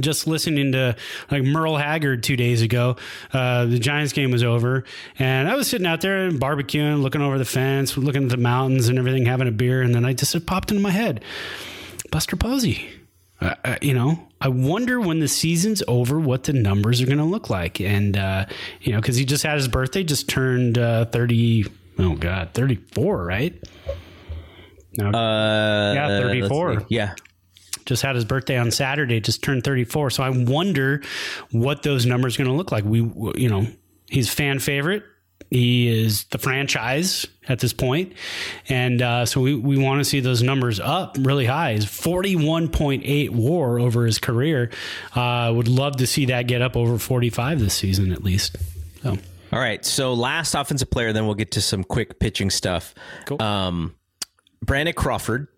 just 0.00 0.26
listening 0.26 0.72
to 0.72 0.96
like 1.30 1.44
Merle 1.44 1.76
Haggard 1.76 2.24
two 2.24 2.36
days 2.36 2.62
ago. 2.62 2.96
Uh, 3.32 3.66
the 3.66 3.78
Giants 3.78 4.12
game 4.12 4.32
was 4.32 4.42
over, 4.42 4.82
and 5.20 5.48
I 5.48 5.54
was 5.54 5.68
sitting 5.68 5.86
out 5.86 6.00
there 6.00 6.26
and 6.26 6.40
barbecuing, 6.40 7.00
looking 7.00 7.22
over 7.22 7.38
the 7.38 7.44
fence, 7.44 7.96
looking 7.96 8.24
at 8.24 8.30
the 8.30 8.36
mountains 8.36 8.88
and 8.88 8.98
everything, 8.98 9.26
having 9.26 9.46
a 9.46 9.52
beer, 9.52 9.82
and 9.82 9.94
then 9.94 10.04
I 10.04 10.12
just 10.12 10.34
it 10.34 10.46
popped 10.46 10.72
into 10.72 10.82
my 10.82 10.90
head, 10.90 11.22
Buster 12.10 12.34
Posey. 12.34 12.88
Uh, 13.40 13.54
uh, 13.64 13.76
you 13.82 13.94
know, 13.94 14.28
I 14.40 14.48
wonder 14.48 15.00
when 15.00 15.20
the 15.20 15.28
season's 15.28 15.82
over 15.88 16.20
what 16.20 16.44
the 16.44 16.52
numbers 16.52 17.02
are 17.02 17.06
going 17.06 17.18
to 17.18 17.24
look 17.24 17.50
like, 17.50 17.80
and 17.80 18.16
uh, 18.16 18.46
you 18.80 18.92
know, 18.92 19.00
because 19.00 19.16
he 19.16 19.24
just 19.24 19.42
had 19.42 19.56
his 19.56 19.68
birthday, 19.68 20.04
just 20.04 20.28
turned 20.28 20.78
uh, 20.78 21.06
thirty. 21.06 21.66
Oh 21.98 22.14
God, 22.14 22.50
thirty 22.54 22.76
four, 22.76 23.24
right? 23.24 23.60
No, 24.96 25.08
uh, 25.08 25.92
yeah, 25.94 26.08
thirty 26.20 26.48
four. 26.48 26.84
Yeah, 26.88 27.14
just 27.84 28.02
had 28.02 28.14
his 28.14 28.24
birthday 28.24 28.56
on 28.56 28.70
Saturday, 28.70 29.20
just 29.20 29.42
turned 29.42 29.64
34. 29.64 30.10
So 30.10 30.22
I 30.22 30.30
wonder 30.30 31.02
what 31.50 31.82
those 31.82 32.06
numbers 32.06 32.36
are 32.36 32.44
going 32.44 32.50
to 32.50 32.56
look 32.56 32.72
like. 32.72 32.84
We, 32.84 32.98
you 33.36 33.48
know, 33.48 33.66
he's 34.08 34.32
fan 34.32 34.58
favorite 34.58 35.02
He 35.50 35.88
is 35.88 36.24
the 36.24 36.38
franchise 36.38 37.26
at 37.48 37.60
this 37.60 37.72
point. 37.72 38.14
And 38.68 39.00
uh, 39.02 39.26
so 39.26 39.40
we, 39.40 39.54
we 39.54 39.76
want 39.76 40.00
to 40.00 40.04
see 40.04 40.20
those 40.20 40.42
numbers 40.42 40.80
up 40.80 41.16
really 41.20 41.46
high. 41.46 41.74
He's 41.74 41.86
41.8 41.86 43.30
war 43.30 43.78
over 43.78 44.04
his 44.06 44.18
career. 44.18 44.70
Uh, 45.14 45.52
would 45.54 45.68
love 45.68 45.96
to 45.96 46.06
see 46.06 46.26
that 46.26 46.46
get 46.46 46.62
up 46.62 46.76
over 46.76 46.98
45 46.98 47.60
this 47.60 47.74
season 47.74 48.12
at 48.12 48.24
least. 48.24 48.56
So. 49.02 49.16
All 49.52 49.60
right. 49.60 49.84
So 49.84 50.14
last 50.14 50.54
offensive 50.54 50.90
player, 50.90 51.12
then 51.12 51.26
we'll 51.26 51.34
get 51.34 51.52
to 51.52 51.60
some 51.60 51.84
quick 51.84 52.18
pitching 52.18 52.50
stuff. 52.50 52.94
Cool. 53.26 53.40
Um, 53.40 53.94
Brandon 54.62 54.94
Crawford 54.94 55.48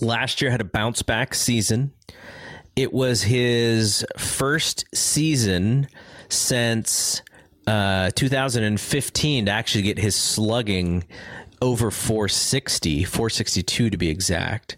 last 0.00 0.40
year 0.40 0.50
had 0.50 0.60
a 0.60 0.64
bounce 0.64 1.02
back 1.02 1.34
season. 1.34 1.92
It 2.74 2.92
was 2.92 3.22
his 3.22 4.04
first 4.18 4.84
season 4.94 5.88
since 6.28 7.22
uh, 7.66 8.10
2015 8.14 9.46
to 9.46 9.50
actually 9.50 9.82
get 9.82 9.98
his 9.98 10.14
slugging 10.14 11.02
over 11.60 11.90
460, 11.90 13.02
462 13.04 13.90
to 13.90 13.96
be 13.96 14.08
exact. 14.08 14.76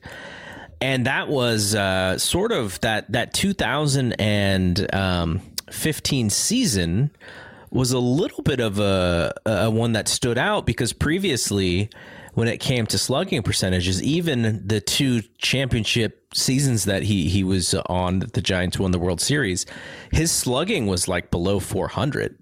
And 0.80 1.06
that 1.06 1.28
was 1.28 1.74
uh, 1.74 2.16
sort 2.18 2.52
of 2.52 2.80
that 2.80 3.10
that 3.12 3.34
2015 3.34 6.30
season 6.30 7.10
was 7.70 7.92
a 7.92 7.98
little 7.98 8.42
bit 8.42 8.60
of 8.60 8.78
a, 8.78 9.34
a 9.44 9.70
one 9.70 9.92
that 9.92 10.08
stood 10.08 10.38
out 10.38 10.64
because 10.64 10.92
previously 10.92 11.90
when 12.34 12.48
it 12.48 12.58
came 12.58 12.86
to 12.86 12.96
slugging 12.96 13.42
percentages, 13.42 14.02
even 14.02 14.62
the 14.64 14.80
two 14.80 15.20
championship 15.38 16.32
seasons 16.32 16.84
that 16.84 17.02
he 17.02 17.28
he 17.28 17.42
was 17.42 17.74
on 17.74 18.20
that 18.20 18.34
the 18.34 18.40
Giants 18.40 18.78
won 18.78 18.92
the 18.92 18.98
World 18.98 19.20
Series, 19.20 19.66
his 20.12 20.30
slugging 20.30 20.86
was 20.86 21.08
like 21.08 21.32
below 21.32 21.58
400. 21.58 22.36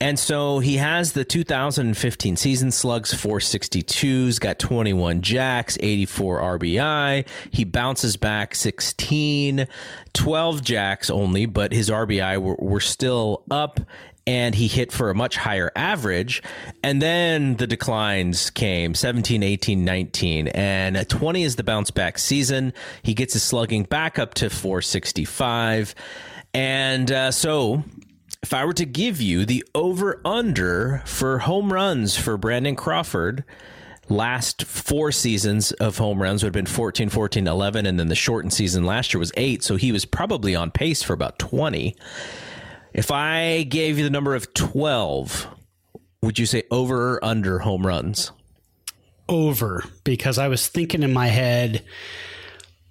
And 0.00 0.18
so 0.18 0.58
he 0.58 0.76
has 0.76 1.12
the 1.12 1.24
2015 1.24 2.36
season 2.36 2.70
slugs 2.70 3.14
462s, 3.14 4.38
got 4.38 4.58
21 4.58 5.22
jacks, 5.22 5.78
84 5.80 6.58
RBI. 6.58 7.26
He 7.50 7.64
bounces 7.64 8.16
back 8.16 8.54
16, 8.54 9.66
12 10.12 10.62
jacks 10.62 11.10
only, 11.10 11.46
but 11.46 11.72
his 11.72 11.88
RBI 11.88 12.40
were, 12.40 12.56
were 12.56 12.80
still 12.80 13.42
up 13.50 13.80
and 14.26 14.56
he 14.56 14.66
hit 14.66 14.90
for 14.90 15.08
a 15.08 15.14
much 15.14 15.36
higher 15.36 15.70
average. 15.76 16.42
And 16.82 17.00
then 17.00 17.56
the 17.56 17.66
declines 17.66 18.50
came 18.50 18.94
17, 18.94 19.42
18, 19.42 19.84
19, 19.84 20.48
and 20.48 21.08
20 21.08 21.42
is 21.44 21.56
the 21.56 21.62
bounce 21.62 21.90
back 21.90 22.18
season. 22.18 22.72
He 23.02 23.14
gets 23.14 23.34
his 23.34 23.44
slugging 23.44 23.84
back 23.84 24.18
up 24.18 24.34
to 24.34 24.50
465. 24.50 25.94
And 26.52 27.12
uh, 27.12 27.30
so 27.30 27.84
if 28.46 28.54
I 28.54 28.64
were 28.64 28.74
to 28.74 28.86
give 28.86 29.20
you 29.20 29.44
the 29.44 29.64
over 29.74 30.20
under 30.24 31.02
for 31.04 31.40
home 31.40 31.72
runs 31.72 32.16
for 32.16 32.36
Brandon 32.36 32.76
Crawford, 32.76 33.42
last 34.08 34.62
four 34.62 35.10
seasons 35.10 35.72
of 35.72 35.98
home 35.98 36.22
runs 36.22 36.44
would 36.44 36.54
have 36.54 36.64
been 36.64 36.64
14, 36.64 37.08
14, 37.08 37.48
11, 37.48 37.86
and 37.86 37.98
then 37.98 38.06
the 38.06 38.14
shortened 38.14 38.52
season 38.52 38.84
last 38.84 39.12
year 39.12 39.18
was 39.18 39.32
eight. 39.36 39.64
So 39.64 39.74
he 39.74 39.90
was 39.90 40.04
probably 40.04 40.54
on 40.54 40.70
pace 40.70 41.02
for 41.02 41.12
about 41.12 41.40
20. 41.40 41.96
If 42.92 43.10
I 43.10 43.64
gave 43.64 43.98
you 43.98 44.04
the 44.04 44.10
number 44.10 44.36
of 44.36 44.54
12, 44.54 45.48
would 46.22 46.38
you 46.38 46.46
say 46.46 46.62
over 46.70 47.14
or 47.16 47.24
under 47.24 47.58
home 47.58 47.84
runs? 47.84 48.30
Over, 49.28 49.82
because 50.04 50.38
I 50.38 50.46
was 50.46 50.68
thinking 50.68 51.02
in 51.02 51.12
my 51.12 51.26
head, 51.26 51.82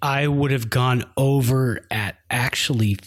I 0.02 0.26
would 0.26 0.50
have 0.50 0.68
gone 0.68 1.10
over 1.16 1.80
at 1.90 2.18
actually 2.28 2.98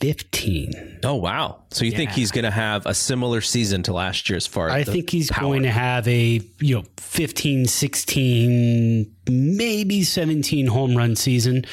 15. 0.00 1.00
Oh, 1.04 1.14
wow. 1.14 1.62
So 1.70 1.84
you 1.84 1.90
think 1.92 2.10
he's 2.10 2.30
going 2.30 2.44
to 2.44 2.50
have 2.50 2.84
a 2.86 2.94
similar 2.94 3.40
season 3.40 3.82
to 3.84 3.92
last 3.92 4.28
year 4.28 4.36
as 4.36 4.46
far 4.46 4.68
as 4.68 4.74
I 4.74 4.84
the 4.84 4.92
think 4.92 5.10
he's 5.10 5.30
power? 5.30 5.42
going 5.42 5.62
to 5.62 5.70
have 5.70 6.06
a, 6.06 6.40
you 6.60 6.76
know, 6.76 6.84
15, 6.98 7.66
16, 7.66 9.14
maybe 9.30 10.04
17 10.04 10.66
home 10.66 10.96
run 10.96 11.16
season. 11.16 11.64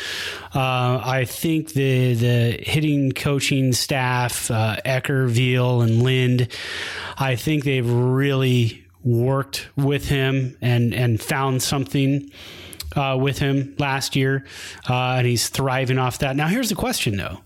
Uh, 0.55 1.01
I 1.03 1.25
think 1.25 1.73
the 1.73 2.13
the 2.13 2.63
hitting 2.63 3.11
coaching 3.11 3.73
staff, 3.73 4.49
uh, 4.49 4.77
Ecker, 4.85 5.27
Veal, 5.29 5.81
and 5.81 6.01
Lind, 6.01 6.47
I 7.17 7.35
think 7.35 7.65
they've 7.65 7.89
really 7.89 8.85
worked 9.03 9.67
with 9.75 10.07
him 10.07 10.57
and 10.61 10.93
and 10.93 11.21
found 11.21 11.61
something 11.61 12.31
uh, 12.95 13.17
with 13.19 13.39
him 13.39 13.75
last 13.79 14.15
year, 14.15 14.45
uh, 14.89 15.15
and 15.17 15.27
he's 15.27 15.49
thriving 15.49 15.97
off 15.97 16.19
that. 16.19 16.35
Now, 16.35 16.47
here's 16.47 16.69
the 16.69 16.75
question 16.75 17.17
though: 17.17 17.39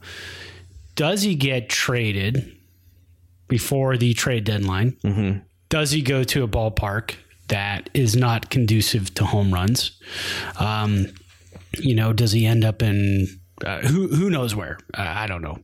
Does 0.97 1.21
he 1.21 1.35
get 1.35 1.69
traded 1.69 2.57
before 3.47 3.97
the 3.97 4.13
trade 4.15 4.43
deadline? 4.43 4.97
Does 5.69 5.91
he 5.91 6.01
go 6.01 6.23
to 6.25 6.43
a 6.43 6.47
ballpark 6.47 7.13
that 7.49 7.89
is 7.93 8.15
not 8.15 8.49
conducive 8.49 9.13
to 9.13 9.23
home 9.23 9.53
runs? 9.53 9.91
Um, 10.59 11.05
you 11.77 11.93
know, 11.93 12.13
does 12.13 12.31
he 12.31 12.47
end 12.47 12.65
up 12.65 12.81
in 12.81 13.27
uh, 13.63 13.81
who 13.81 14.07
who 14.07 14.31
knows 14.31 14.55
where? 14.55 14.79
Uh, 14.97 15.03
I 15.03 15.27
don't 15.27 15.43
know. 15.43 15.59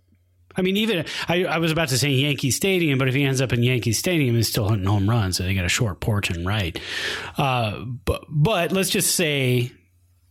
I 0.55 0.61
mean, 0.61 0.77
even 0.77 1.05
I, 1.27 1.45
I 1.45 1.57
was 1.57 1.71
about 1.71 1.89
to 1.89 1.97
say 1.97 2.09
Yankee 2.09 2.51
Stadium, 2.51 2.99
but 2.99 3.07
if 3.07 3.15
he 3.15 3.23
ends 3.23 3.41
up 3.41 3.53
in 3.53 3.63
Yankee 3.63 3.93
Stadium, 3.93 4.35
he's 4.35 4.49
still 4.49 4.69
hitting 4.69 4.85
home 4.85 5.09
runs. 5.09 5.37
So 5.37 5.43
they 5.43 5.55
got 5.55 5.65
a 5.65 5.69
short 5.69 5.99
porch 5.99 6.29
and 6.29 6.45
right. 6.45 6.79
Uh, 7.39 7.83
but 8.05 8.25
but 8.29 8.71
let's 8.71 8.91
just 8.91 9.15
say, 9.15 9.71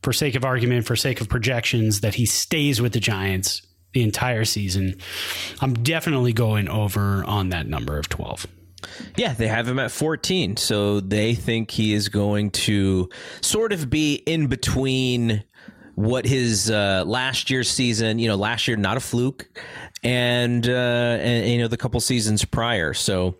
for 0.05 0.12
sake 0.12 0.36
of 0.36 0.44
argument, 0.44 0.86
for 0.86 0.94
sake 0.94 1.20
of 1.20 1.28
projections, 1.28 2.03
that 2.03 2.14
he 2.14 2.24
stays 2.24 2.80
with 2.80 2.92
the 2.92 3.00
Giants 3.00 3.62
the 3.93 4.03
entire 4.03 4.45
season. 4.45 4.97
I'm 5.61 5.74
definitely 5.74 6.32
going 6.32 6.68
over 6.68 7.24
on 7.24 7.51
that 7.51 7.66
number 7.66 7.99
of 7.99 8.09
twelve. 8.09 8.47
Yeah, 9.16 9.34
they 9.34 9.49
have 9.49 9.68
him 9.68 9.78
at 9.78 9.90
14. 9.90 10.57
So 10.57 11.01
they 11.01 11.34
think 11.34 11.70
he 11.70 11.93
is 11.93 12.09
going 12.09 12.51
to 12.51 13.09
sort 13.40 13.72
of 13.72 13.90
be 13.90 14.14
in 14.26 14.49
between 14.49 15.45
what 15.95 16.24
his 16.24 16.70
uh, 16.70 17.05
last 17.07 17.51
year's 17.51 17.70
season, 17.70 18.18
you 18.18 18.28
know, 18.28 18.36
last 18.36 18.66
year, 18.66 18.76
not 18.76 18.97
a 18.97 19.01
fluke, 19.01 19.47
and, 20.03 20.66
uh, 20.66 20.72
and 20.72 21.49
you 21.49 21.59
know, 21.59 21.68
the 21.68 21.76
couple 21.76 22.01
seasons 22.01 22.45
prior. 22.45 22.95
So, 22.95 23.36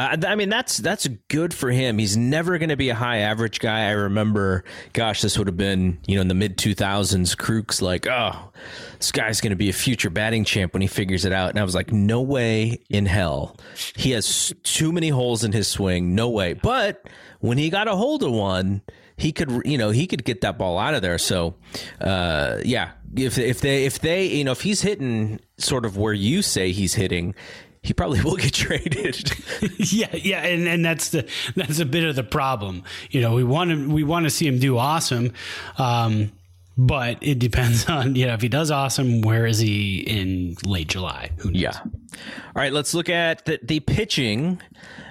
uh, 0.00 0.16
I 0.26 0.34
mean, 0.34 0.48
that's 0.48 0.78
that's 0.78 1.06
good 1.28 1.52
for 1.52 1.70
him. 1.70 1.98
He's 1.98 2.16
never 2.16 2.56
going 2.56 2.70
to 2.70 2.76
be 2.76 2.88
a 2.88 2.94
high 2.94 3.18
average 3.18 3.60
guy. 3.60 3.88
I 3.88 3.90
remember, 3.90 4.64
gosh, 4.94 5.20
this 5.20 5.36
would 5.36 5.46
have 5.46 5.58
been 5.58 5.98
you 6.06 6.14
know 6.14 6.22
in 6.22 6.28
the 6.28 6.34
mid 6.34 6.56
two 6.56 6.74
thousands. 6.74 7.34
Kruk's 7.34 7.82
like, 7.82 8.06
oh, 8.06 8.50
this 8.96 9.12
guy's 9.12 9.42
going 9.42 9.50
to 9.50 9.56
be 9.56 9.68
a 9.68 9.74
future 9.74 10.08
batting 10.08 10.44
champ 10.44 10.72
when 10.72 10.80
he 10.80 10.88
figures 10.88 11.26
it 11.26 11.32
out. 11.32 11.50
And 11.50 11.58
I 11.58 11.64
was 11.64 11.74
like, 11.74 11.92
no 11.92 12.22
way 12.22 12.80
in 12.88 13.04
hell. 13.04 13.56
He 13.94 14.12
has 14.12 14.54
too 14.62 14.90
many 14.90 15.10
holes 15.10 15.44
in 15.44 15.52
his 15.52 15.68
swing. 15.68 16.14
No 16.14 16.30
way. 16.30 16.54
But 16.54 17.06
when 17.40 17.58
he 17.58 17.68
got 17.68 17.86
a 17.86 17.94
hold 17.94 18.22
of 18.22 18.32
one, 18.32 18.80
he 19.18 19.32
could 19.32 19.62
you 19.66 19.76
know 19.76 19.90
he 19.90 20.06
could 20.06 20.24
get 20.24 20.40
that 20.40 20.56
ball 20.56 20.78
out 20.78 20.94
of 20.94 21.02
there. 21.02 21.18
So, 21.18 21.56
uh, 22.00 22.58
yeah, 22.64 22.92
if 23.14 23.36
if 23.36 23.60
they 23.60 23.84
if 23.84 23.98
they 23.98 24.26
you 24.28 24.44
know 24.44 24.52
if 24.52 24.62
he's 24.62 24.80
hitting 24.80 25.40
sort 25.58 25.84
of 25.84 25.98
where 25.98 26.14
you 26.14 26.40
say 26.40 26.72
he's 26.72 26.94
hitting 26.94 27.34
he 27.82 27.94
probably 27.94 28.22
will 28.22 28.36
get 28.36 28.52
traded. 28.52 29.32
yeah, 29.78 30.14
yeah, 30.14 30.40
and, 30.40 30.68
and 30.68 30.84
that's 30.84 31.10
the 31.10 31.28
that's 31.56 31.78
a 31.78 31.86
bit 31.86 32.04
of 32.04 32.16
the 32.16 32.22
problem. 32.22 32.82
You 33.10 33.20
know, 33.20 33.34
we 33.34 33.44
want 33.44 33.70
to 33.70 33.88
we 33.88 34.04
want 34.04 34.24
to 34.24 34.30
see 34.30 34.46
him 34.46 34.58
do 34.58 34.76
awesome, 34.76 35.32
um, 35.78 36.30
but 36.76 37.18
it 37.22 37.38
depends 37.38 37.86
on 37.88 38.16
you 38.16 38.26
know 38.26 38.34
if 38.34 38.42
he 38.42 38.48
does 38.48 38.70
awesome, 38.70 39.22
where 39.22 39.46
is 39.46 39.58
he 39.58 40.00
in 40.00 40.56
late 40.64 40.88
July? 40.88 41.30
Who 41.38 41.50
knows? 41.50 41.60
yeah. 41.60 41.80
All 41.82 42.62
right, 42.62 42.72
let's 42.72 42.92
look 42.92 43.08
at 43.08 43.44
the, 43.44 43.60
the 43.62 43.80
pitching. 43.80 44.60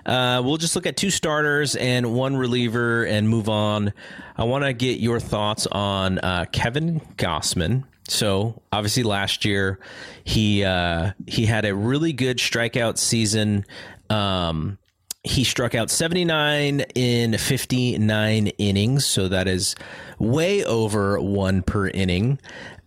Uh, 0.05 0.41
we'll 0.43 0.57
just 0.57 0.75
look 0.75 0.85
at 0.85 0.97
two 0.97 1.09
starters 1.09 1.75
and 1.75 2.13
one 2.13 2.35
reliever 2.35 3.05
and 3.05 3.29
move 3.29 3.49
on. 3.49 3.93
I 4.37 4.43
want 4.43 4.63
to 4.65 4.73
get 4.73 4.99
your 4.99 5.19
thoughts 5.19 5.65
on 5.67 6.19
uh, 6.19 6.45
Kevin 6.51 6.99
Gausman. 7.17 7.85
So 8.09 8.61
obviously 8.71 9.03
last 9.03 9.45
year 9.45 9.79
he 10.23 10.63
uh, 10.63 11.11
he 11.27 11.45
had 11.45 11.65
a 11.65 11.75
really 11.75 12.13
good 12.13 12.37
strikeout 12.37 12.97
season. 12.97 13.65
Um, 14.09 14.77
he 15.23 15.43
struck 15.43 15.75
out 15.75 15.89
79 15.91 16.81
in 16.95 17.37
59 17.37 18.47
innings, 18.47 19.05
so 19.05 19.27
that 19.27 19.47
is 19.47 19.75
way 20.17 20.63
over 20.63 21.19
one 21.19 21.61
per 21.61 21.87
inning. 21.89 22.39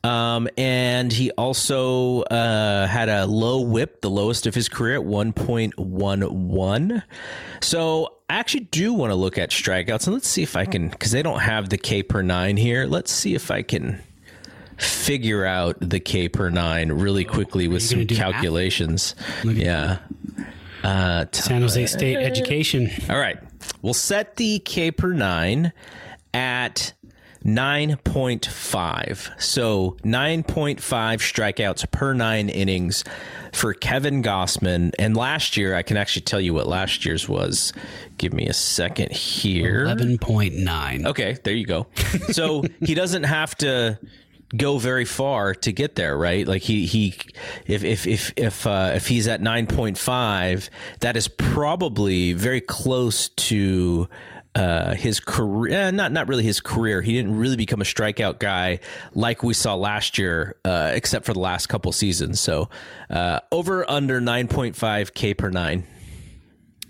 Um, 0.04 0.48
and 0.58 1.12
he 1.12 1.30
also 1.32 2.22
uh, 2.22 2.86
had 2.88 3.08
a 3.08 3.26
low 3.26 3.60
whip, 3.60 4.00
the 4.00 4.10
lowest 4.10 4.46
of 4.46 4.54
his 4.54 4.68
career 4.68 4.96
at 4.96 5.02
1.11. 5.06 7.02
So 7.60 8.16
I 8.28 8.34
actually 8.34 8.64
do 8.64 8.94
want 8.94 9.10
to 9.10 9.14
look 9.14 9.38
at 9.38 9.50
strikeouts, 9.50 10.06
and 10.06 10.14
let's 10.14 10.26
see 10.26 10.42
if 10.42 10.56
I 10.56 10.64
can, 10.64 10.88
because 10.88 11.12
they 11.12 11.22
don't 11.22 11.40
have 11.40 11.68
the 11.68 11.78
K 11.78 12.02
per 12.02 12.22
nine 12.22 12.56
here. 12.56 12.86
Let's 12.86 13.12
see 13.12 13.34
if 13.34 13.50
I 13.50 13.62
can 13.62 14.02
figure 14.78 15.44
out 15.44 15.76
the 15.80 16.00
K 16.00 16.28
per 16.28 16.50
nine 16.50 16.92
really 16.92 17.24
quickly 17.24 17.68
with 17.68 17.82
some 17.82 17.98
gonna 17.98 18.04
do 18.06 18.14
math? 18.16 18.32
calculations. 18.32 19.14
Yeah. 19.44 19.98
Uh, 20.82 21.26
t- 21.26 21.40
San 21.40 21.62
Jose 21.62 21.86
State 21.86 22.16
education. 22.24 22.90
all 23.08 23.18
right. 23.18 23.38
We'll 23.82 23.94
set 23.94 24.36
the 24.36 24.58
K 24.60 24.90
per 24.90 25.12
nine 25.12 25.72
at 26.34 26.92
9.5. 27.44 29.40
So 29.40 29.96
9.5 30.04 30.76
strikeouts 30.78 31.90
per 31.90 32.14
nine 32.14 32.48
innings 32.48 33.04
for 33.52 33.74
Kevin 33.74 34.22
Gausman. 34.22 34.92
And 34.98 35.16
last 35.16 35.56
year, 35.56 35.74
I 35.74 35.82
can 35.82 35.96
actually 35.96 36.22
tell 36.22 36.40
you 36.40 36.54
what 36.54 36.66
last 36.66 37.04
year's 37.04 37.28
was. 37.28 37.72
Give 38.18 38.32
me 38.32 38.46
a 38.46 38.52
second 38.52 39.12
here. 39.12 39.86
11.9. 39.86 41.06
Okay, 41.06 41.36
there 41.44 41.54
you 41.54 41.66
go. 41.66 41.86
So 42.30 42.62
he 42.80 42.94
doesn't 42.94 43.24
have 43.24 43.54
to 43.56 43.98
go 44.56 44.78
very 44.78 45.04
far 45.04 45.54
to 45.54 45.72
get 45.72 45.94
there, 45.94 46.16
right? 46.16 46.46
Like 46.46 46.62
he 46.62 46.86
he 46.86 47.14
if 47.66 47.84
if 47.84 48.06
if 48.06 48.32
if 48.36 48.66
uh, 48.66 48.92
if 48.94 49.08
he's 49.08 49.28
at 49.28 49.40
nine 49.40 49.66
point 49.66 49.98
five, 49.98 50.70
that 51.00 51.16
is 51.16 51.28
probably 51.28 52.32
very 52.32 52.60
close 52.60 53.28
to 53.28 54.08
uh, 54.54 54.94
his 54.94 55.20
career. 55.20 55.74
Eh, 55.74 55.90
not 55.90 56.12
not 56.12 56.28
really 56.28 56.44
his 56.44 56.60
career. 56.60 57.00
He 57.02 57.14
didn't 57.14 57.36
really 57.36 57.56
become 57.56 57.80
a 57.80 57.84
strikeout 57.84 58.38
guy 58.38 58.80
like 59.14 59.42
we 59.42 59.54
saw 59.54 59.74
last 59.74 60.18
year, 60.18 60.56
uh, 60.64 60.92
except 60.94 61.24
for 61.24 61.32
the 61.32 61.40
last 61.40 61.68
couple 61.68 61.92
seasons. 61.92 62.40
So 62.40 62.68
uh, 63.08 63.40
over 63.50 63.88
under 63.90 64.20
nine 64.20 64.48
point 64.48 64.76
five 64.76 65.14
k 65.14 65.34
per 65.34 65.50
nine. 65.50 65.86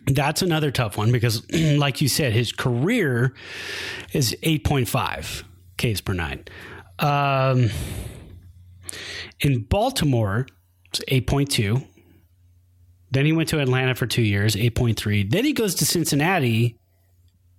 That's 0.06 0.42
another 0.42 0.72
tough 0.72 0.96
one 0.96 1.12
because, 1.12 1.48
like 1.52 2.00
you 2.00 2.08
said, 2.08 2.32
his 2.32 2.50
career 2.50 3.34
is 4.12 4.36
8.5 4.42 5.44
Ks 5.76 6.00
per 6.00 6.12
nine. 6.12 6.44
Um, 6.98 7.70
in 9.40 9.62
Baltimore, 9.64 10.46
it's 10.90 11.00
8.2. 11.08 11.86
Then 13.10 13.26
he 13.26 13.32
went 13.32 13.48
to 13.50 13.60
Atlanta 13.60 13.94
for 13.94 14.06
two 14.06 14.22
years, 14.22 14.56
8.3. 14.56 15.30
Then 15.30 15.44
he 15.44 15.52
goes 15.52 15.74
to 15.76 15.86
Cincinnati 15.86 16.78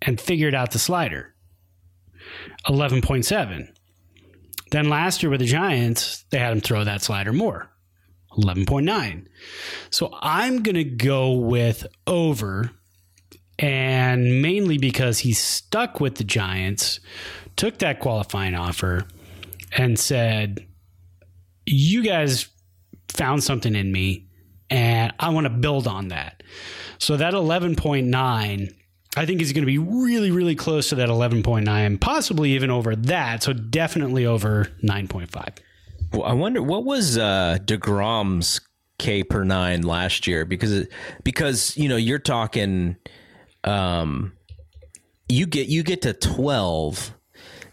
and 0.01 0.19
figured 0.19 0.55
out 0.55 0.71
the 0.71 0.79
slider, 0.79 1.33
11.7. 2.67 3.69
Then 4.71 4.89
last 4.89 5.21
year 5.21 5.29
with 5.29 5.39
the 5.39 5.45
Giants, 5.45 6.25
they 6.31 6.39
had 6.39 6.51
him 6.51 6.61
throw 6.61 6.83
that 6.83 7.03
slider 7.03 7.31
more, 7.31 7.69
11.9. 8.31 9.27
So 9.91 10.09
I'm 10.21 10.63
going 10.63 10.75
to 10.75 10.83
go 10.83 11.33
with 11.33 11.85
over, 12.07 12.71
and 13.59 14.41
mainly 14.41 14.79
because 14.79 15.19
he 15.19 15.33
stuck 15.33 15.99
with 15.99 16.15
the 16.15 16.23
Giants, 16.23 16.99
took 17.55 17.77
that 17.77 17.99
qualifying 17.99 18.55
offer 18.55 19.05
and 19.75 19.97
said, 19.97 20.65
You 21.65 22.03
guys 22.03 22.47
found 23.09 23.43
something 23.43 23.75
in 23.75 23.91
me, 23.91 24.27
and 24.69 25.13
I 25.19 25.29
want 25.29 25.45
to 25.45 25.49
build 25.49 25.87
on 25.87 26.09
that. 26.09 26.43
So 26.97 27.17
that 27.17 27.33
11.9, 27.33 28.73
I 29.15 29.25
think 29.25 29.41
is 29.41 29.53
going 29.53 29.63
to 29.63 29.67
be 29.67 29.77
really, 29.77 30.31
really 30.31 30.55
close 30.55 30.89
to 30.89 30.95
that 30.95 31.09
11.9, 31.09 31.99
possibly 31.99 32.51
even 32.51 32.71
over 32.71 32.95
that. 32.95 33.43
So 33.43 33.53
definitely 33.53 34.25
over 34.25 34.65
9.5. 34.83 35.57
Well, 36.13 36.23
I 36.23 36.33
wonder 36.33 36.61
what 36.61 36.85
was 36.85 37.17
uh, 37.17 37.57
Degrom's 37.65 38.61
K 38.99 39.23
per 39.23 39.43
nine 39.43 39.81
last 39.81 40.27
year 40.27 40.45
because 40.45 40.87
because 41.23 41.75
you 41.75 41.89
know 41.89 41.95
you're 41.95 42.19
talking, 42.19 42.95
um, 43.63 44.33
you 45.27 45.47
get 45.47 45.67
you 45.67 45.81
get 45.81 46.03
to 46.03 46.13
twelve 46.13 47.13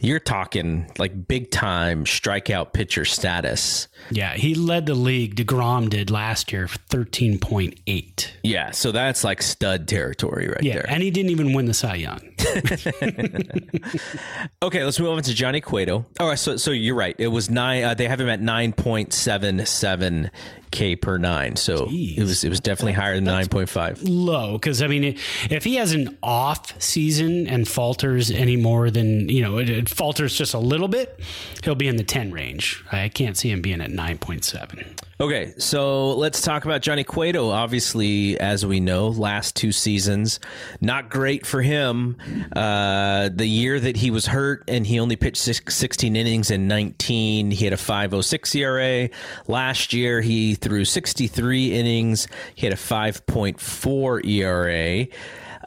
you're 0.00 0.18
talking 0.18 0.90
like 0.98 1.28
big 1.28 1.50
time 1.50 2.04
strikeout 2.04 2.72
pitcher 2.72 3.04
status. 3.04 3.88
Yeah, 4.10 4.34
he 4.34 4.54
led 4.54 4.86
the 4.86 4.94
league. 4.94 5.36
DeGrom 5.36 5.90
did 5.90 6.10
last 6.10 6.52
year, 6.52 6.66
13.8. 6.66 8.28
Yeah, 8.42 8.70
so 8.70 8.92
that's 8.92 9.22
like 9.22 9.42
stud 9.42 9.86
territory 9.86 10.48
right 10.48 10.62
yeah, 10.62 10.74
there. 10.74 10.86
and 10.88 11.02
he 11.02 11.10
didn't 11.10 11.30
even 11.30 11.52
win 11.52 11.66
the 11.66 11.74
Cy 11.74 11.96
Young. 11.96 12.20
okay, 14.62 14.84
let's 14.84 14.98
move 14.98 15.10
on 15.10 15.22
to 15.22 15.34
Johnny 15.34 15.60
Cueto. 15.60 16.06
All 16.18 16.28
right, 16.28 16.38
so 16.38 16.56
so 16.56 16.70
you're 16.70 16.94
right. 16.94 17.14
It 17.18 17.28
was 17.28 17.50
nine. 17.50 17.84
Uh, 17.84 17.94
they 17.94 18.08
have 18.08 18.20
him 18.20 18.30
at 18.30 18.40
nine 18.40 18.72
point 18.72 19.12
seven 19.12 19.66
seven 19.66 20.30
K 20.70 20.96
per 20.96 21.18
nine. 21.18 21.56
So 21.56 21.86
Jeez. 21.86 22.18
it 22.18 22.22
was 22.22 22.44
it 22.44 22.48
was 22.48 22.60
definitely 22.60 22.92
higher 22.92 23.16
than 23.16 23.24
nine 23.24 23.48
point 23.48 23.68
five. 23.68 24.02
Low, 24.02 24.52
because 24.52 24.82
I 24.82 24.86
mean, 24.86 25.16
if 25.50 25.64
he 25.64 25.76
has 25.76 25.92
an 25.92 26.16
off 26.22 26.80
season 26.80 27.46
and 27.46 27.66
falters 27.66 28.30
any 28.30 28.56
more 28.56 28.90
than 28.90 29.28
you 29.28 29.42
know, 29.42 29.58
falters 29.90 30.36
just 30.36 30.54
a 30.54 30.58
little 30.58 30.88
bit, 30.88 31.20
he'll 31.64 31.74
be 31.74 31.88
in 31.88 31.96
the 31.96 32.04
ten 32.04 32.30
range. 32.30 32.82
I 32.90 33.08
can't 33.08 33.36
see 33.36 33.50
him 33.50 33.60
being 33.60 33.80
at 33.80 33.90
nine 33.90 34.18
point 34.18 34.44
seven. 34.44 34.96
Okay, 35.20 35.52
so 35.58 36.14
let's 36.14 36.40
talk 36.40 36.64
about 36.64 36.80
Johnny 36.80 37.04
Cueto. 37.04 37.50
Obviously, 37.50 38.40
as 38.40 38.64
we 38.64 38.80
know, 38.80 39.08
last 39.08 39.54
two 39.54 39.70
seasons 39.70 40.40
not 40.80 41.10
great 41.10 41.46
for 41.46 41.60
him. 41.60 42.16
Uh, 42.56 43.28
the 43.28 43.46
year 43.46 43.78
that 43.78 43.98
he 43.98 44.10
was 44.10 44.26
hurt 44.26 44.64
and 44.66 44.86
he 44.86 44.98
only 44.98 45.16
pitched 45.16 45.36
six, 45.36 45.76
16 45.76 46.16
innings 46.16 46.50
in 46.50 46.68
19, 46.68 47.50
he 47.50 47.64
had 47.64 47.74
a 47.74 47.76
5.06 47.76 48.54
ERA. 48.56 49.10
Last 49.46 49.92
year, 49.92 50.20
he 50.20 50.54
threw 50.54 50.84
63 50.84 51.74
innings. 51.74 52.26
He 52.54 52.66
had 52.66 52.72
a 52.72 52.76
5.4 52.76 54.26
ERA. 54.26 55.06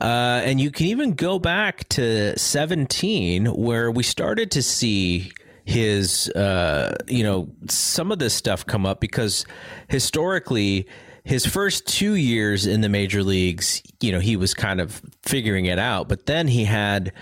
Uh, 0.02 0.41
and 0.44 0.60
you 0.60 0.72
can 0.72 0.88
even 0.88 1.14
go 1.14 1.39
back 1.39 1.88
to 1.89 2.38
17, 2.38 3.46
where 3.46 3.91
we 3.91 4.04
started 4.04 4.52
to 4.52 4.64
see 4.64 5.32
his 5.66 6.30
uh, 6.30 6.96
you 7.08 7.24
know 7.24 7.48
some 7.70 8.12
of 8.12 8.20
this 8.20 8.34
stuff 8.34 8.66
come 8.66 8.86
up 8.86 9.00
because 9.00 9.46
historically 9.88 10.88
his 11.24 11.46
first 11.46 11.88
two 11.88 12.16
years 12.16 12.66
in 12.66 12.82
the 12.82 12.89
major 12.89 13.24
leagues 13.24 13.82
you 14.02 14.12
know 14.12 14.20
he 14.20 14.36
was 14.36 14.54
kind 14.54 14.82
of 14.82 15.02
figuring 15.22 15.66
it 15.66 15.80
out. 15.80 16.10
But 16.10 16.26
then 16.26 16.48
he 16.48 16.66
had 16.66 17.14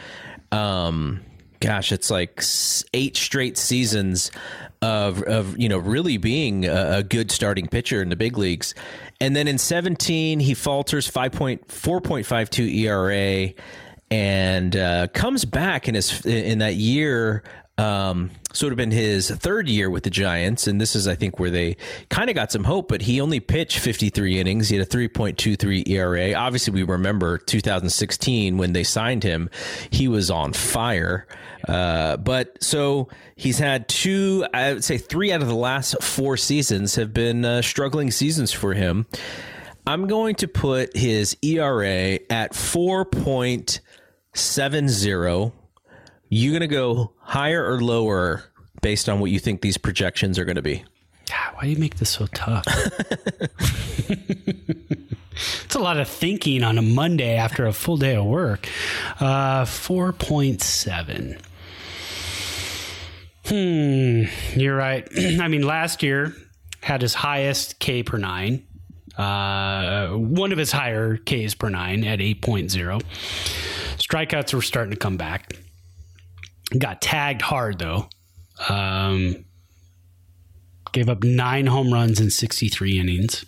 um 0.52 1.22
gosh 1.60 1.92
it's 1.92 2.10
like 2.10 2.44
eight 2.94 3.16
straight 3.16 3.58
seasons 3.58 4.32
of 4.82 5.22
of 5.24 5.58
you 5.58 5.70
know 5.70 5.78
really 5.78 6.18
being 6.18 6.66
a, 6.66 6.98
a 6.98 7.04
good 7.04 7.30
starting 7.32 7.68
pitcher 7.68 8.02
in 8.02 8.10
the 8.10 8.16
big 8.16 8.38
leagues 8.38 8.74
and 9.22 9.36
then 9.36 9.48
in 9.48 9.58
17 9.58 10.40
he 10.40 10.54
falters 10.54 11.10
5.4.52 11.10 12.76
ERA 12.76 13.54
and 14.10 14.76
uh, 14.76 15.08
comes 15.14 15.46
back 15.46 15.88
in 15.88 15.96
his 15.96 16.26
in 16.26 16.60
that 16.60 16.76
year 16.76 17.44
um, 17.78 18.32
sort 18.54 18.74
of 18.74 18.78
been 18.78 18.92
his 18.92 19.32
third 19.32 19.68
year 19.68 19.90
with 19.90 20.04
the 20.04 20.10
Giants, 20.10 20.68
and 20.68 20.80
this 20.80 20.96
is, 20.96 21.08
I 21.08 21.16
think, 21.16 21.40
where 21.40 21.50
they 21.50 21.78
kind 22.10 22.30
of 22.30 22.36
got 22.36 22.52
some 22.52 22.64
hope. 22.64 22.90
But 22.90 23.02
he 23.02 23.22
only 23.22 23.40
pitched 23.40 23.80
53 23.80 24.40
innings. 24.40 24.70
He 24.70 24.78
had 24.78 24.86
a 24.86 24.90
3.23 24.90 25.88
ERA. 25.88 26.34
Obviously, 26.34 26.74
we 26.74 26.84
remember 26.84 27.38
2016 27.38 28.58
when 28.58 28.74
they 28.74 28.84
signed 28.84 29.24
him; 29.24 29.50
he 29.90 30.08
was 30.08 30.30
on 30.30 30.54
fire. 30.54 31.28
Uh, 31.68 32.18
but 32.18 32.62
so 32.62 33.08
he's 33.36 33.60
had 33.60 33.88
two, 33.88 34.46
I 34.54 34.74
would 34.74 34.84
say, 34.84 34.98
three 34.98 35.32
out 35.32 35.42
of 35.42 35.48
the 35.48 35.56
last 35.56 35.96
four 36.02 36.36
seasons 36.38 36.96
have 36.96 37.14
been 37.14 37.46
uh, 37.46 37.62
struggling 37.62 38.12
seasons 38.12 38.52
for 38.52 38.74
him. 38.74 39.06
I'm 39.86 40.08
going 40.08 40.36
to 40.36 40.48
put 40.48 40.96
his 40.96 41.36
ERA 41.42 42.20
at 42.30 42.54
4.70 42.54 45.52
you 46.32 46.52
going 46.52 46.62
to 46.62 46.68
go 46.68 47.12
higher 47.20 47.64
or 47.64 47.82
lower 47.82 48.46
based 48.82 49.10
on 49.10 49.20
what 49.20 49.32
you 49.32 49.40
think 49.40 49.62
these 49.62 49.78
projections 49.78 50.40
are 50.40 50.46
going 50.46 50.56
to 50.56 50.62
be? 50.62 50.86
God, 51.28 51.56
why 51.56 51.64
do 51.64 51.70
you 51.70 51.78
make 51.78 51.98
this 51.98 52.10
so 52.10 52.26
tough? 52.28 52.66
it's 55.66 55.76
a 55.76 55.80
lot 55.80 56.00
of 56.00 56.08
thinking 56.08 56.64
on 56.64 56.78
a 56.78 56.82
Monday 56.82 57.36
after 57.36 57.66
a 57.66 57.74
full 57.74 57.98
day 57.98 58.16
of 58.16 58.24
work. 58.26 58.70
Uh, 59.20 59.66
4.7. 59.66 61.38
Hmm, 63.46 64.24
you're 64.58 64.76
right. 64.76 65.06
I 65.42 65.50
mean, 65.50 65.64
last 65.64 66.02
year 66.02 66.34
had 66.82 67.02
his 67.02 67.14
highest 67.14 67.80
K 67.80 68.04
per 68.04 68.18
nine. 68.18 68.66
Uh, 69.18 70.12
one 70.12 70.54
of 70.54 70.58
his 70.58 70.72
higher 70.72 71.18
Ks 71.18 71.56
per 71.56 71.68
nine 71.68 72.06
at 72.06 72.20
8.0. 72.20 73.02
Strikeouts 73.98 74.54
were 74.54 74.62
starting 74.62 74.92
to 74.92 74.98
come 74.98 75.18
back. 75.18 75.58
Got 76.78 77.02
tagged 77.02 77.42
hard 77.42 77.80
though. 77.80 78.08
Um, 78.70 79.46
gave 80.92 81.10
up 81.10 81.24
nine 81.24 81.68
home 81.68 81.94
runs 81.94 82.20
in 82.20 82.30
63 82.30 83.00
innings. 83.00 83.46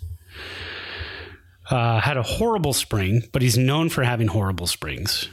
Uh, 1.70 2.00
had 2.00 2.16
a 2.16 2.22
horrible 2.22 2.72
spring, 2.74 3.22
but 3.32 3.40
he's 3.40 3.56
known 3.56 3.88
for 3.88 4.02
having 4.02 4.28
horrible 4.28 4.66
springs. 4.66 5.28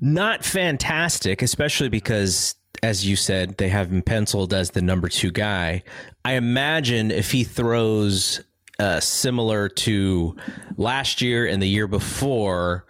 not 0.01 0.45
fantastic, 0.45 1.43
especially 1.43 1.89
because 1.89 2.57
as 2.83 3.07
you 3.07 3.15
said, 3.17 3.59
they 3.59 3.69
have 3.69 3.93
him 3.93 4.03
penciled 4.03 4.53
as 4.53 4.71
the 4.71 4.83
number 4.83 5.09
two 5.09 5.31
guy. 5.31 5.85
I 6.25 6.33
imagine 6.33 7.13
if 7.13 7.31
he 7.31 7.45
throws 7.45 8.41
uh, 8.79 9.01
similar 9.01 9.69
to 9.69 10.37
last 10.77 11.21
year 11.21 11.47
and 11.47 11.63
the 11.63 11.69
year 11.69 11.87
before, 11.87 12.87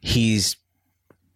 he's 0.00 0.56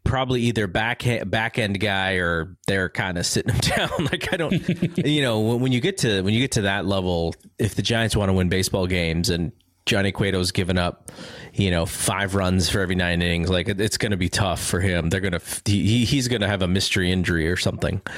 probably 0.05 0.43
either 0.43 0.67
back 0.67 1.05
back 1.27 1.59
end 1.59 1.79
guy 1.79 2.15
or 2.15 2.57
they're 2.67 2.89
kind 2.89 3.19
of 3.19 3.27
sitting 3.27 3.55
him 3.55 3.61
down. 3.61 4.05
like 4.11 4.33
I 4.33 4.37
don't, 4.37 4.53
you 4.99 5.23
know, 5.23 5.41
when, 5.41 5.61
when 5.61 5.73
you 5.73 5.81
get 5.81 5.99
to 5.99 6.23
when 6.23 6.35
you 6.35 6.41
get 6.41 6.53
to 6.53 6.63
that 6.63 6.87
level, 6.87 7.35
if 7.59 7.75
the 7.75 7.83
Giants 7.83 8.17
want 8.17 8.29
to 8.29 8.33
win 8.33 8.49
baseball 8.49 8.87
games 8.87 9.31
and 9.31 9.53
Johnny 9.87 10.13
Cueto's 10.13 10.53
given 10.53 10.79
up, 10.79 11.11
you 11.53 11.71
know, 11.71 11.87
five 11.87 12.35
runs 12.35 12.69
for 12.69 12.81
every 12.81 12.95
nine 12.95 13.23
innings. 13.23 13.51
Like 13.51 13.69
it's 13.69 13.99
going 13.99 14.13
to 14.13 14.17
be 14.17 14.29
tough 14.29 14.63
for 14.63 14.81
him. 14.81 15.09
They're 15.09 15.21
going 15.21 15.39
to 15.39 15.41
he, 15.65 16.05
he's 16.05 16.29
going 16.29 16.43
to 16.43 16.49
have 16.49 16.63
a 16.63 16.69
mystery 16.69 17.11
injury 17.11 17.49
or 17.49 17.57
something. 17.57 18.01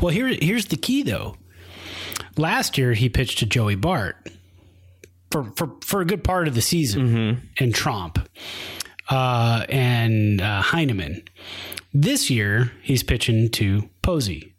Well, 0.00 0.12
here 0.12 0.28
here's 0.28 0.66
the 0.66 0.76
key 0.76 1.02
though. 1.02 1.36
Last 2.36 2.78
year 2.78 2.92
he 2.92 3.08
pitched 3.08 3.38
to 3.38 3.46
Joey 3.46 3.74
Bart 3.74 4.30
for 5.32 5.44
for, 5.56 5.72
for 5.82 6.00
a 6.00 6.04
good 6.04 6.22
part 6.22 6.46
of 6.46 6.54
the 6.54 6.60
season 6.60 7.08
mm-hmm. 7.08 7.46
and 7.58 7.74
Tromp 7.74 8.24
uh, 9.08 9.64
and 9.68 10.40
uh, 10.40 10.62
Heineman. 10.62 11.22
This 11.94 12.30
year 12.30 12.72
he's 12.82 13.02
pitching 13.02 13.50
to 13.50 13.88
Posey, 14.02 14.54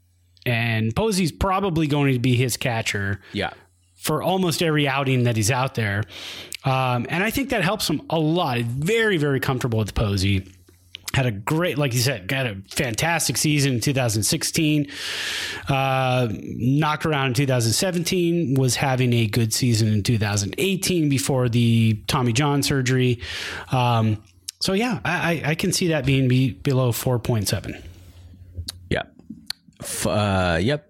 and 0.46 0.96
Posey's 0.96 1.32
probably 1.32 1.88
going 1.88 2.14
to 2.14 2.20
be 2.20 2.36
his 2.36 2.58
catcher. 2.58 3.22
Yeah 3.34 3.52
for 4.00 4.24
almost 4.24 4.64
every 4.64 4.88
outing 4.88 5.24
that 5.24 5.36
he's 5.36 5.52
out 5.52 5.76
there. 5.76 6.04
Um, 6.64 7.06
and 7.10 7.22
I 7.22 7.30
think 7.32 7.50
that 7.50 7.64
helps 7.64 7.90
him 7.90 8.02
a 8.10 8.18
lot. 8.18 8.60
Very, 8.62 9.18
very 9.18 9.42
comfortable 9.42 9.78
with 9.78 9.94
Posey. 9.94 10.48
Had 11.14 11.26
a 11.26 11.32
great, 11.32 11.78
like 11.78 11.94
you 11.94 12.00
said, 12.00 12.28
got 12.28 12.46
a 12.46 12.56
fantastic 12.70 13.36
season 13.36 13.74
in 13.74 13.82
2016. 13.82 14.88
Uh, 15.68 16.28
knocked 16.32 17.06
around 17.06 17.28
in 17.28 17.34
2017. 17.34 18.54
Was 18.54 18.76
having 18.76 19.12
a 19.12 19.28
good 19.28 19.54
season 19.54 19.90
in 19.90 20.02
2018 20.04 21.10
before 21.10 21.50
the 21.50 22.02
Tommy 22.08 22.32
John 22.32 22.64
surgery. 22.64 23.20
Um, 23.72 24.24
so 24.60 24.74
yeah, 24.74 25.00
I, 25.06 25.42
I, 25.46 25.56
can 25.56 25.72
see 25.72 25.88
that 25.88 26.06
being 26.06 26.28
be 26.28 26.52
below 26.52 26.92
4.7. 26.92 27.82
Yeah. 28.90 29.04
Uh, 30.06 30.58
yep 30.62 30.90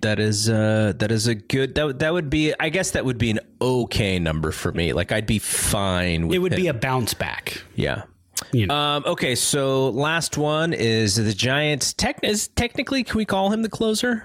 that 0.00 0.20
is 0.20 0.48
uh 0.48 0.92
that 0.96 1.10
is 1.10 1.26
a 1.26 1.34
good 1.34 1.74
that 1.74 1.98
that 1.98 2.12
would 2.12 2.30
be 2.30 2.54
I 2.58 2.68
guess 2.68 2.92
that 2.92 3.04
would 3.04 3.18
be 3.18 3.30
an 3.30 3.40
okay 3.60 4.18
number 4.18 4.52
for 4.52 4.72
me. 4.72 4.92
Like 4.92 5.12
I'd 5.12 5.26
be 5.26 5.38
fine. 5.38 6.28
With 6.28 6.36
it 6.36 6.38
would 6.38 6.52
it. 6.52 6.56
be 6.56 6.68
a 6.68 6.74
bounce 6.74 7.14
back. 7.14 7.62
Yeah. 7.74 8.04
You 8.52 8.68
know. 8.68 8.74
um, 8.74 9.02
okay, 9.04 9.34
so 9.34 9.90
last 9.90 10.38
one 10.38 10.72
is 10.72 11.16
the 11.16 11.34
Giants. 11.34 11.92
Tech 11.92 12.20
is 12.22 12.48
technically 12.48 13.02
can 13.02 13.18
we 13.18 13.24
call 13.24 13.50
him 13.50 13.62
the 13.62 13.68
closer? 13.68 14.24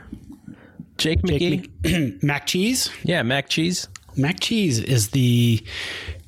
Jake 0.98 1.22
McGee, 1.24 1.70
Jake 1.84 2.24
Mac 2.24 2.46
Cheese. 2.46 2.92
Yeah, 3.04 3.24
Mac 3.24 3.50
Cheese. 3.50 3.88
Mac 4.16 4.40
Cheese 4.40 4.80
is 4.80 5.10
the 5.10 5.66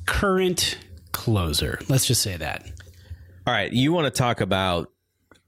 current 0.07 0.80
closer. 1.16 1.80
Let's 1.88 2.05
just 2.05 2.22
say 2.22 2.36
that. 2.36 2.70
All 3.47 3.53
right, 3.53 3.72
you 3.72 3.93
want 3.93 4.05
to 4.05 4.11
talk 4.11 4.41
about 4.41 4.91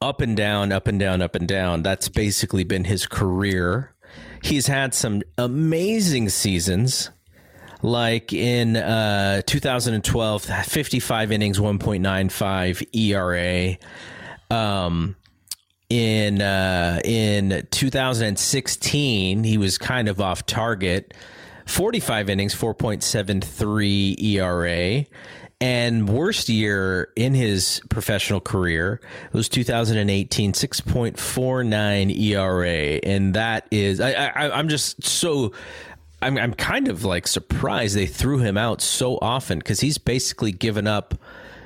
up 0.01 0.22
and 0.22 0.38
down, 0.38 0.72
up 0.72 0.88
and 0.88 0.97
down, 0.97 1.22
up 1.22 1.36
and 1.36 1.47
down. 1.47 1.84
That's 1.84 2.07
basically 2.07 2.63
been 2.63 2.86
his 2.86 3.05
career. 3.05 3.93
He's 4.41 4.68
had 4.68 4.93
some 4.93 5.24
amazing 5.38 6.30
seasons, 6.30 7.09
like 7.82 8.32
in 8.32 8.78
uh, 8.78 9.41
2012, 9.45 10.43
55 10.43 11.32
innings, 11.32 11.59
1.95 11.59 12.95
ERA. 12.95 13.78
Um, 14.49 15.18
in 15.89 16.41
uh, 16.41 17.01
in 17.03 17.68
2016, 17.72 19.43
he 19.43 19.57
was 19.57 19.78
kind 19.78 20.07
of 20.07 20.22
off 20.22 20.45
target. 20.45 21.13
45 21.65 22.30
innings, 22.30 22.55
4.73 22.55 24.22
ERA. 24.24 25.05
And 25.60 26.08
worst 26.08 26.49
year 26.49 27.12
in 27.16 27.34
his 27.34 27.82
professional 27.89 28.39
career 28.39 29.01
was 29.34 29.49
2018, 29.49 30.53
6.49 30.53 32.20
ERA. 32.20 32.99
And 33.01 33.34
that 33.34 33.68
is, 33.72 33.99
I, 33.99 34.12
I, 34.12 34.51
I'm 34.51 34.70
just 34.70 35.03
so, 35.03 35.53
I'm, 36.22 36.38
I'm 36.38 36.53
kind 36.53 36.88
of 36.88 37.03
like 37.03 37.28
surprised 37.28 37.95
they 37.95 38.05
threw 38.05 38.38
him 38.38 38.55
out 38.55 38.82
so 38.82 39.18
often 39.20 39.58
because 39.58 39.80
he's 39.80 39.97
basically 39.97 40.51
given 40.51 40.86
up, 40.86 41.16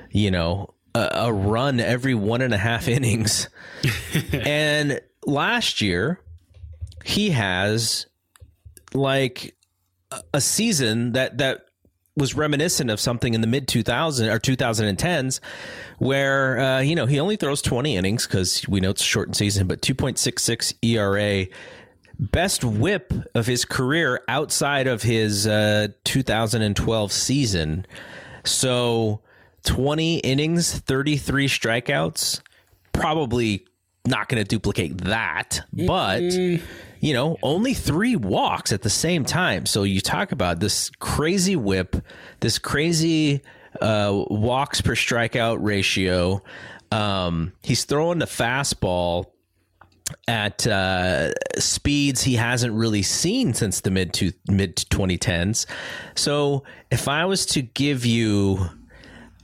you 0.10 0.32
know, 0.32 0.74
a, 0.96 1.10
a 1.14 1.34
run 1.34 1.82
every 1.82 2.16
one 2.16 2.42
and 2.42 2.54
a 2.54 2.58
half 2.58 2.88
innings. 2.88 3.50
and 4.32 5.02
last 5.26 5.82
year, 5.82 6.22
he 7.04 7.32
has 7.32 8.06
like 8.94 9.54
a 10.34 10.40
season 10.40 11.12
that, 11.12 11.40
that, 11.40 11.66
was 12.22 12.36
reminiscent 12.36 12.92
of 12.92 13.00
something 13.00 13.34
in 13.34 13.42
the 13.42 13.48
mid 13.48 13.68
2000 13.68 14.30
or 14.30 14.40
2010s 14.40 15.40
where 15.98 16.60
uh, 16.60 16.80
you 16.80 16.96
know 16.96 17.08
he 17.08 17.20
only 17.20 17.36
throws 17.36 17.62
20 17.62 17.98
innings 17.98 18.28
because 18.28 18.66
we 18.68 18.80
know 18.80 18.92
it's 18.92 19.02
a 19.02 19.06
shortened 19.06 19.36
season 19.36 19.68
but 19.68 19.82
2.66 19.82 20.74
era 20.84 21.48
best 22.20 22.64
whip 22.64 23.12
of 23.34 23.48
his 23.48 23.66
career 23.66 24.22
outside 24.28 24.86
of 24.86 25.02
his 25.02 25.48
uh, 25.48 25.88
2012 26.04 27.12
season. 27.12 27.86
So 28.46 29.22
20 29.64 30.20
innings 30.20 30.78
33 30.80 31.48
strikeouts 31.48 32.42
probably 32.94 33.66
not 34.06 34.30
going 34.30 34.44
to 34.44 34.48
duplicate 34.48 35.00
that 35.00 35.62
but 35.74 36.22
mm-hmm 36.22 36.64
you 37.02 37.14
know, 37.14 37.38
only 37.42 37.74
three 37.74 38.16
walks 38.16 38.72
at 38.72 38.84
the 38.84 38.90
same 38.90 39.26
time. 39.26 39.66
So 39.66 39.84
you 39.84 40.00
talk 40.00 40.32
about 40.32 40.60
this 40.60 40.92
crazy 41.00 41.56
whip, 41.56 41.96
this 42.40 42.60
crazy 42.60 43.42
uh, 43.82 44.24
walks 44.30 44.82
per 44.82 44.94
strikeout 44.94 45.58
ratio. 45.62 46.44
Um, 46.92 47.54
he's 47.64 47.86
throwing 47.86 48.20
the 48.20 48.28
fastball 48.28 49.26
at 50.28 50.68
uh, 50.68 51.34
speeds 51.58 52.22
he 52.22 52.36
hasn't 52.36 52.74
really 52.74 53.02
seen 53.02 53.56
since 53.56 53.82
the 53.82 53.90
mid 53.90 54.14
to 54.14 54.32
mid 54.48 54.76
2010s. 54.76 55.66
So 56.16 56.64
if 56.92 57.08
I 57.08 57.26
was 57.26 57.48
to 57.48 57.64
give 57.64 58.06
you 58.06 58.70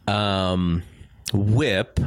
um, 0.07 0.83
whip, 1.33 1.99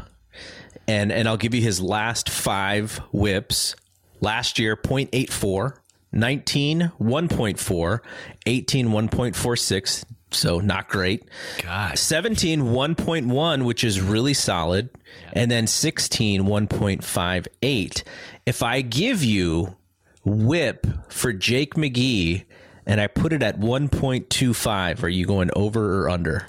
and 0.87 1.11
and 1.11 1.29
I'll 1.29 1.37
give 1.37 1.55
you 1.55 1.63
his 1.63 1.81
last 1.81 2.31
five 2.31 2.99
whips. 3.13 3.75
Last 4.21 4.59
year, 4.59 4.77
0.84, 4.77 5.77
19, 6.13 6.93
1.4, 7.01 8.01
18, 8.47 8.89
1.46. 8.89 10.05
So 10.33 10.61
not 10.61 10.89
great. 10.89 11.29
God. 11.63 11.99
17, 11.99 12.63
1.1, 12.63 13.65
which 13.65 13.83
is 13.83 14.01
really 14.01 14.35
solid. 14.35 14.91
And 15.33 15.51
then 15.51 15.67
16, 15.67 16.43
1.58. 16.43 18.03
If 18.47 18.63
I 18.63 18.81
give 18.83 19.25
you 19.25 19.77
whip 20.25 20.87
for 21.09 21.33
Jake 21.33 21.75
McGee 21.75 22.45
and 22.87 23.01
I 23.01 23.07
put 23.07 23.33
it 23.33 23.43
at 23.43 23.59
1.25, 23.59 25.03
are 25.03 25.09
you 25.09 25.27
going 25.27 25.51
over 25.57 26.03
or 26.03 26.11
under? 26.11 26.47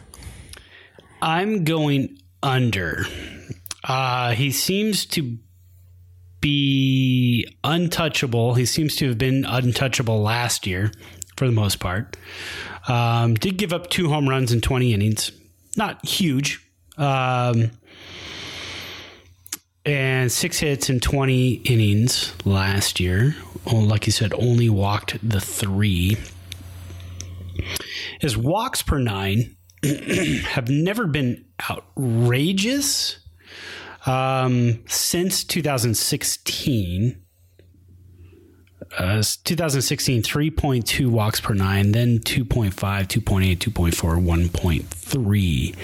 I'm 1.21 1.63
going 1.63 2.17
under. 2.43 3.05
Uh, 3.83 4.31
he 4.31 4.51
seems 4.51 5.05
to 5.07 5.37
be 6.41 7.47
untouchable. 7.63 8.55
He 8.55 8.65
seems 8.65 8.95
to 8.97 9.07
have 9.09 9.17
been 9.17 9.45
untouchable 9.45 10.21
last 10.21 10.67
year 10.67 10.91
for 11.37 11.45
the 11.45 11.53
most 11.53 11.79
part. 11.79 12.17
Um, 12.87 13.35
did 13.35 13.57
give 13.57 13.71
up 13.71 13.89
two 13.89 14.09
home 14.09 14.27
runs 14.27 14.51
in 14.51 14.61
20 14.61 14.93
innings. 14.93 15.31
Not 15.77 16.05
huge. 16.05 16.59
Um, 16.97 17.71
and 19.85 20.31
six 20.31 20.59
hits 20.59 20.89
in 20.89 20.99
20 20.99 21.53
innings 21.65 22.33
last 22.45 22.99
year. 22.99 23.35
Oh, 23.65 23.77
like 23.77 24.05
you 24.05 24.11
said, 24.11 24.33
only 24.33 24.69
walked 24.69 25.17
the 25.27 25.39
three. 25.39 26.17
His 28.19 28.37
walks 28.37 28.81
per 28.81 28.99
nine 28.99 29.55
have 29.83 30.69
never 30.69 31.07
been 31.07 31.45
outrageous 31.69 33.20
um, 34.05 34.83
since 34.87 35.43
2016, 35.43 37.21
uh, 38.97 39.23
2016, 39.43 40.21
3.2 40.21 41.07
walks 41.07 41.39
per 41.39 41.53
nine, 41.53 41.91
then 41.91 42.19
2.5, 42.19 42.73
2.8, 42.73 43.57
2.4, 43.57 44.49
1.3. 44.49 45.75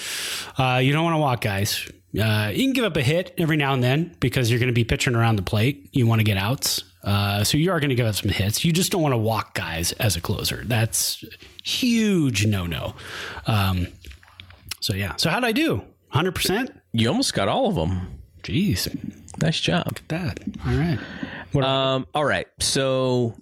uh, 0.59 0.81
you 0.83 0.93
don't 0.93 1.05
want 1.05 1.15
to 1.15 1.19
walk 1.21 1.41
guys. 1.41 1.89
Uh, 2.21 2.51
you 2.53 2.65
can 2.65 2.73
give 2.73 2.85
up 2.85 2.97
a 2.97 3.03
hit 3.03 3.33
every 3.39 3.57
now 3.57 3.73
and 3.73 3.83
then 3.83 4.15
because 4.21 4.51
you're 4.51 4.59
going 4.59 4.69
to 4.69 4.75
be 4.75 4.85
pitching 4.85 5.15
around 5.15 5.37
the 5.37 5.43
plate. 5.43 5.89
You 5.93 6.07
want 6.07 6.19
to 6.21 6.25
get 6.25 6.37
outs. 6.37 6.83
Uh, 7.05 7.45
so 7.45 7.57
you 7.57 7.71
are 7.71 7.79
going 7.79 7.91
to 7.91 7.95
give 7.95 8.07
up 8.07 8.17
some 8.17 8.31
hits. 8.31 8.65
You 8.65 8.73
just 8.73 8.91
don't 8.91 9.01
want 9.01 9.13
to 9.13 9.19
walk 9.19 9.55
guys 9.55 9.93
as 9.93 10.17
a 10.17 10.21
closer. 10.21 10.63
That's 10.65 11.25
huge 11.63 12.45
no 12.47 12.67
no. 12.67 12.95
Um, 13.47 13.87
so 14.81 14.95
yeah. 14.95 15.15
So 15.17 15.31
how'd 15.31 15.45
I 15.45 15.53
do? 15.53 15.83
Hundred 16.09 16.35
percent. 16.35 16.71
You 16.93 17.09
almost 17.09 17.33
got 17.35 17.47
all 17.49 17.69
of 17.69 17.77
them. 17.77 18.19
Jeez, 18.43 18.89
Nice 19.41 19.61
job. 19.61 19.99
that. 20.09 20.41
All 20.67 20.75
right. 20.75 20.99
What 21.53 21.65
Um, 21.65 22.07
all 22.15 22.25
right. 22.25 22.47
So 22.61 23.35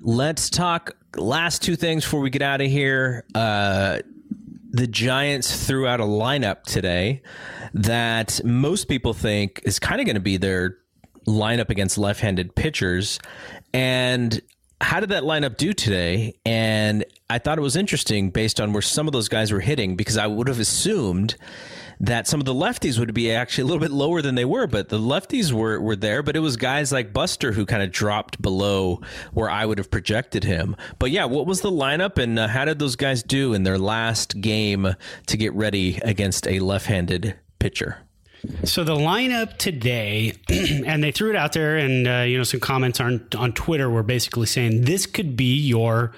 let's 0.00 0.48
talk 0.48 0.96
last 1.16 1.62
two 1.62 1.76
things 1.76 2.04
before 2.04 2.20
we 2.20 2.30
get 2.30 2.42
out 2.42 2.60
of 2.60 2.68
here. 2.68 3.24
Uh, 3.34 3.98
the 4.70 4.86
Giants 4.86 5.66
threw 5.66 5.86
out 5.86 6.00
a 6.00 6.04
lineup 6.04 6.62
today 6.62 7.22
that 7.74 8.40
most 8.44 8.88
people 8.88 9.12
think 9.12 9.60
is 9.64 9.78
kind 9.78 10.00
of 10.00 10.06
going 10.06 10.16
to 10.16 10.20
be 10.20 10.38
their 10.38 10.78
lineup 11.26 11.68
against 11.68 11.98
left-handed 11.98 12.54
pitchers. 12.54 13.18
And 13.74 14.40
how 14.80 15.00
did 15.00 15.10
that 15.10 15.22
lineup 15.22 15.56
do 15.56 15.72
today? 15.72 16.34
And 16.44 17.04
I 17.30 17.38
thought 17.38 17.58
it 17.58 17.62
was 17.62 17.76
interesting 17.76 18.30
based 18.30 18.60
on 18.60 18.72
where 18.72 18.82
some 18.82 19.06
of 19.06 19.12
those 19.12 19.28
guys 19.28 19.52
were 19.52 19.60
hitting 19.60 19.94
because 19.94 20.16
I 20.16 20.26
would 20.26 20.48
have 20.48 20.58
assumed 20.58 21.36
that 22.02 22.26
some 22.26 22.40
of 22.40 22.46
the 22.46 22.54
lefties 22.54 22.98
would 22.98 23.14
be 23.14 23.30
actually 23.32 23.62
a 23.62 23.66
little 23.66 23.80
bit 23.80 23.92
lower 23.92 24.20
than 24.20 24.34
they 24.34 24.44
were, 24.44 24.66
but 24.66 24.88
the 24.88 24.98
lefties 24.98 25.52
were, 25.52 25.80
were 25.80 25.96
there. 25.96 26.22
But 26.22 26.36
it 26.36 26.40
was 26.40 26.56
guys 26.56 26.92
like 26.92 27.12
Buster 27.12 27.52
who 27.52 27.64
kind 27.64 27.82
of 27.82 27.92
dropped 27.92 28.42
below 28.42 29.00
where 29.32 29.48
I 29.48 29.64
would 29.64 29.78
have 29.78 29.90
projected 29.90 30.42
him. 30.42 30.76
But 30.98 31.12
yeah, 31.12 31.24
what 31.26 31.46
was 31.46 31.60
the 31.60 31.70
lineup 31.70 32.18
and 32.18 32.38
uh, 32.38 32.48
how 32.48 32.64
did 32.64 32.80
those 32.80 32.96
guys 32.96 33.22
do 33.22 33.54
in 33.54 33.62
their 33.62 33.78
last 33.78 34.40
game 34.40 34.96
to 35.26 35.36
get 35.36 35.54
ready 35.54 35.98
against 36.02 36.46
a 36.48 36.58
left 36.58 36.86
handed 36.86 37.36
pitcher? 37.60 37.98
So 38.64 38.82
the 38.82 38.96
lineup 38.96 39.56
today, 39.58 40.32
and 40.48 41.04
they 41.04 41.12
threw 41.12 41.30
it 41.30 41.36
out 41.36 41.52
there, 41.52 41.76
and 41.76 42.08
uh, 42.08 42.24
you 42.26 42.36
know 42.36 42.42
some 42.42 42.58
comments 42.58 42.98
on 42.98 43.24
on 43.38 43.52
Twitter 43.52 43.88
were 43.88 44.02
basically 44.02 44.46
saying 44.46 44.82
this 44.82 45.06
could 45.06 45.36
be 45.36 45.54
your 45.54 46.12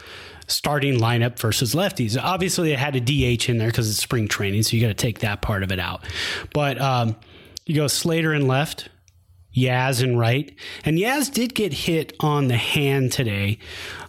starting 0.46 0.98
lineup 0.98 1.38
versus 1.38 1.74
lefties. 1.74 2.20
Obviously, 2.20 2.72
it 2.72 2.78
had 2.78 2.96
a 2.96 3.00
DH 3.00 3.48
in 3.48 3.58
there 3.58 3.68
because 3.68 3.88
it's 3.88 3.98
spring 3.98 4.28
training, 4.28 4.62
so 4.62 4.76
you 4.76 4.82
got 4.82 4.88
to 4.88 4.94
take 4.94 5.20
that 5.20 5.42
part 5.42 5.62
of 5.62 5.72
it 5.72 5.78
out. 5.78 6.04
But 6.52 6.80
um, 6.80 7.16
you 7.66 7.74
go 7.74 7.86
Slater 7.86 8.34
in 8.34 8.46
left, 8.46 8.88
Yaz 9.56 10.02
in 10.02 10.16
right, 10.16 10.54
and 10.84 10.98
Yaz 10.98 11.32
did 11.32 11.54
get 11.54 11.72
hit 11.72 12.14
on 12.20 12.48
the 12.48 12.56
hand 12.56 13.12
today. 13.12 13.58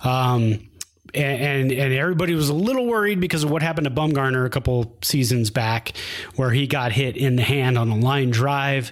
Um, 0.01 0.69
and, 1.15 1.71
and 1.71 1.71
and 1.71 1.93
everybody 1.93 2.35
was 2.35 2.49
a 2.49 2.53
little 2.53 2.85
worried 2.85 3.19
because 3.19 3.43
of 3.43 3.51
what 3.51 3.61
happened 3.61 3.85
to 3.85 3.91
Bumgarner 3.91 4.45
a 4.45 4.49
couple 4.49 4.93
seasons 5.01 5.49
back, 5.49 5.93
where 6.35 6.51
he 6.51 6.67
got 6.67 6.91
hit 6.91 7.17
in 7.17 7.35
the 7.35 7.43
hand 7.43 7.77
on 7.77 7.89
a 7.89 7.95
line 7.95 8.29
drive 8.29 8.91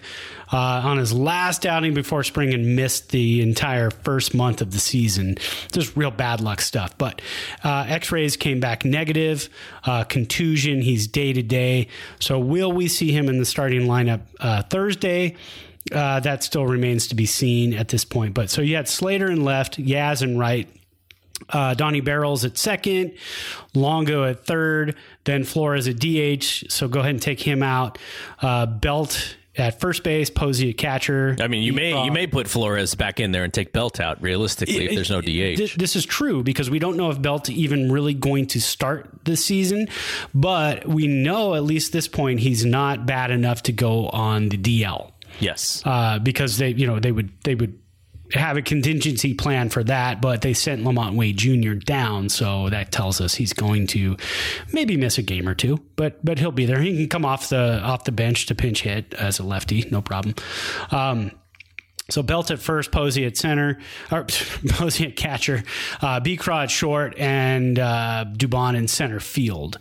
uh, 0.51 0.81
on 0.83 0.97
his 0.97 1.11
last 1.11 1.65
outing 1.65 1.93
before 1.93 2.23
spring 2.23 2.53
and 2.53 2.75
missed 2.75 3.09
the 3.09 3.41
entire 3.41 3.89
first 3.89 4.33
month 4.33 4.61
of 4.61 4.71
the 4.71 4.79
season. 4.79 5.35
Just 5.71 5.95
real 5.97 6.11
bad 6.11 6.41
luck 6.41 6.61
stuff. 6.61 6.97
But 6.97 7.21
uh, 7.63 7.85
X-rays 7.87 8.37
came 8.37 8.59
back 8.59 8.85
negative, 8.85 9.49
uh, 9.85 10.03
contusion. 10.03 10.81
He's 10.81 11.07
day 11.07 11.33
to 11.33 11.41
day. 11.41 11.87
So 12.19 12.39
will 12.39 12.71
we 12.71 12.87
see 12.87 13.11
him 13.11 13.29
in 13.29 13.39
the 13.39 13.45
starting 13.45 13.87
lineup 13.87 14.21
uh, 14.39 14.63
Thursday? 14.63 15.35
Uh, 15.91 16.19
that 16.21 16.43
still 16.43 16.65
remains 16.65 17.07
to 17.07 17.15
be 17.15 17.25
seen 17.25 17.73
at 17.73 17.89
this 17.89 18.05
point. 18.05 18.33
But 18.33 18.49
so 18.49 18.61
you 18.61 18.75
had 18.75 18.87
Slater 18.87 19.29
in 19.29 19.43
left, 19.43 19.77
Yaz 19.77 20.21
in 20.21 20.37
right, 20.37 20.67
uh, 21.49 21.73
Donnie 21.73 22.01
Barrels 22.01 22.45
at 22.45 22.57
second, 22.57 23.13
Longo 23.73 24.23
at 24.23 24.45
third, 24.45 24.95
then 25.25 25.43
Flores 25.43 25.87
at 25.87 25.97
DH. 25.99 26.71
So 26.71 26.87
go 26.87 26.99
ahead 26.99 27.11
and 27.11 27.21
take 27.21 27.41
him 27.41 27.61
out. 27.63 27.97
Uh, 28.41 28.65
Belt 28.65 29.35
at 29.55 29.79
first 29.79 30.03
base, 30.03 30.31
Posey 30.31 30.71
at 30.71 30.77
catcher. 30.77 31.35
I 31.39 31.47
mean, 31.47 31.61
you 31.61 31.73
may 31.73 32.05
you 32.05 32.11
may 32.11 32.25
put 32.25 32.47
Flores 32.47 32.95
back 32.95 33.19
in 33.19 33.31
there 33.31 33.43
and 33.43 33.53
take 33.53 33.71
Belt 33.71 33.99
out 33.99 34.19
realistically 34.21 34.85
if 34.85 34.95
there's 34.95 35.11
no 35.11 35.21
DH. 35.21 35.25
Th- 35.57 35.75
This 35.75 35.95
is 35.95 36.05
true 36.05 36.41
because 36.43 36.69
we 36.71 36.79
don't 36.79 36.97
know 36.97 37.11
if 37.11 37.21
Belt 37.21 37.49
even 37.51 37.91
really 37.91 38.15
going 38.15 38.47
to 38.47 38.59
start 38.61 39.09
this 39.25 39.45
season, 39.45 39.87
but 40.33 40.87
we 40.87 41.05
know 41.07 41.53
at 41.53 41.63
least 41.63 41.93
this 41.93 42.07
point 42.07 42.39
he's 42.39 42.65
not 42.65 43.05
bad 43.05 43.29
enough 43.29 43.61
to 43.63 43.71
go 43.71 44.07
on 44.09 44.49
the 44.49 44.57
DL. 44.57 45.11
yes. 45.39 45.83
uh, 45.85 46.17
because 46.19 46.57
they, 46.57 46.69
you 46.69 46.87
know, 46.87 46.99
they 46.99 47.11
would 47.11 47.29
they 47.43 47.53
would 47.53 47.77
have 48.33 48.57
a 48.57 48.61
contingency 48.61 49.33
plan 49.33 49.69
for 49.69 49.83
that, 49.83 50.21
but 50.21 50.41
they 50.41 50.53
sent 50.53 50.83
LaMonte 50.83 51.15
Wade 51.15 51.37
Jr. 51.37 51.73
down, 51.73 52.29
so 52.29 52.69
that 52.69 52.91
tells 52.91 53.21
us 53.21 53.35
he's 53.35 53.53
going 53.53 53.87
to 53.87 54.17
maybe 54.71 54.97
miss 54.97 55.17
a 55.17 55.21
game 55.21 55.47
or 55.47 55.55
two, 55.55 55.79
but 55.95 56.23
but 56.25 56.39
he'll 56.39 56.51
be 56.51 56.65
there. 56.65 56.79
He 56.79 56.95
can 56.95 57.09
come 57.09 57.25
off 57.25 57.49
the 57.49 57.79
off 57.81 58.03
the 58.03 58.11
bench 58.11 58.47
to 58.47 58.55
pinch 58.55 58.81
hit 58.81 59.13
as 59.13 59.39
a 59.39 59.43
lefty, 59.43 59.87
no 59.91 60.01
problem. 60.01 60.35
Um, 60.91 61.31
so 62.09 62.21
Belt 62.21 62.51
at 62.51 62.59
first, 62.59 62.91
Posey 62.91 63.25
at 63.25 63.37
center, 63.37 63.79
or 64.11 64.25
Posey 64.69 65.05
at 65.07 65.15
catcher, 65.15 65.63
uh, 66.01 66.19
at 66.19 66.71
short, 66.71 67.17
and 67.17 67.79
uh, 67.79 68.25
Dubon 68.33 68.75
in 68.75 68.87
center 68.87 69.21
field. 69.21 69.77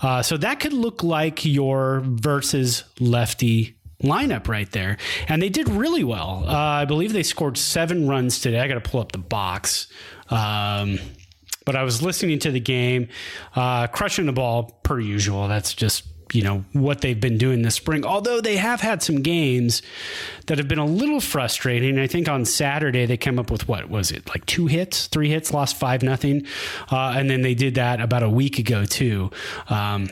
Uh, 0.00 0.22
so 0.22 0.36
that 0.36 0.60
could 0.60 0.72
look 0.72 1.02
like 1.02 1.44
your 1.44 2.02
versus 2.04 2.84
lefty 3.00 3.75
lineup 4.02 4.48
right 4.48 4.70
there. 4.72 4.98
And 5.28 5.40
they 5.40 5.48
did 5.48 5.68
really 5.68 6.04
well. 6.04 6.44
Uh, 6.46 6.52
I 6.52 6.84
believe 6.84 7.12
they 7.12 7.22
scored 7.22 7.56
seven 7.58 8.08
runs 8.08 8.40
today. 8.40 8.60
I 8.60 8.68
got 8.68 8.82
to 8.82 8.90
pull 8.90 9.00
up 9.00 9.12
the 9.12 9.18
box. 9.18 9.88
Um, 10.30 10.98
but 11.64 11.76
I 11.76 11.82
was 11.82 12.02
listening 12.02 12.38
to 12.40 12.50
the 12.50 12.60
game, 12.60 13.08
uh, 13.54 13.88
crushing 13.88 14.26
the 14.26 14.32
ball 14.32 14.78
per 14.82 15.00
usual. 15.00 15.48
That's 15.48 15.74
just 15.74 16.04
you 16.32 16.42
know 16.42 16.64
what 16.72 17.02
they've 17.02 17.20
been 17.20 17.38
doing 17.38 17.62
this 17.62 17.74
spring. 17.74 18.04
Although 18.04 18.40
they 18.40 18.56
have 18.56 18.80
had 18.80 19.02
some 19.02 19.22
games 19.22 19.82
that 20.46 20.58
have 20.58 20.68
been 20.68 20.78
a 20.78 20.86
little 20.86 21.20
frustrating. 21.20 21.98
I 21.98 22.06
think 22.06 22.28
on 22.28 22.44
Saturday 22.44 23.06
they 23.06 23.16
came 23.16 23.38
up 23.38 23.50
with 23.50 23.68
what 23.68 23.88
was 23.88 24.10
it 24.10 24.28
like 24.28 24.44
two 24.46 24.66
hits, 24.66 25.06
three 25.06 25.28
hits, 25.28 25.52
lost 25.52 25.76
five 25.76 26.02
nothing, 26.02 26.46
uh, 26.90 27.14
and 27.16 27.30
then 27.30 27.42
they 27.42 27.54
did 27.54 27.76
that 27.76 28.00
about 28.00 28.22
a 28.22 28.30
week 28.30 28.58
ago 28.58 28.84
too. 28.84 29.30
Um, 29.68 30.08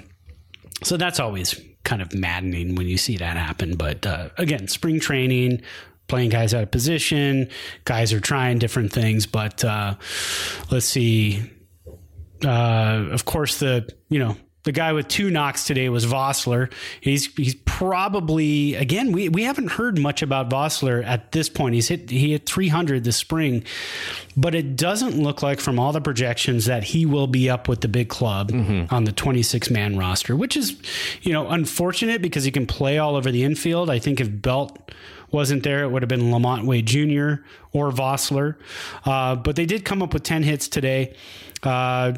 so 0.83 0.97
that's 0.97 1.21
always 1.21 1.61
kind 1.85 2.03
of 2.03 2.13
maddening 2.15 2.75
when 2.75 2.87
you 2.87 2.99
see 2.99 3.17
that 3.17 3.37
happen. 3.37 3.77
But 3.77 4.07
uh, 4.07 4.31
again, 4.39 4.69
spring 4.69 5.01
training, 5.01 5.63
playing 6.09 6.31
guys 6.31 6.55
out 6.55 6.63
of 6.63 6.71
position, 6.71 7.49
guys 7.85 8.13
are 8.13 8.21
trying 8.21 8.59
different 8.59 8.93
things. 8.93 9.27
But 9.27 9.65
uh, 9.65 9.95
let's 10.71 10.87
see. 10.87 11.51
Uh, 12.45 13.07
of 13.11 13.25
course, 13.25 13.59
the 13.59 13.89
you 14.09 14.19
know 14.19 14.37
the 14.65 14.73
guy 14.73 14.93
with 14.93 15.09
two 15.09 15.31
knocks 15.31 15.65
today 15.65 15.89
was 15.89 16.05
Vosler. 16.07 16.73
He's 17.01 17.33
he's 17.35 17.55
probably 17.55 18.75
again 18.75 19.13
we, 19.13 19.29
we 19.29 19.45
haven't 19.45 19.73
heard 19.73 19.99
much 19.99 20.23
about 20.23 20.51
Vosler 20.51 21.05
at 21.05 21.33
this 21.33 21.49
point. 21.49 21.75
He's 21.75 21.89
hit 21.89 22.11
he 22.11 22.33
hit 22.33 22.47
300 22.47 23.05
this 23.05 23.17
spring, 23.17 23.65
but 24.37 24.55
it 24.55 24.77
doesn't 24.77 25.23
look 25.23 25.43
like 25.43 25.61
from 25.61 25.79
all 25.79 25.93
the 25.93 26.01
projections 26.01 26.65
that 26.65 26.83
he 26.85 27.07
will 27.07 27.27
be 27.27 27.49
up 27.49 27.69
with 27.69 27.83
the 27.83 27.89
big 27.89 28.09
club 28.09 28.51
on 28.91 29.05
the 29.05 29.13
26 29.13 29.71
man 29.71 29.97
roster, 29.99 30.35
which 30.35 30.57
is 30.57 30.77
you 31.23 31.33
know 31.33 31.49
unfortunate 31.49 32.23
because 32.23 32.45
he 32.45 32.51
can 32.51 32.67
play 32.67 32.99
all 32.99 33.17
over 33.17 33.31
the 33.31 33.45
infield. 33.45 33.91
I 33.91 33.99
think 33.99 34.21
if 34.21 34.41
Belt 34.43 34.91
wasn't 35.31 35.63
there, 35.65 35.83
it 35.85 35.91
would 35.91 36.01
have 36.01 36.09
been 36.09 36.31
LaMonte 36.31 36.65
Wade 36.65 36.87
Jr. 36.87 37.43
or 37.73 37.91
Vosler. 37.91 38.55
Uh, 39.05 39.35
but 39.35 39.57
they 39.57 39.67
did 39.67 39.85
come 39.85 40.01
up 40.01 40.15
with 40.15 40.23
10 40.23 40.45
hits 40.45 40.69
today, 40.69 41.15
uh, 41.65 42.13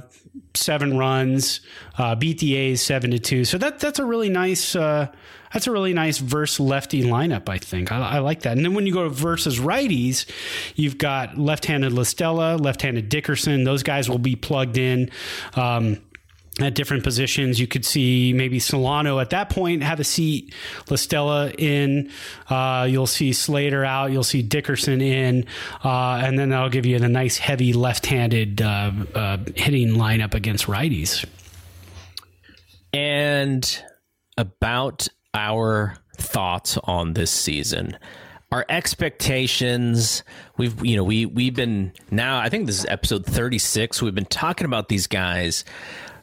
seven 0.54 0.96
runs, 0.98 1.60
uh, 1.98 2.14
beat 2.14 2.38
the 2.38 2.54
A's 2.56 2.82
seven 2.82 3.10
to 3.10 3.18
two. 3.18 3.44
So 3.44 3.58
that 3.58 3.78
that's 3.78 3.98
a 3.98 4.04
really 4.04 4.28
nice. 4.28 4.76
Uh, 4.76 5.08
that's 5.52 5.66
a 5.66 5.70
really 5.70 5.94
nice 5.94 6.18
verse 6.18 6.60
lefty 6.60 7.02
lineup, 7.02 7.48
I 7.48 7.56
think. 7.56 7.90
I, 7.90 7.98
I 7.98 8.18
like 8.18 8.42
that. 8.42 8.56
And 8.56 8.64
then 8.64 8.74
when 8.74 8.86
you 8.86 8.92
go 8.92 9.04
to 9.04 9.08
versus 9.08 9.58
righties, 9.58 10.26
you've 10.74 10.98
got 10.98 11.38
left-handed 11.38 11.92
La 11.92 12.02
Stella, 12.02 12.56
left-handed 12.56 13.08
Dickerson. 13.08 13.64
Those 13.64 13.82
guys 13.82 14.10
will 14.10 14.18
be 14.18 14.36
plugged 14.36 14.76
in. 14.76 15.10
Um, 15.54 15.98
at 16.60 16.74
different 16.74 17.04
positions. 17.04 17.60
You 17.60 17.66
could 17.66 17.84
see 17.84 18.32
maybe 18.32 18.58
Solano 18.58 19.18
at 19.18 19.30
that 19.30 19.50
point 19.50 19.82
have 19.82 20.00
a 20.00 20.04
seat, 20.04 20.54
La 20.88 20.96
Stella 20.96 21.50
in. 21.50 22.10
Uh, 22.48 22.86
you'll 22.88 23.06
see 23.06 23.32
Slater 23.32 23.84
out. 23.84 24.10
You'll 24.10 24.22
see 24.24 24.42
Dickerson 24.42 25.00
in, 25.00 25.46
uh, 25.84 26.20
and 26.24 26.38
then 26.38 26.50
that'll 26.50 26.70
give 26.70 26.86
you 26.86 26.96
a 26.96 27.08
nice 27.08 27.36
heavy 27.36 27.72
left-handed 27.72 28.62
uh, 28.62 28.92
uh, 29.14 29.38
hitting 29.54 29.90
lineup 29.90 30.34
against 30.34 30.66
righties. 30.66 31.24
and 32.92 33.82
about 34.38 35.08
our 35.34 35.96
thoughts 36.16 36.78
on 36.84 37.14
this 37.14 37.30
season. 37.30 37.98
Our 38.52 38.64
expectations, 38.68 40.22
we've 40.56 40.82
you 40.84 40.96
know, 40.96 41.04
we 41.04 41.26
we've 41.26 41.54
been 41.54 41.92
now 42.10 42.38
I 42.38 42.48
think 42.48 42.66
this 42.66 42.78
is 42.78 42.86
episode 42.86 43.26
36. 43.26 44.00
We've 44.00 44.14
been 44.14 44.24
talking 44.24 44.64
about 44.64 44.88
these 44.88 45.06
guys 45.06 45.64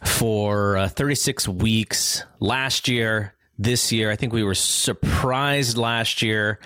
for 0.03 0.77
uh, 0.77 0.87
36 0.87 1.47
weeks 1.47 2.23
last 2.39 2.87
year, 2.87 3.33
this 3.57 3.91
year. 3.91 4.11
I 4.11 4.15
think 4.15 4.33
we 4.33 4.43
were 4.43 4.55
surprised 4.55 5.77
last 5.77 6.21
year 6.21 6.59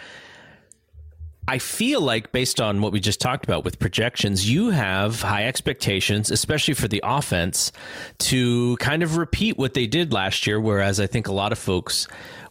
I 1.50 1.60
feel 1.60 2.02
like, 2.02 2.34
based 2.34 2.60
on 2.60 2.82
what 2.82 2.92
we 2.92 3.00
just 3.00 3.22
talked 3.22 3.46
about 3.46 3.64
with 3.64 3.80
projections, 3.80 4.50
you 4.50 4.72
have 4.72 5.22
high 5.22 5.46
expectations, 5.46 6.30
especially 6.30 6.74
for 6.74 6.90
the 6.90 7.00
offense, 7.06 7.72
to 8.20 8.76
kind 8.78 9.02
of 9.02 9.16
repeat 9.16 9.58
what 9.58 9.74
they 9.74 9.88
did 9.88 10.12
last 10.12 10.46
year. 10.46 10.60
Whereas 10.60 11.00
I 11.00 11.08
think 11.08 11.30
a 11.30 11.32
lot 11.32 11.54
of 11.54 11.58
folks 11.58 12.06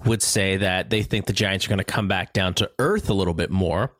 would 0.07 0.23
say 0.23 0.57
that 0.57 0.89
they 0.89 1.03
think 1.03 1.27
the 1.27 1.35
Giants 1.35 1.67
are 1.67 1.69
going 1.69 1.79
to 1.79 1.85
come 1.85 2.09
back 2.09 2.33
down 2.33 2.55
to 2.55 2.71
earth 2.79 3.11
a 3.11 3.15
little 3.15 3.35
bit 3.35 3.51
more. 3.51 3.93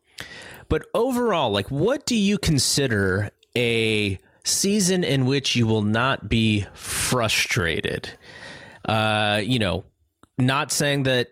But 0.71 0.87
overall, 0.95 1.51
like, 1.51 1.71
what 1.71 2.07
do 2.07 2.17
you 2.17 2.39
consider 2.39 3.31
a 3.55 4.19
season 4.47 5.05
in 5.05 5.27
which 5.27 5.57
you 5.57 5.67
will 5.67 5.83
not 5.83 6.29
be 6.29 6.67
frustrated? 6.75 8.11
Uh, 8.85 9.41
you 9.45 9.59
know, 9.59 9.85
not 10.39 10.71
saying 10.73 11.05
that 11.05 11.29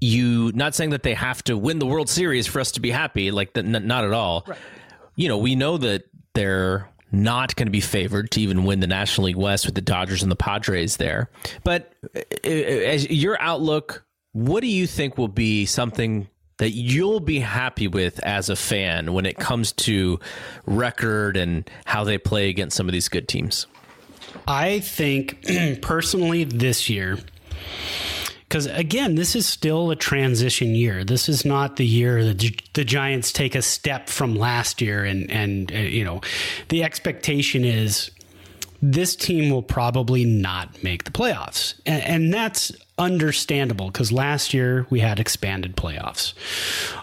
you 0.00 0.52
not 0.54 0.74
saying 0.74 0.90
that 0.90 1.02
they 1.02 1.14
have 1.14 1.42
to 1.44 1.56
win 1.56 1.78
the 1.78 1.86
World 1.86 2.08
Series 2.08 2.46
for 2.46 2.60
us 2.60 2.72
to 2.72 2.80
be 2.80 2.90
happy, 2.90 3.30
like 3.30 3.54
that, 3.54 3.64
not 3.64 4.04
at 4.04 4.12
all. 4.12 4.44
Right. 4.46 4.58
You 5.16 5.28
know, 5.28 5.38
we 5.38 5.54
know 5.54 5.78
that 5.78 6.04
they're 6.34 6.88
not 7.12 7.56
going 7.56 7.66
to 7.66 7.72
be 7.72 7.80
favored 7.80 8.30
to 8.32 8.40
even 8.40 8.64
win 8.64 8.80
the 8.80 8.86
National 8.86 9.26
League 9.26 9.36
West 9.36 9.64
with 9.64 9.74
the 9.74 9.80
Dodgers 9.80 10.22
and 10.22 10.30
the 10.30 10.36
Padres 10.36 10.98
there. 10.98 11.30
But 11.64 11.94
uh, 12.14 12.20
uh, 12.44 12.48
as 12.48 13.08
your 13.10 13.40
outlook, 13.40 14.04
what 14.32 14.60
do 14.60 14.66
you 14.66 14.86
think 14.86 15.16
will 15.16 15.28
be 15.28 15.64
something 15.66 16.28
that 16.58 16.70
you'll 16.70 17.20
be 17.20 17.40
happy 17.40 17.88
with 17.88 18.18
as 18.20 18.48
a 18.48 18.56
fan 18.56 19.12
when 19.12 19.26
it 19.26 19.36
comes 19.36 19.72
to 19.72 20.18
record 20.66 21.36
and 21.36 21.68
how 21.84 22.04
they 22.04 22.18
play 22.18 22.48
against 22.48 22.76
some 22.76 22.88
of 22.88 22.92
these 22.92 23.08
good 23.08 23.28
teams? 23.28 23.66
I 24.46 24.80
think 24.80 25.44
personally 25.82 26.44
this 26.44 26.88
year 26.88 27.18
because 28.48 28.66
again, 28.66 29.16
this 29.16 29.34
is 29.34 29.46
still 29.46 29.90
a 29.90 29.96
transition 29.96 30.74
year. 30.74 31.04
This 31.04 31.28
is 31.28 31.44
not 31.44 31.76
the 31.76 31.86
year 31.86 32.24
that 32.24 32.62
the 32.74 32.84
Giants 32.84 33.32
take 33.32 33.54
a 33.54 33.62
step 33.62 34.08
from 34.08 34.36
last 34.36 34.80
year, 34.80 35.04
and 35.04 35.30
and 35.30 35.72
uh, 35.72 35.78
you 35.78 36.04
know, 36.04 36.20
the 36.68 36.84
expectation 36.84 37.64
is 37.64 38.10
this 38.80 39.16
team 39.16 39.50
will 39.50 39.62
probably 39.62 40.24
not 40.24 40.82
make 40.82 41.04
the 41.04 41.10
playoffs, 41.10 41.74
and, 41.86 42.02
and 42.04 42.34
that's 42.34 42.72
understandable 42.98 43.86
because 43.86 44.10
last 44.10 44.54
year 44.54 44.86
we 44.88 45.00
had 45.00 45.20
expanded 45.20 45.76
playoffs. 45.76 46.32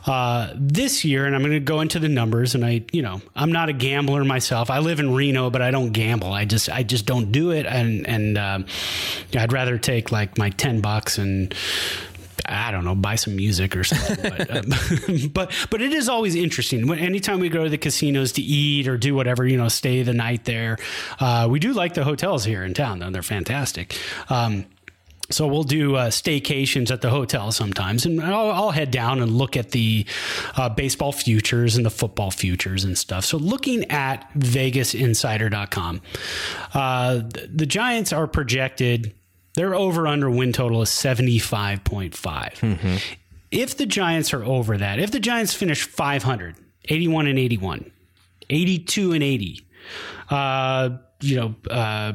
Uh, 0.07 0.51
this 0.55 1.05
year, 1.05 1.25
and 1.25 1.35
I'm 1.35 1.41
going 1.41 1.53
to 1.53 1.59
go 1.59 1.81
into 1.81 1.99
the 1.99 2.09
numbers, 2.09 2.55
and 2.55 2.65
I, 2.65 2.83
you 2.91 3.01
know, 3.01 3.21
I'm 3.35 3.51
not 3.51 3.69
a 3.69 3.73
gambler 3.73 4.23
myself. 4.23 4.69
I 4.69 4.79
live 4.79 4.99
in 4.99 5.13
Reno, 5.13 5.49
but 5.49 5.61
I 5.61 5.71
don't 5.71 5.91
gamble. 5.91 6.33
I 6.33 6.45
just, 6.45 6.69
I 6.69 6.83
just 6.83 7.05
don't 7.05 7.31
do 7.31 7.51
it, 7.51 7.65
and 7.65 8.07
and 8.07 8.37
um, 8.37 8.65
I'd 9.37 9.53
rather 9.53 9.77
take 9.77 10.11
like 10.11 10.37
my 10.37 10.49
ten 10.49 10.81
bucks 10.81 11.17
and. 11.17 11.53
I 12.45 12.71
don't 12.71 12.83
know, 12.83 12.93
buy 12.93 13.15
some 13.15 13.37
music 13.37 13.77
or 13.77 13.85
something. 13.85 14.29
But, 14.29 14.57
um, 14.57 15.29
but, 15.33 15.51
but 15.69 15.81
it 15.81 15.93
is 15.93 16.09
always 16.09 16.35
interesting. 16.35 16.87
When 16.87 16.99
anytime 16.99 17.39
we 17.39 17.47
go 17.47 17.63
to 17.63 17.69
the 17.69 17.77
casinos 17.77 18.33
to 18.33 18.41
eat 18.41 18.85
or 18.89 18.97
do 18.97 19.15
whatever, 19.15 19.47
you 19.47 19.55
know, 19.55 19.69
stay 19.69 20.03
the 20.03 20.13
night 20.13 20.43
there. 20.43 20.77
Uh, 21.21 21.47
we 21.49 21.59
do 21.59 21.71
like 21.71 21.93
the 21.93 22.03
hotels 22.03 22.43
here 22.43 22.65
in 22.65 22.73
town, 22.73 22.99
though 22.99 23.11
they're 23.11 23.21
fantastic. 23.21 23.97
Um, 24.29 24.65
so 25.33 25.47
we'll 25.47 25.63
do 25.63 25.95
uh, 25.95 26.09
staycations 26.09 26.91
at 26.91 27.01
the 27.01 27.09
hotel 27.09 27.51
sometimes, 27.51 28.05
and 28.05 28.21
I'll, 28.21 28.51
I'll 28.51 28.71
head 28.71 28.91
down 28.91 29.21
and 29.21 29.31
look 29.31 29.57
at 29.57 29.71
the 29.71 30.05
uh, 30.55 30.69
baseball 30.69 31.11
futures 31.11 31.75
and 31.75 31.85
the 31.85 31.89
football 31.89 32.31
futures 32.31 32.83
and 32.83 32.97
stuff. 32.97 33.25
So 33.25 33.37
looking 33.37 33.89
at 33.91 34.31
VegasInsider.com, 34.33 36.01
uh, 36.73 37.15
the, 37.15 37.49
the 37.53 37.65
Giants 37.65 38.13
are 38.13 38.27
projected. 38.27 39.13
Their 39.55 39.75
over 39.75 40.07
under 40.07 40.29
win 40.29 40.53
total 40.53 40.81
is 40.81 40.89
75.5. 40.89 42.11
Mm-hmm. 42.11 42.95
If 43.51 43.77
the 43.77 43.85
Giants 43.85 44.33
are 44.33 44.43
over 44.43 44.77
that, 44.77 44.99
if 44.99 45.11
the 45.11 45.19
Giants 45.19 45.53
finish 45.53 45.83
500, 45.83 46.55
81 46.89 47.27
and 47.27 47.37
81, 47.37 47.91
82 48.49 49.11
and 49.13 49.23
80, 49.23 49.67
uh, 50.29 50.89
you 51.21 51.35
know, 51.35 51.55
uh, 51.69 52.13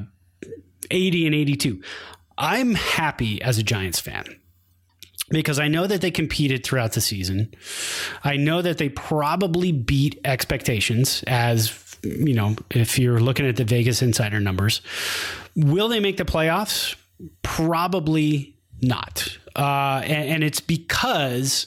80 0.91 1.27
and 1.27 1.35
82. 1.35 1.83
I'm 2.39 2.75
happy 2.75 3.43
as 3.43 3.59
a 3.59 3.63
Giants 3.63 4.01
fan 4.01 4.25
because 5.31 5.59
I 5.59 5.69
know 5.69 5.87
that 5.87 6.01
they 6.01 6.11
competed 6.11 6.65
throughout 6.65 6.93
the 6.93 7.01
season. 7.01 7.55
I 8.25 8.37
know 8.37 8.63
that 8.63 8.79
they 8.79 8.89
probably 8.89 9.73
beat 9.73 10.21
expectations 10.25 11.23
as 11.27 11.89
you 12.03 12.35
know, 12.35 12.57
if 12.71 12.99
you're 12.99 13.21
looking 13.21 13.47
at 13.47 13.57
the 13.57 13.65
Vegas 13.65 14.03
insider 14.03 14.41
numbers. 14.41 14.81
Will 15.57 15.89
they 15.89 16.01
make 16.01 16.17
the 16.17 16.25
playoffs? 16.25 16.97
Probably 17.43 18.57
not. 18.81 19.37
Uh, 19.57 20.03
and, 20.05 20.29
and 20.29 20.45
it's 20.45 20.61
because 20.61 21.67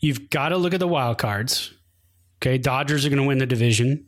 you've 0.00 0.30
got 0.30 0.50
to 0.50 0.56
look 0.56 0.74
at 0.74 0.80
the 0.80 0.88
wild 0.88 1.18
cards. 1.18 1.72
Okay, 2.38 2.58
Dodgers 2.58 3.04
are 3.06 3.08
going 3.08 3.22
to 3.22 3.26
win 3.26 3.38
the 3.38 3.46
division. 3.46 4.06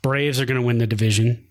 Braves 0.00 0.40
are 0.40 0.46
going 0.46 0.60
to 0.60 0.66
win 0.66 0.78
the 0.78 0.86
division. 0.86 1.46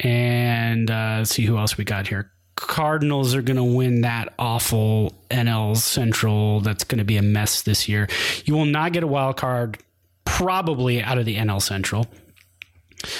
And 0.00 0.90
uh, 0.90 1.16
let's 1.18 1.30
see 1.30 1.44
who 1.44 1.56
else 1.56 1.78
we 1.78 1.84
got 1.84 2.08
here. 2.08 2.30
Cardinals 2.76 3.34
are 3.34 3.40
going 3.40 3.56
to 3.56 3.64
win 3.64 4.02
that 4.02 4.34
awful 4.38 5.14
NL 5.30 5.78
Central. 5.78 6.60
That's 6.60 6.84
going 6.84 6.98
to 6.98 7.06
be 7.06 7.16
a 7.16 7.22
mess 7.22 7.62
this 7.62 7.88
year. 7.88 8.06
You 8.44 8.52
will 8.52 8.66
not 8.66 8.92
get 8.92 9.02
a 9.02 9.06
wild 9.06 9.38
card 9.38 9.78
probably 10.26 11.02
out 11.02 11.16
of 11.16 11.24
the 11.24 11.36
NL 11.36 11.62
Central. 11.62 12.06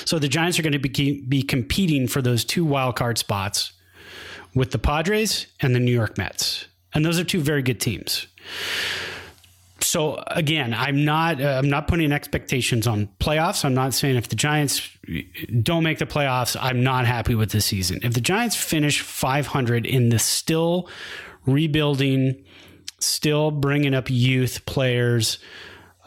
So 0.05 0.19
the 0.19 0.29
Giants 0.29 0.59
are 0.59 0.63
going 0.63 0.75
to 0.75 0.79
be, 0.79 1.23
be 1.23 1.43
competing 1.43 2.07
for 2.07 2.21
those 2.21 2.45
two 2.45 2.67
wild 2.67 2.97
card 2.97 3.17
spots 3.17 3.73
with 4.55 4.73
the 4.73 4.79
Padres 4.79 5.47
and 5.61 5.75
the 5.75 5.81
New 5.81 5.91
York 5.91 6.19
Mets. 6.19 6.67
And 6.93 7.03
those 7.03 7.19
are 7.19 7.25
two 7.25 7.41
very 7.41 7.63
good 7.63 7.81
teams 7.81 8.27
so 9.87 10.23
again, 10.27 10.75
I'm 10.75 11.05
not 11.05 11.41
uh, 11.41 11.61
I'm 11.63 11.71
not 11.71 11.87
putting 11.87 12.11
expectations 12.11 12.89
on 12.89 13.09
playoffs. 13.21 13.65
I'm 13.65 13.75
not 13.75 13.95
saying 13.95 14.17
if 14.17 14.29
the 14.29 14.37
Giants 14.37 14.89
don't 15.63 15.85
make 15.85 15.99
the 15.99 16.07
playoffs, 16.07 16.57
I'm 16.61 16.83
not 16.83 17.07
happy 17.07 17.37
with 17.37 17.51
the 17.51 17.61
season. 17.61 18.01
If 18.03 18.15
the 18.15 18.21
Giants 18.21 18.57
finish 18.57 19.01
500 19.01 19.87
in 19.87 20.09
the 20.09 20.19
still 20.19 20.89
rebuilding, 21.47 22.45
still 22.99 23.53
bringing 23.53 23.95
up 23.95 24.11
youth 24.11 24.67
players, 24.67 25.39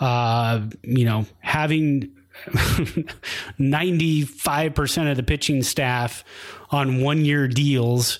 uh, 0.01 0.59
you 0.83 1.05
know, 1.05 1.25
having 1.39 2.13
95% 2.47 5.11
of 5.11 5.15
the 5.15 5.23
pitching 5.23 5.63
staff 5.63 6.25
on 6.69 7.01
one 7.01 7.23
year 7.23 7.47
deals, 7.47 8.19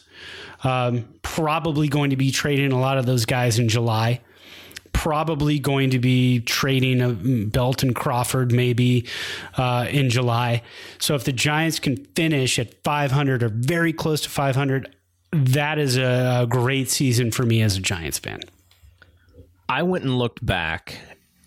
um, 0.64 1.06
probably 1.22 1.90
going 1.90 2.12
to 2.12 2.18
be 2.18 2.32
trading 2.32 2.72
a 2.72 2.80
lot 2.80 2.98
of 2.98 3.06
those 3.06 3.26
guys 3.26 3.60
in 3.60 3.68
July 3.68 4.22
probably 5.00 5.60
going 5.60 5.92
to 5.92 5.98
be 5.98 6.42
trading 6.42 7.02
a 7.02 7.14
Belton 7.48 7.94
Crawford 7.94 8.52
maybe 8.52 9.08
uh, 9.56 9.88
in 9.90 10.10
July. 10.10 10.62
So 10.98 11.16
if 11.16 11.24
the 11.24 11.32
Giants 11.32 11.80
can 11.80 12.04
finish 12.16 12.60
at 12.60 12.84
500 12.84 13.42
or 13.42 13.48
very 13.48 13.94
close 13.94 14.20
to 14.22 14.30
500, 14.30 14.94
that 15.32 15.80
is 15.80 15.98
a 15.98 16.46
great 16.50 16.90
season 16.90 17.32
for 17.32 17.44
me 17.44 17.62
as 17.62 17.78
a 17.78 17.80
Giants 17.80 18.20
fan. 18.20 18.42
I 19.70 19.84
went 19.84 20.04
and 20.04 20.18
looked 20.18 20.46
back 20.46 20.98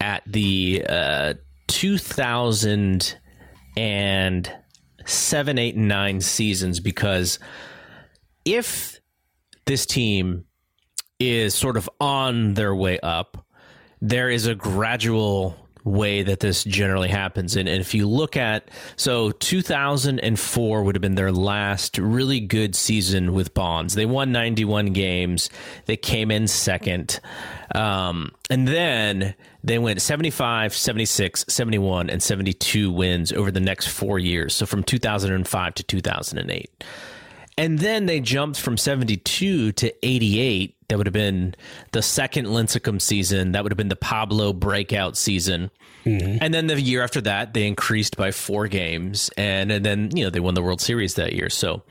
at 0.01 0.23
the 0.27 0.87
uh, 0.89 1.35
2007, 1.67 3.19
8, 5.59 5.75
and 5.77 5.89
9 5.89 6.21
seasons 6.23 6.81
because 6.81 7.39
if 8.47 8.99
this 9.67 9.85
team 9.85 10.47
is 11.31 11.55
sort 11.55 11.77
of 11.77 11.89
on 12.01 12.55
their 12.55 12.75
way 12.75 12.99
up. 13.01 13.47
There 14.01 14.31
is 14.31 14.47
a 14.47 14.55
gradual 14.55 15.57
way 15.85 16.23
that 16.23 16.41
this 16.41 16.65
generally 16.65 17.09
happens. 17.09 17.57
And, 17.57 17.69
and, 17.69 17.81
if 17.81 17.95
you 17.95 18.09
look 18.09 18.37
at, 18.37 18.71
so 18.97 19.31
2004 19.33 20.83
would 20.83 20.95
have 20.95 21.03
been 21.03 21.15
their 21.15 21.33
last 21.33 21.99
really 21.99 22.41
good 22.41 22.75
season 22.75 23.33
with 23.33 23.53
Bonds. 23.55 23.95
They 23.95 24.07
won 24.07 24.33
91 24.33 24.93
games, 24.93 25.51
they 25.87 25.97
came 25.97 26.31
in 26.31 26.47
second. 26.47 27.21
Um, 27.75 28.33
and 28.51 28.69
then 28.69 29.35
they 29.65 29.79
went 29.79 30.03
75, 30.03 30.75
76, 30.75 31.45
71, 31.49 32.11
and 32.11 32.23
72 32.23 32.91
wins 32.91 33.33
over 33.33 33.51
the 33.51 33.61
next 33.61 33.89
four 33.89 34.19
years. 34.19 34.55
So 34.55 34.67
from 34.67 34.83
2005 34.83 35.75
to 35.75 35.83
2008. 35.83 36.85
And 37.59 37.79
then 37.79 38.07
they 38.07 38.21
jumped 38.21 38.59
from 38.59 38.77
72 38.77 39.73
to 39.73 40.07
88 40.07 40.75
that 40.89 40.99
would 40.99 41.07
have 41.07 41.15
been 41.15 41.55
the 41.93 42.03
second 42.03 42.47
Lincecum 42.47 43.01
season. 43.01 43.53
That 43.53 43.63
would 43.63 43.73
have 43.73 43.79
been 43.79 43.89
the 43.89 43.97
Pablo 43.97 44.53
breakout 44.53 45.17
season. 45.17 45.71
Mm-hmm. 46.05 46.39
And 46.41 46.53
then 46.53 46.67
the 46.67 46.81
year 46.81 47.03
after 47.03 47.21
that, 47.23 47.55
they 47.55 47.67
increased 47.67 48.17
by 48.17 48.31
four 48.31 48.69
games. 48.69 49.31
And, 49.37 49.71
and 49.71 49.85
then, 49.85 50.15
you 50.15 50.25
know, 50.25 50.31
they 50.31 50.41
won 50.41 50.55
the 50.55 50.63
World 50.63 50.81
Series 50.81 51.15
that 51.15 51.33
year. 51.35 51.49
So, 51.49 51.83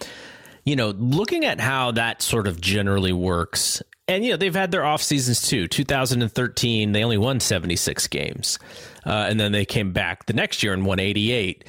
you 0.66 0.76
know, 0.76 0.90
looking 0.90 1.46
at 1.46 1.60
how 1.60 1.92
that 1.92 2.22
sort 2.22 2.48
of 2.48 2.62
generally 2.62 3.14
works, 3.14 3.82
and 4.08 4.24
you 4.24 4.32
know 4.32 4.38
they've 4.38 4.54
had 4.54 4.72
their 4.72 4.86
off 4.86 5.02
seasons 5.02 5.48
too. 5.48 5.68
2013, 5.68 6.92
they 6.92 7.04
only 7.04 7.18
won 7.18 7.40
76 7.40 8.08
games, 8.08 8.60
uh, 9.06 9.26
and 9.30 9.40
then 9.40 9.52
they 9.52 9.66
came 9.66 9.94
back 9.94 10.26
the 10.26 10.34
next 10.34 10.62
year 10.62 10.74
and 10.74 10.86
won 10.86 11.00
88. 11.00 11.66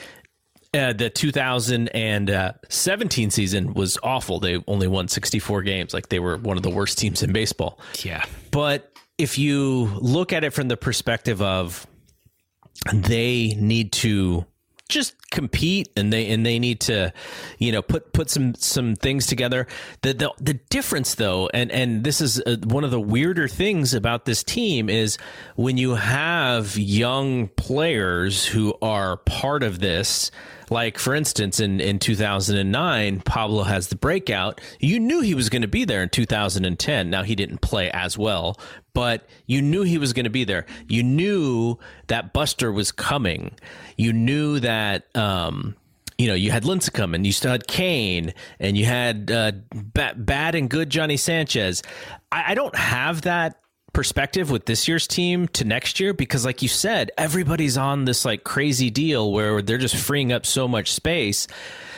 Uh, 0.74 0.94
the 0.94 1.10
2017 1.10 3.30
season 3.30 3.74
was 3.74 3.98
awful. 4.02 4.40
They 4.40 4.56
only 4.66 4.88
won 4.88 5.06
64 5.06 5.60
games. 5.62 5.92
Like 5.92 6.08
they 6.08 6.18
were 6.18 6.38
one 6.38 6.56
of 6.56 6.62
the 6.62 6.70
worst 6.70 6.96
teams 6.96 7.22
in 7.22 7.30
baseball. 7.30 7.78
Yeah. 8.02 8.24
But 8.50 8.90
if 9.18 9.36
you 9.36 9.90
look 10.00 10.32
at 10.32 10.44
it 10.44 10.54
from 10.54 10.68
the 10.68 10.78
perspective 10.78 11.42
of 11.42 11.86
they 12.92 13.54
need 13.58 13.92
to 13.92 14.46
just 14.88 15.14
compete 15.30 15.88
and 15.96 16.12
they 16.12 16.28
and 16.30 16.44
they 16.44 16.58
need 16.58 16.80
to 16.80 17.12
you 17.58 17.72
know 17.72 17.80
put 17.80 18.12
put 18.12 18.28
some 18.28 18.54
some 18.56 18.94
things 18.94 19.26
together 19.26 19.66
the 20.02 20.12
the, 20.12 20.30
the 20.38 20.52
difference 20.68 21.14
though 21.14 21.48
and 21.54 21.72
and 21.72 22.04
this 22.04 22.20
is 22.20 22.42
uh, 22.42 22.56
one 22.64 22.84
of 22.84 22.90
the 22.90 23.00
weirder 23.00 23.48
things 23.48 23.94
about 23.94 24.26
this 24.26 24.44
team 24.44 24.90
is 24.90 25.16
when 25.56 25.78
you 25.78 25.94
have 25.94 26.76
young 26.76 27.48
players 27.48 28.44
who 28.44 28.74
are 28.82 29.16
part 29.18 29.62
of 29.62 29.78
this 29.78 30.30
like 30.72 30.98
for 30.98 31.14
instance 31.14 31.60
in 31.60 31.80
in 31.80 31.98
2009 31.98 33.20
Pablo 33.20 33.62
has 33.62 33.88
the 33.88 33.96
breakout 33.96 34.60
you 34.80 34.98
knew 34.98 35.20
he 35.20 35.34
was 35.34 35.48
going 35.48 35.62
to 35.62 35.68
be 35.68 35.84
there 35.84 36.02
in 36.02 36.08
2010 36.08 37.10
now 37.10 37.22
he 37.22 37.34
didn't 37.34 37.60
play 37.60 37.90
as 37.90 38.18
well 38.18 38.58
but 38.94 39.26
you 39.46 39.62
knew 39.62 39.82
he 39.82 39.98
was 39.98 40.12
going 40.12 40.24
to 40.24 40.30
be 40.30 40.44
there. 40.44 40.66
You 40.88 41.02
knew 41.02 41.78
that 42.08 42.32
Buster 42.32 42.70
was 42.70 42.92
coming. 42.92 43.54
You 43.96 44.12
knew 44.12 44.60
that, 44.60 45.14
um, 45.16 45.76
you 46.18 46.28
know, 46.28 46.34
you 46.34 46.50
had 46.50 46.64
Lincecum 46.64 47.14
and 47.14 47.26
you 47.26 47.32
still 47.32 47.52
had 47.52 47.66
Cain 47.66 48.34
and 48.60 48.76
you 48.76 48.84
had 48.84 49.30
uh, 49.30 49.52
bad, 49.74 50.24
bad 50.24 50.54
and 50.54 50.68
good 50.68 50.90
Johnny 50.90 51.16
Sanchez. 51.16 51.82
I, 52.30 52.52
I 52.52 52.54
don't 52.54 52.76
have 52.76 53.22
that 53.22 53.61
perspective 53.92 54.50
with 54.50 54.66
this 54.66 54.88
year's 54.88 55.06
team 55.06 55.48
to 55.48 55.64
next 55.64 56.00
year 56.00 56.14
because 56.14 56.44
like 56.44 56.62
you 56.62 56.68
said 56.68 57.10
everybody's 57.18 57.76
on 57.76 58.04
this 58.04 58.24
like 58.24 58.42
crazy 58.42 58.90
deal 58.90 59.30
where 59.32 59.60
they're 59.60 59.78
just 59.78 59.96
freeing 59.96 60.32
up 60.32 60.46
so 60.46 60.66
much 60.66 60.92
space 60.92 61.46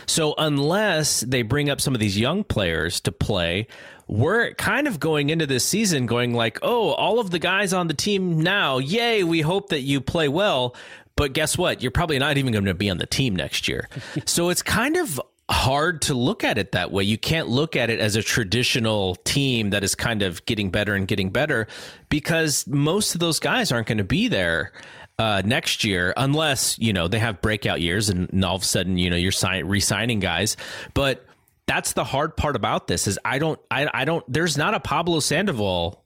so 0.07 0.35
unless 0.37 1.21
they 1.21 1.43
bring 1.43 1.71
up 1.71 1.81
some 1.81 1.95
of 1.95 2.01
these 2.01 2.19
young 2.19 2.43
players 2.43 3.01
to 3.01 3.13
play 3.13 3.67
we're 4.07 4.53
kind 4.55 4.87
of 4.87 5.01
going 5.01 5.31
into 5.31 5.47
this 5.47 5.65
season 5.65 6.07
going 6.07 6.35
like, 6.35 6.59
oh, 6.63 6.91
all 6.91 7.19
of 7.19 7.31
the 7.31 7.39
guys 7.39 7.73
on 7.73 7.89
the 7.89 7.95
team 7.95 8.41
now, 8.41 8.79
yay, 8.79 9.25
we 9.25 9.41
hope 9.41 9.71
that 9.71 9.81
you 9.81 10.01
play 10.01 10.29
well. 10.29 10.75
But 11.17 11.33
guess 11.33 11.57
what? 11.57 11.81
You're 11.81 11.93
probably 11.93 12.19
not 12.19 12.37
even 12.39 12.53
going 12.53 12.65
to 12.65 12.75
be 12.75 12.91
on 12.91 12.99
the 12.99 13.07
team 13.07 13.37
next 13.37 13.69
year. 13.69 13.89
so 14.27 14.49
it's 14.49 14.63
kind 14.63 14.97
of 14.97 15.21
hard 15.51 16.03
to 16.03 16.15
look 16.15 16.45
at 16.45 16.57
it 16.57 16.73
that 16.73 16.91
way. 16.91 17.05
You 17.05 17.19
can't 17.19 17.49
look 17.49 17.77
at 17.77 17.91
it 17.91 18.01
as 18.01 18.17
a 18.17 18.23
traditional 18.23 19.17
team 19.17 19.71
that 19.71 19.85
is 19.85 19.95
kind 19.95 20.23
of 20.23 20.45
getting 20.47 20.71
better 20.71 20.95
and 20.95 21.07
getting 21.07 21.31
better 21.31 21.67
because 22.09 22.67
most 22.67 23.15
of 23.15 23.21
those 23.21 23.41
guys 23.41 23.71
aren't 23.71 23.87
going 23.87 23.99
to 23.99 24.05
be 24.05 24.29
there 24.29 24.73
uh, 25.19 25.43
next 25.45 25.85
year 25.85 26.15
unless, 26.17 26.79
you 26.79 26.93
know, 26.93 27.09
they 27.09 27.19
have 27.19 27.41
breakout 27.41 27.81
years 27.81 28.09
and, 28.09 28.45
all 28.45 28.57
of 28.57 28.63
a 28.63 28.65
sudden, 28.65 28.97
you 28.97 29.11
know, 29.11 29.17
you're 29.17 29.33
sign- 29.33 29.67
re-signing 29.67 30.21
guys. 30.21 30.57
But 30.95 31.27
that's 31.67 31.93
the 31.93 32.05
hard 32.05 32.37
part 32.37 32.57
about 32.57 32.89
this 32.89 33.07
is 33.07 33.19
I 33.25 33.39
don't 33.39 33.59
I, 33.71 33.89
I 33.93 34.05
don't 34.05 34.25
there's 34.31 34.59
not 34.59 34.75
a 34.75 34.81
Pablo 34.81 35.21
Sandoval 35.21 36.05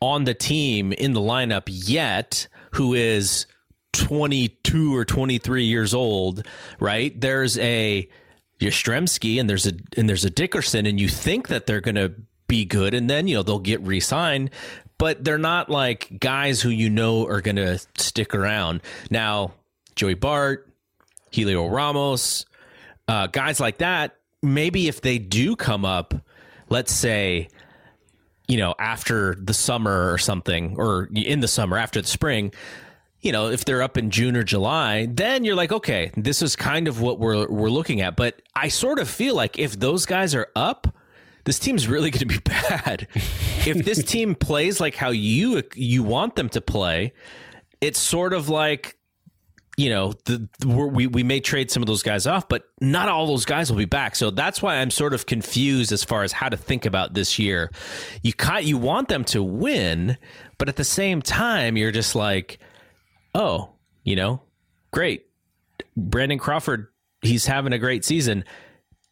on 0.00 0.24
the 0.24 0.34
team 0.34 0.92
in 0.92 1.12
the 1.12 1.20
lineup 1.20 1.64
yet 1.66 2.48
who 2.72 2.94
is 2.94 3.46
22 3.92 4.94
or 4.94 5.04
23 5.04 5.64
years 5.64 5.94
old, 5.94 6.46
right? 6.80 7.18
There's 7.18 7.58
a 7.58 8.08
Yastrzemski 8.60 9.40
and 9.40 9.48
there's 9.48 9.66
a 9.66 9.72
and 9.96 10.08
there's 10.08 10.24
a 10.24 10.30
Dickerson 10.30 10.86
and 10.86 11.00
you 11.00 11.08
think 11.08 11.48
that 11.48 11.66
they're 11.66 11.80
going 11.80 11.96
to 11.96 12.14
be 12.46 12.64
good 12.64 12.94
and 12.94 13.08
then 13.08 13.26
you 13.26 13.34
know 13.34 13.42
they'll 13.42 13.58
get 13.58 13.80
re-signed 13.82 14.50
but 14.98 15.24
they're 15.24 15.38
not 15.38 15.68
like 15.68 16.20
guys 16.20 16.60
who 16.60 16.68
you 16.68 16.88
know 16.88 17.26
are 17.26 17.40
going 17.40 17.56
to 17.56 17.78
stick 17.96 18.32
around. 18.32 18.80
Now, 19.10 19.54
Joey 19.96 20.14
Bart, 20.14 20.70
Heliot 21.32 21.68
Ramos, 21.68 22.46
uh, 23.08 23.26
guys 23.26 23.58
like 23.58 23.78
that 23.78 24.16
maybe 24.44 24.88
if 24.88 25.00
they 25.00 25.18
do 25.18 25.56
come 25.56 25.84
up, 25.84 26.14
let's 26.68 26.92
say, 26.92 27.48
you 28.46 28.58
know, 28.58 28.74
after 28.78 29.34
the 29.36 29.54
summer 29.54 30.12
or 30.12 30.18
something, 30.18 30.76
or 30.76 31.08
in 31.14 31.40
the 31.40 31.48
summer 31.48 31.78
after 31.78 32.00
the 32.00 32.06
spring, 32.06 32.52
you 33.24 33.32
know, 33.32 33.48
if 33.48 33.64
they're 33.64 33.82
up 33.82 33.96
in 33.96 34.10
June 34.10 34.36
or 34.36 34.42
July, 34.42 35.06
then 35.10 35.44
you're 35.44 35.54
like, 35.54 35.72
okay, 35.72 36.12
this 36.14 36.42
is 36.42 36.54
kind 36.54 36.86
of 36.86 37.00
what 37.00 37.18
we're 37.18 37.48
we're 37.48 37.70
looking 37.70 38.02
at. 38.02 38.16
But 38.16 38.42
I 38.54 38.68
sort 38.68 38.98
of 38.98 39.08
feel 39.08 39.34
like 39.34 39.58
if 39.58 39.80
those 39.80 40.04
guys 40.04 40.34
are 40.34 40.48
up, 40.54 40.94
this 41.44 41.58
team's 41.58 41.88
really 41.88 42.10
going 42.12 42.20
to 42.20 42.26
be 42.26 42.38
bad. 42.38 43.08
if 43.14 43.82
this 43.82 44.04
team 44.12 44.34
plays 44.34 44.78
like 44.78 44.94
how 44.94 45.08
you 45.08 45.62
you 45.74 46.02
want 46.02 46.36
them 46.36 46.50
to 46.50 46.60
play, 46.60 47.14
it's 47.80 47.98
sort 47.98 48.34
of 48.34 48.50
like 48.50 48.98
you 49.76 49.88
know, 49.88 50.12
the, 50.26 50.48
we 50.64 51.06
we 51.06 51.22
may 51.22 51.40
trade 51.40 51.70
some 51.70 51.82
of 51.82 51.86
those 51.86 52.02
guys 52.02 52.26
off, 52.26 52.46
but 52.46 52.68
not 52.80 53.08
all 53.08 53.26
those 53.26 53.46
guys 53.46 53.70
will 53.70 53.78
be 53.78 53.86
back. 53.86 54.16
So 54.16 54.30
that's 54.30 54.60
why 54.60 54.76
I'm 54.76 54.90
sort 54.90 55.14
of 55.14 55.24
confused 55.24 55.92
as 55.92 56.04
far 56.04 56.24
as 56.24 56.32
how 56.32 56.50
to 56.50 56.58
think 56.58 56.84
about 56.84 57.14
this 57.14 57.38
year. 57.38 57.70
You 58.22 58.34
you 58.60 58.76
want 58.76 59.08
them 59.08 59.24
to 59.24 59.42
win, 59.42 60.18
but 60.58 60.68
at 60.68 60.76
the 60.76 60.84
same 60.84 61.22
time, 61.22 61.76
you're 61.76 61.90
just 61.90 62.14
like, 62.14 62.60
oh, 63.34 63.70
you 64.02 64.16
know, 64.16 64.42
great, 64.90 65.26
Brandon 65.96 66.38
Crawford, 66.38 66.88
he's 67.22 67.46
having 67.46 67.72
a 67.72 67.78
great 67.78 68.04
season. 68.04 68.44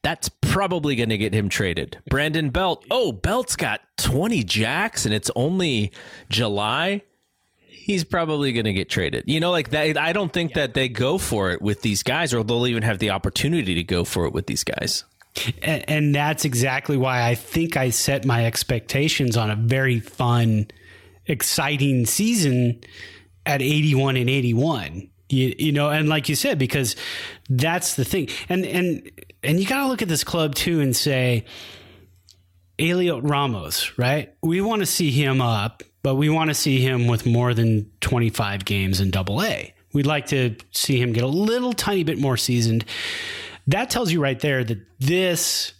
That's 0.02 0.28
probably 0.28 0.96
going 0.96 1.10
to 1.10 1.18
get 1.18 1.32
him 1.32 1.48
traded. 1.48 1.98
Brandon 2.08 2.50
Belt, 2.50 2.84
oh, 2.90 3.12
Belt's 3.12 3.54
got 3.54 3.80
20 3.98 4.42
jacks 4.42 5.06
and 5.06 5.14
it's 5.14 5.30
only 5.36 5.92
July 6.28 7.02
he's 7.82 8.04
probably 8.04 8.52
going 8.52 8.64
to 8.64 8.72
get 8.72 8.88
traded. 8.88 9.24
You 9.26 9.40
know, 9.40 9.50
like 9.50 9.70
that. 9.70 9.98
I 9.98 10.12
don't 10.12 10.32
think 10.32 10.52
yeah. 10.52 10.62
that 10.62 10.74
they 10.74 10.88
go 10.88 11.18
for 11.18 11.50
it 11.50 11.60
with 11.60 11.82
these 11.82 12.02
guys, 12.02 12.32
or 12.32 12.44
they'll 12.44 12.66
even 12.66 12.82
have 12.84 12.98
the 12.98 13.10
opportunity 13.10 13.74
to 13.74 13.82
go 13.82 14.04
for 14.04 14.24
it 14.26 14.32
with 14.32 14.46
these 14.46 14.64
guys. 14.64 15.04
And, 15.62 15.84
and 15.88 16.14
that's 16.14 16.44
exactly 16.44 16.96
why 16.96 17.26
I 17.26 17.34
think 17.34 17.76
I 17.76 17.90
set 17.90 18.24
my 18.24 18.46
expectations 18.46 19.36
on 19.36 19.50
a 19.50 19.56
very 19.56 19.98
fun, 19.98 20.68
exciting 21.26 22.06
season 22.06 22.80
at 23.46 23.62
81 23.62 24.16
and 24.16 24.30
81. 24.30 25.10
You, 25.28 25.54
you 25.58 25.72
know, 25.72 25.88
and 25.88 26.08
like 26.08 26.28
you 26.28 26.34
said, 26.34 26.58
because 26.58 26.94
that's 27.48 27.96
the 27.96 28.04
thing. 28.04 28.28
And, 28.48 28.66
and, 28.66 29.10
and 29.42 29.58
you 29.58 29.66
got 29.66 29.82
to 29.82 29.88
look 29.88 30.02
at 30.02 30.08
this 30.08 30.24
club 30.24 30.54
too 30.54 30.80
and 30.80 30.94
say, 30.94 31.46
Heliot 32.78 33.28
Ramos, 33.28 33.96
right? 33.98 34.34
We 34.42 34.60
want 34.60 34.80
to 34.80 34.86
see 34.86 35.10
him 35.10 35.40
up 35.40 35.82
but 36.02 36.16
we 36.16 36.28
want 36.28 36.50
to 36.50 36.54
see 36.54 36.80
him 36.80 37.06
with 37.06 37.26
more 37.26 37.54
than 37.54 37.90
25 38.00 38.64
games 38.64 39.00
in 39.00 39.10
double 39.10 39.42
A. 39.42 39.72
We'd 39.92 40.06
like 40.06 40.26
to 40.26 40.56
see 40.72 41.00
him 41.00 41.12
get 41.12 41.22
a 41.22 41.28
little 41.28 41.72
tiny 41.72 42.02
bit 42.02 42.18
more 42.18 42.36
seasoned. 42.36 42.84
That 43.66 43.90
tells 43.90 44.10
you 44.10 44.20
right 44.20 44.38
there 44.40 44.64
that 44.64 44.78
this 44.98 45.74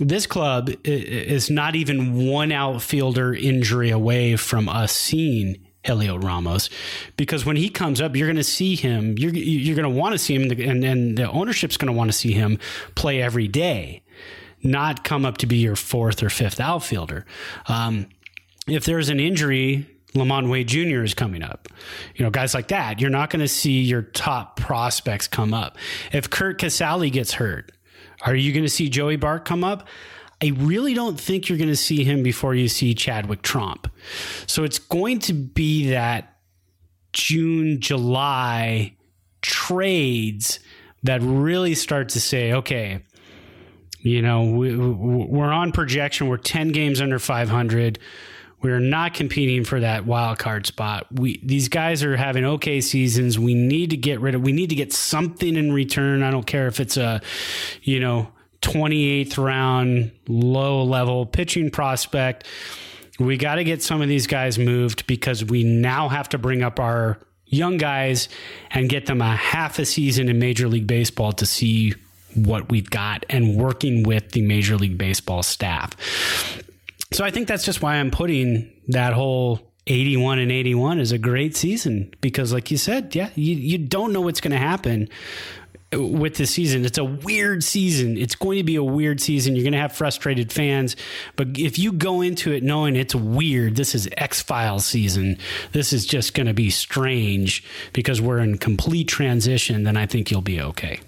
this 0.00 0.26
club 0.26 0.70
is 0.84 1.50
not 1.50 1.74
even 1.74 2.28
one 2.28 2.52
outfielder 2.52 3.34
injury 3.34 3.90
away 3.90 4.36
from 4.36 4.68
us 4.68 4.92
seeing 4.92 5.66
Heliot 5.84 6.22
Ramos, 6.22 6.70
because 7.16 7.46
when 7.46 7.56
he 7.56 7.68
comes 7.68 8.00
up, 8.00 8.16
you're 8.16 8.26
going 8.26 8.36
to 8.36 8.44
see 8.44 8.74
him. 8.76 9.16
You're 9.16 9.32
you're 9.32 9.76
going 9.76 9.84
to 9.90 10.00
want 10.00 10.12
to 10.12 10.18
see 10.18 10.34
him, 10.34 10.50
and 10.50 10.84
and 10.84 11.16
the 11.16 11.30
ownership's 11.30 11.76
going 11.76 11.92
to 11.92 11.96
want 11.96 12.10
to 12.10 12.16
see 12.16 12.32
him 12.32 12.58
play 12.94 13.22
every 13.22 13.48
day, 13.48 14.02
not 14.62 15.04
come 15.04 15.24
up 15.24 15.38
to 15.38 15.46
be 15.46 15.58
your 15.58 15.76
fourth 15.76 16.22
or 16.22 16.30
fifth 16.30 16.60
outfielder. 16.60 17.24
Um, 17.66 18.06
if 18.66 18.84
there's 18.84 19.08
an 19.08 19.20
injury, 19.20 19.86
LaMonte 20.14 20.50
Wade 20.50 20.68
Jr. 20.68 21.02
is 21.02 21.14
coming 21.14 21.42
up. 21.42 21.68
You 22.16 22.24
know, 22.24 22.30
guys 22.30 22.54
like 22.54 22.68
that, 22.68 23.00
you're 23.00 23.10
not 23.10 23.30
going 23.30 23.40
to 23.40 23.48
see 23.48 23.82
your 23.82 24.02
top 24.02 24.56
prospects 24.56 25.28
come 25.28 25.54
up. 25.54 25.76
If 26.12 26.28
Curt 26.30 26.58
Casali 26.58 27.10
gets 27.10 27.34
hurt, 27.34 27.72
are 28.22 28.34
you 28.34 28.52
going 28.52 28.64
to 28.64 28.70
see 28.70 28.88
Joey 28.88 29.16
Bart 29.16 29.44
come 29.44 29.64
up? 29.64 29.86
I 30.40 30.52
really 30.56 30.94
don't 30.94 31.18
think 31.18 31.48
you're 31.48 31.58
going 31.58 31.68
to 31.68 31.76
see 31.76 32.04
him 32.04 32.22
before 32.22 32.54
you 32.54 32.68
see 32.68 32.94
Chadwick 32.94 33.42
Tromp. 33.42 33.90
So 34.46 34.64
it's 34.64 34.78
going 34.78 35.20
to 35.20 35.32
be 35.32 35.90
that 35.90 36.36
June, 37.12 37.80
July 37.80 38.96
trades 39.42 40.60
that 41.02 41.22
really 41.22 41.74
start 41.74 42.10
to 42.10 42.20
say, 42.20 42.52
okay, 42.52 43.04
you 44.00 44.22
know, 44.22 44.44
we, 44.44 44.76
we're 44.76 45.52
on 45.52 45.72
projection. 45.72 46.28
We're 46.28 46.36
10 46.36 46.72
games 46.72 47.00
under 47.00 47.18
500 47.18 47.98
we're 48.60 48.80
not 48.80 49.14
competing 49.14 49.64
for 49.64 49.80
that 49.80 50.04
wild 50.04 50.38
card 50.38 50.66
spot. 50.66 51.06
We 51.12 51.40
these 51.44 51.68
guys 51.68 52.02
are 52.02 52.16
having 52.16 52.44
okay 52.44 52.80
seasons. 52.80 53.38
We 53.38 53.54
need 53.54 53.90
to 53.90 53.96
get 53.96 54.20
rid 54.20 54.34
of. 54.34 54.42
We 54.42 54.52
need 54.52 54.70
to 54.70 54.74
get 54.74 54.92
something 54.92 55.56
in 55.56 55.72
return. 55.72 56.22
I 56.22 56.30
don't 56.30 56.46
care 56.46 56.66
if 56.66 56.80
it's 56.80 56.96
a, 56.96 57.20
you 57.82 58.00
know, 58.00 58.32
28th 58.62 59.38
round 59.38 60.10
low 60.26 60.82
level 60.82 61.24
pitching 61.24 61.70
prospect. 61.70 62.46
We 63.18 63.36
got 63.36 63.56
to 63.56 63.64
get 63.64 63.82
some 63.82 64.00
of 64.00 64.08
these 64.08 64.26
guys 64.26 64.58
moved 64.58 65.06
because 65.06 65.44
we 65.44 65.64
now 65.64 66.08
have 66.08 66.28
to 66.30 66.38
bring 66.38 66.62
up 66.62 66.78
our 66.78 67.18
young 67.46 67.76
guys 67.76 68.28
and 68.70 68.88
get 68.88 69.06
them 69.06 69.20
a 69.20 69.34
half 69.34 69.78
a 69.78 69.84
season 69.84 70.28
in 70.28 70.38
Major 70.38 70.68
League 70.68 70.86
Baseball 70.86 71.32
to 71.32 71.46
see 71.46 71.94
what 72.34 72.70
we've 72.70 72.90
got 72.90 73.24
and 73.28 73.56
working 73.56 74.02
with 74.02 74.32
the 74.32 74.42
Major 74.42 74.76
League 74.76 74.98
Baseball 74.98 75.42
staff. 75.42 75.96
So 77.12 77.24
I 77.24 77.30
think 77.30 77.48
that's 77.48 77.64
just 77.64 77.80
why 77.82 77.96
I'm 77.96 78.10
putting 78.10 78.70
that 78.88 79.14
whole 79.14 79.60
81 79.86 80.38
and 80.38 80.52
81 80.52 81.00
is 81.00 81.12
a 81.12 81.18
great 81.18 81.56
season 81.56 82.12
because, 82.20 82.52
like 82.52 82.70
you 82.70 82.76
said, 82.76 83.14
yeah, 83.14 83.30
you, 83.34 83.54
you 83.54 83.78
don't 83.78 84.12
know 84.12 84.20
what's 84.20 84.40
going 84.40 84.52
to 84.52 84.58
happen 84.58 85.08
with 85.92 86.36
this 86.36 86.50
season. 86.50 86.84
It's 86.84 86.98
a 86.98 87.04
weird 87.04 87.64
season. 87.64 88.18
It's 88.18 88.34
going 88.34 88.58
to 88.58 88.64
be 88.64 88.76
a 88.76 88.84
weird 88.84 89.20
season. 89.20 89.56
You're 89.56 89.64
going 89.64 89.72
to 89.72 89.78
have 89.78 89.92
frustrated 89.92 90.52
fans. 90.52 90.96
But 91.36 91.58
if 91.58 91.78
you 91.78 91.92
go 91.92 92.20
into 92.20 92.52
it 92.52 92.62
knowing 92.62 92.96
it's 92.96 93.14
weird, 93.14 93.76
this 93.76 93.94
is 93.94 94.08
X 94.16 94.42
Files 94.42 94.84
season, 94.84 95.38
this 95.72 95.92
is 95.92 96.04
just 96.04 96.34
going 96.34 96.46
to 96.46 96.54
be 96.54 96.70
strange 96.70 97.64
because 97.92 98.20
we're 98.20 98.40
in 98.40 98.58
complete 98.58 99.08
transition, 99.08 99.84
then 99.84 99.96
I 99.96 100.06
think 100.06 100.30
you'll 100.30 100.42
be 100.42 100.60
okay. 100.60 101.00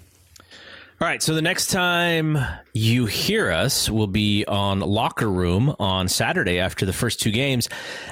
All 0.99 1.07
right, 1.07 1.21
so 1.23 1.33
the 1.33 1.41
next 1.41 1.67
time 1.67 2.37
you 2.73 3.05
hear 3.05 3.51
us 3.51 3.89
will 3.89 4.07
be 4.07 4.45
on 4.45 4.79
Locker 4.79 5.29
Room 5.29 5.75
on 5.77 6.07
Saturday 6.07 6.59
after 6.59 6.85
the 6.85 6.93
first 6.93 7.19
two 7.19 7.31
games. 7.31 7.67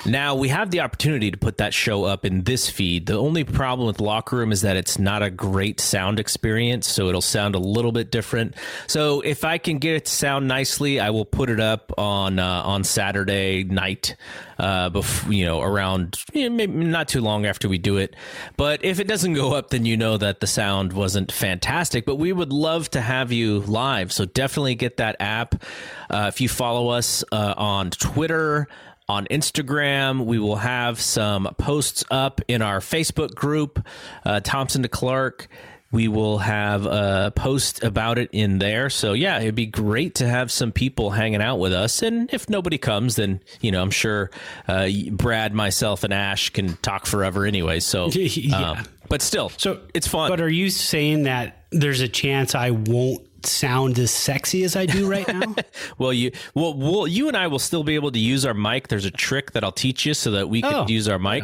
Now, 0.05 0.35
we 0.35 0.49
have 0.49 0.69
the 0.69 0.81
opportunity 0.81 1.31
to 1.31 1.37
put 1.37 1.57
that 1.57 1.73
show 1.73 2.03
up 2.03 2.25
in 2.25 2.43
this 2.43 2.69
feed. 2.69 3.05
The 3.05 3.17
only 3.17 3.45
problem 3.45 3.87
with 3.87 4.01
Locker 4.01 4.35
Room 4.35 4.51
is 4.51 4.61
that 4.61 4.75
it's 4.75 4.99
not 4.99 5.23
a 5.23 5.29
great 5.29 5.79
sound 5.79 6.19
experience, 6.19 6.89
so 6.89 7.07
it'll 7.07 7.21
sound 7.21 7.55
a 7.55 7.59
little 7.59 7.93
bit 7.93 8.11
different. 8.11 8.55
So, 8.87 9.21
if 9.21 9.45
I 9.45 9.57
can 9.57 9.77
get 9.77 9.95
it 9.95 10.05
to 10.05 10.11
sound 10.11 10.47
nicely, 10.47 10.99
I 10.99 11.11
will 11.11 11.25
put 11.25 11.49
it 11.49 11.59
up 11.59 11.93
on 11.97 12.39
uh, 12.39 12.61
on 12.65 12.83
Saturday 12.83 13.63
night 13.63 14.15
uh, 14.57 14.89
before, 14.89 15.31
you 15.31 15.45
know, 15.45 15.61
around 15.61 16.21
you 16.33 16.49
know, 16.49 16.55
maybe 16.55 16.73
not 16.73 17.07
too 17.07 17.21
long 17.21 17.45
after 17.45 17.69
we 17.69 17.77
do 17.77 17.95
it. 17.97 18.13
But 18.57 18.83
if 18.83 18.99
it 18.99 19.07
doesn't 19.07 19.33
go 19.33 19.53
up, 19.53 19.69
then 19.69 19.85
you 19.85 19.95
know 19.95 20.17
that 20.17 20.41
the 20.41 20.47
sound 20.47 20.91
wasn't 20.91 21.31
fantastic. 21.31 22.05
But 22.05 22.15
we 22.15 22.33
would 22.33 22.51
love 22.51 22.89
to 22.91 23.01
have 23.01 23.31
you 23.31 23.59
live, 23.59 24.11
so 24.11 24.25
definitely 24.25 24.48
get 24.75 24.97
that 24.97 25.17
app. 25.19 25.63
Uh, 26.09 26.25
if 26.27 26.41
you 26.41 26.49
follow 26.49 26.89
us 26.89 27.23
uh, 27.31 27.53
on 27.57 27.89
Twitter. 27.91 28.67
On 29.07 29.25
Instagram, 29.31 30.25
we 30.25 30.37
will 30.37 30.57
have 30.57 31.01
some 31.01 31.49
posts 31.57 32.03
up 32.11 32.41
in 32.47 32.61
our 32.61 32.79
Facebook 32.79 33.33
group, 33.33 33.83
uh, 34.23 34.39
Thompson 34.41 34.83
to 34.83 34.87
Clark 34.87 35.49
we 35.91 36.07
will 36.07 36.37
have 36.37 36.85
a 36.85 37.33
post 37.35 37.83
about 37.83 38.19
it 38.19 38.29
in 38.31 38.59
there. 38.59 38.89
So 38.89 39.13
yeah, 39.13 39.39
it'd 39.39 39.55
be 39.55 39.65
great 39.65 40.15
to 40.15 40.27
have 40.27 40.51
some 40.51 40.71
people 40.71 41.09
hanging 41.09 41.41
out 41.41 41.57
with 41.57 41.73
us. 41.73 42.03
And 42.03 42.31
if 42.31 42.49
nobody 42.49 42.77
comes, 42.77 43.15
then 43.15 43.41
you 43.61 43.71
know 43.71 43.81
I'm 43.81 43.91
sure 43.91 44.29
uh, 44.67 44.87
Brad, 45.11 45.53
myself, 45.53 46.03
and 46.03 46.13
Ash 46.13 46.51
can 46.51 46.75
talk 46.77 47.05
forever 47.05 47.45
anyway. 47.45 47.79
So 47.79 48.07
yeah. 48.13 48.71
um, 48.71 48.85
but 49.07 49.21
still, 49.21 49.49
so 49.57 49.81
it's 49.93 50.07
fun. 50.07 50.29
But 50.29 50.41
are 50.41 50.49
you 50.49 50.69
saying 50.69 51.23
that 51.23 51.65
there's 51.71 52.01
a 52.01 52.07
chance 52.07 52.53
I 52.53 52.71
won't 52.71 53.25
sound 53.45 53.99
as 53.99 54.11
sexy 54.11 54.63
as 54.63 54.75
I 54.75 54.85
do 54.85 55.09
right 55.09 55.27
now? 55.27 55.55
well, 55.97 56.13
you 56.13 56.31
well, 56.53 56.73
well, 56.73 57.07
you 57.07 57.27
and 57.27 57.37
I 57.37 57.47
will 57.47 57.59
still 57.59 57.83
be 57.83 57.95
able 57.95 58.11
to 58.11 58.19
use 58.19 58.45
our 58.45 58.53
mic. 58.53 58.87
There's 58.87 59.05
a 59.05 59.11
trick 59.11 59.51
that 59.51 59.63
I'll 59.63 59.71
teach 59.71 60.05
you 60.05 60.13
so 60.13 60.31
that 60.31 60.49
we 60.49 60.61
can 60.61 60.73
oh, 60.73 60.87
use 60.87 61.07
our 61.07 61.19
mic. 61.19 61.43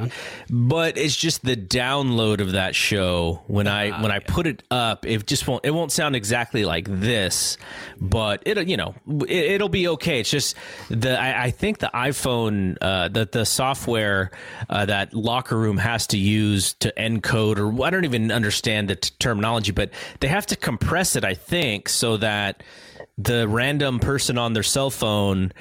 But 0.50 0.98
it's 0.98 1.16
just 1.16 1.44
the 1.44 1.56
download 1.56 2.42
of 2.42 2.54
that 2.54 2.76
show 2.76 3.44
when 3.48 3.68
I 3.68 3.90
uh, 3.90 4.02
when 4.02 4.12
I 4.12 4.20
put 4.20 4.48
it 4.48 4.64
up, 4.72 5.06
it 5.06 5.26
just 5.28 5.48
won't 5.48 5.66
it 5.66 5.72
won't 5.72 5.92
sound 5.92 6.16
exactly 6.16 6.66
like 6.66 6.88
this, 6.90 7.58
but 8.00 8.44
it 8.46 8.68
you 8.68 8.78
know 8.78 8.96
it, 9.28 9.62
will 9.62 9.70
be 9.70 9.88
okay. 9.90 10.20
It's 10.20 10.30
just 10.30 10.56
the 10.90 11.20
I, 11.20 11.46
I 11.46 11.52
think 11.52 11.80
the 11.80 11.92
iPhone 11.94 12.78
uh, 12.82 13.08
the 13.10 13.28
the 13.32 13.46
software 13.46 14.32
uh, 14.70 14.86
that 14.86 15.14
Locker 15.14 15.58
Room 15.58 15.78
has 15.78 16.08
to 16.08 16.18
use 16.18 16.74
to 16.76 16.94
encode 16.98 17.58
or 17.58 17.86
I 17.86 17.90
don't 17.90 18.06
even 18.06 18.32
understand 18.32 18.90
the 18.90 18.96
t- 18.96 19.12
terminology, 19.20 19.72
but 19.72 19.92
they 20.20 20.28
have 20.28 20.46
to 20.48 20.56
compress 20.56 21.16
it. 21.16 21.24
I 21.24 21.34
think 21.34 21.85
so 21.90 22.18
that 22.18 22.64
the 23.18 23.48
random 23.48 24.00
person 24.00 24.38
on 24.38 24.54
their 24.54 24.64
cell 24.64 24.90
phone 24.90 25.52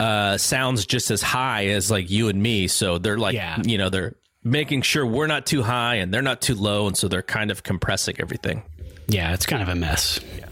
uh, 0.00 0.36
sounds 0.36 0.86
just 0.86 1.10
as 1.10 1.22
high 1.22 1.66
as 1.66 1.90
like 1.90 2.10
you 2.10 2.28
and 2.28 2.42
me. 2.42 2.66
So 2.68 2.98
they're 2.98 3.18
like, 3.18 3.34
yeah. 3.34 3.60
you 3.64 3.78
know, 3.78 3.88
they're 3.88 4.16
making 4.42 4.82
sure 4.82 5.06
we're 5.06 5.26
not 5.26 5.46
too 5.46 5.62
high 5.62 5.96
and 5.96 6.12
they're 6.12 6.22
not 6.22 6.42
too 6.42 6.54
low, 6.54 6.86
and 6.86 6.96
so 6.96 7.08
they're 7.08 7.22
kind 7.22 7.50
of 7.50 7.62
compressing 7.62 8.16
everything. 8.18 8.62
Yeah, 9.06 9.32
it's 9.34 9.46
kind 9.46 9.62
of 9.62 9.68
a 9.68 9.74
mess. 9.74 10.20
Yeah. 10.38 10.44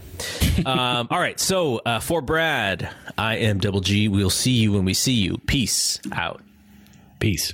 um, 0.65 1.07
all 1.09 1.19
right. 1.19 1.39
So 1.39 1.81
uh, 1.85 1.99
for 1.99 2.21
Brad, 2.21 2.89
I 3.17 3.37
am 3.37 3.59
Double 3.59 3.81
G. 3.81 4.07
We'll 4.07 4.29
see 4.29 4.51
you 4.51 4.73
when 4.73 4.85
we 4.85 4.93
see 4.93 5.13
you. 5.13 5.37
Peace 5.39 5.99
out. 6.11 6.41
Peace. 7.19 7.53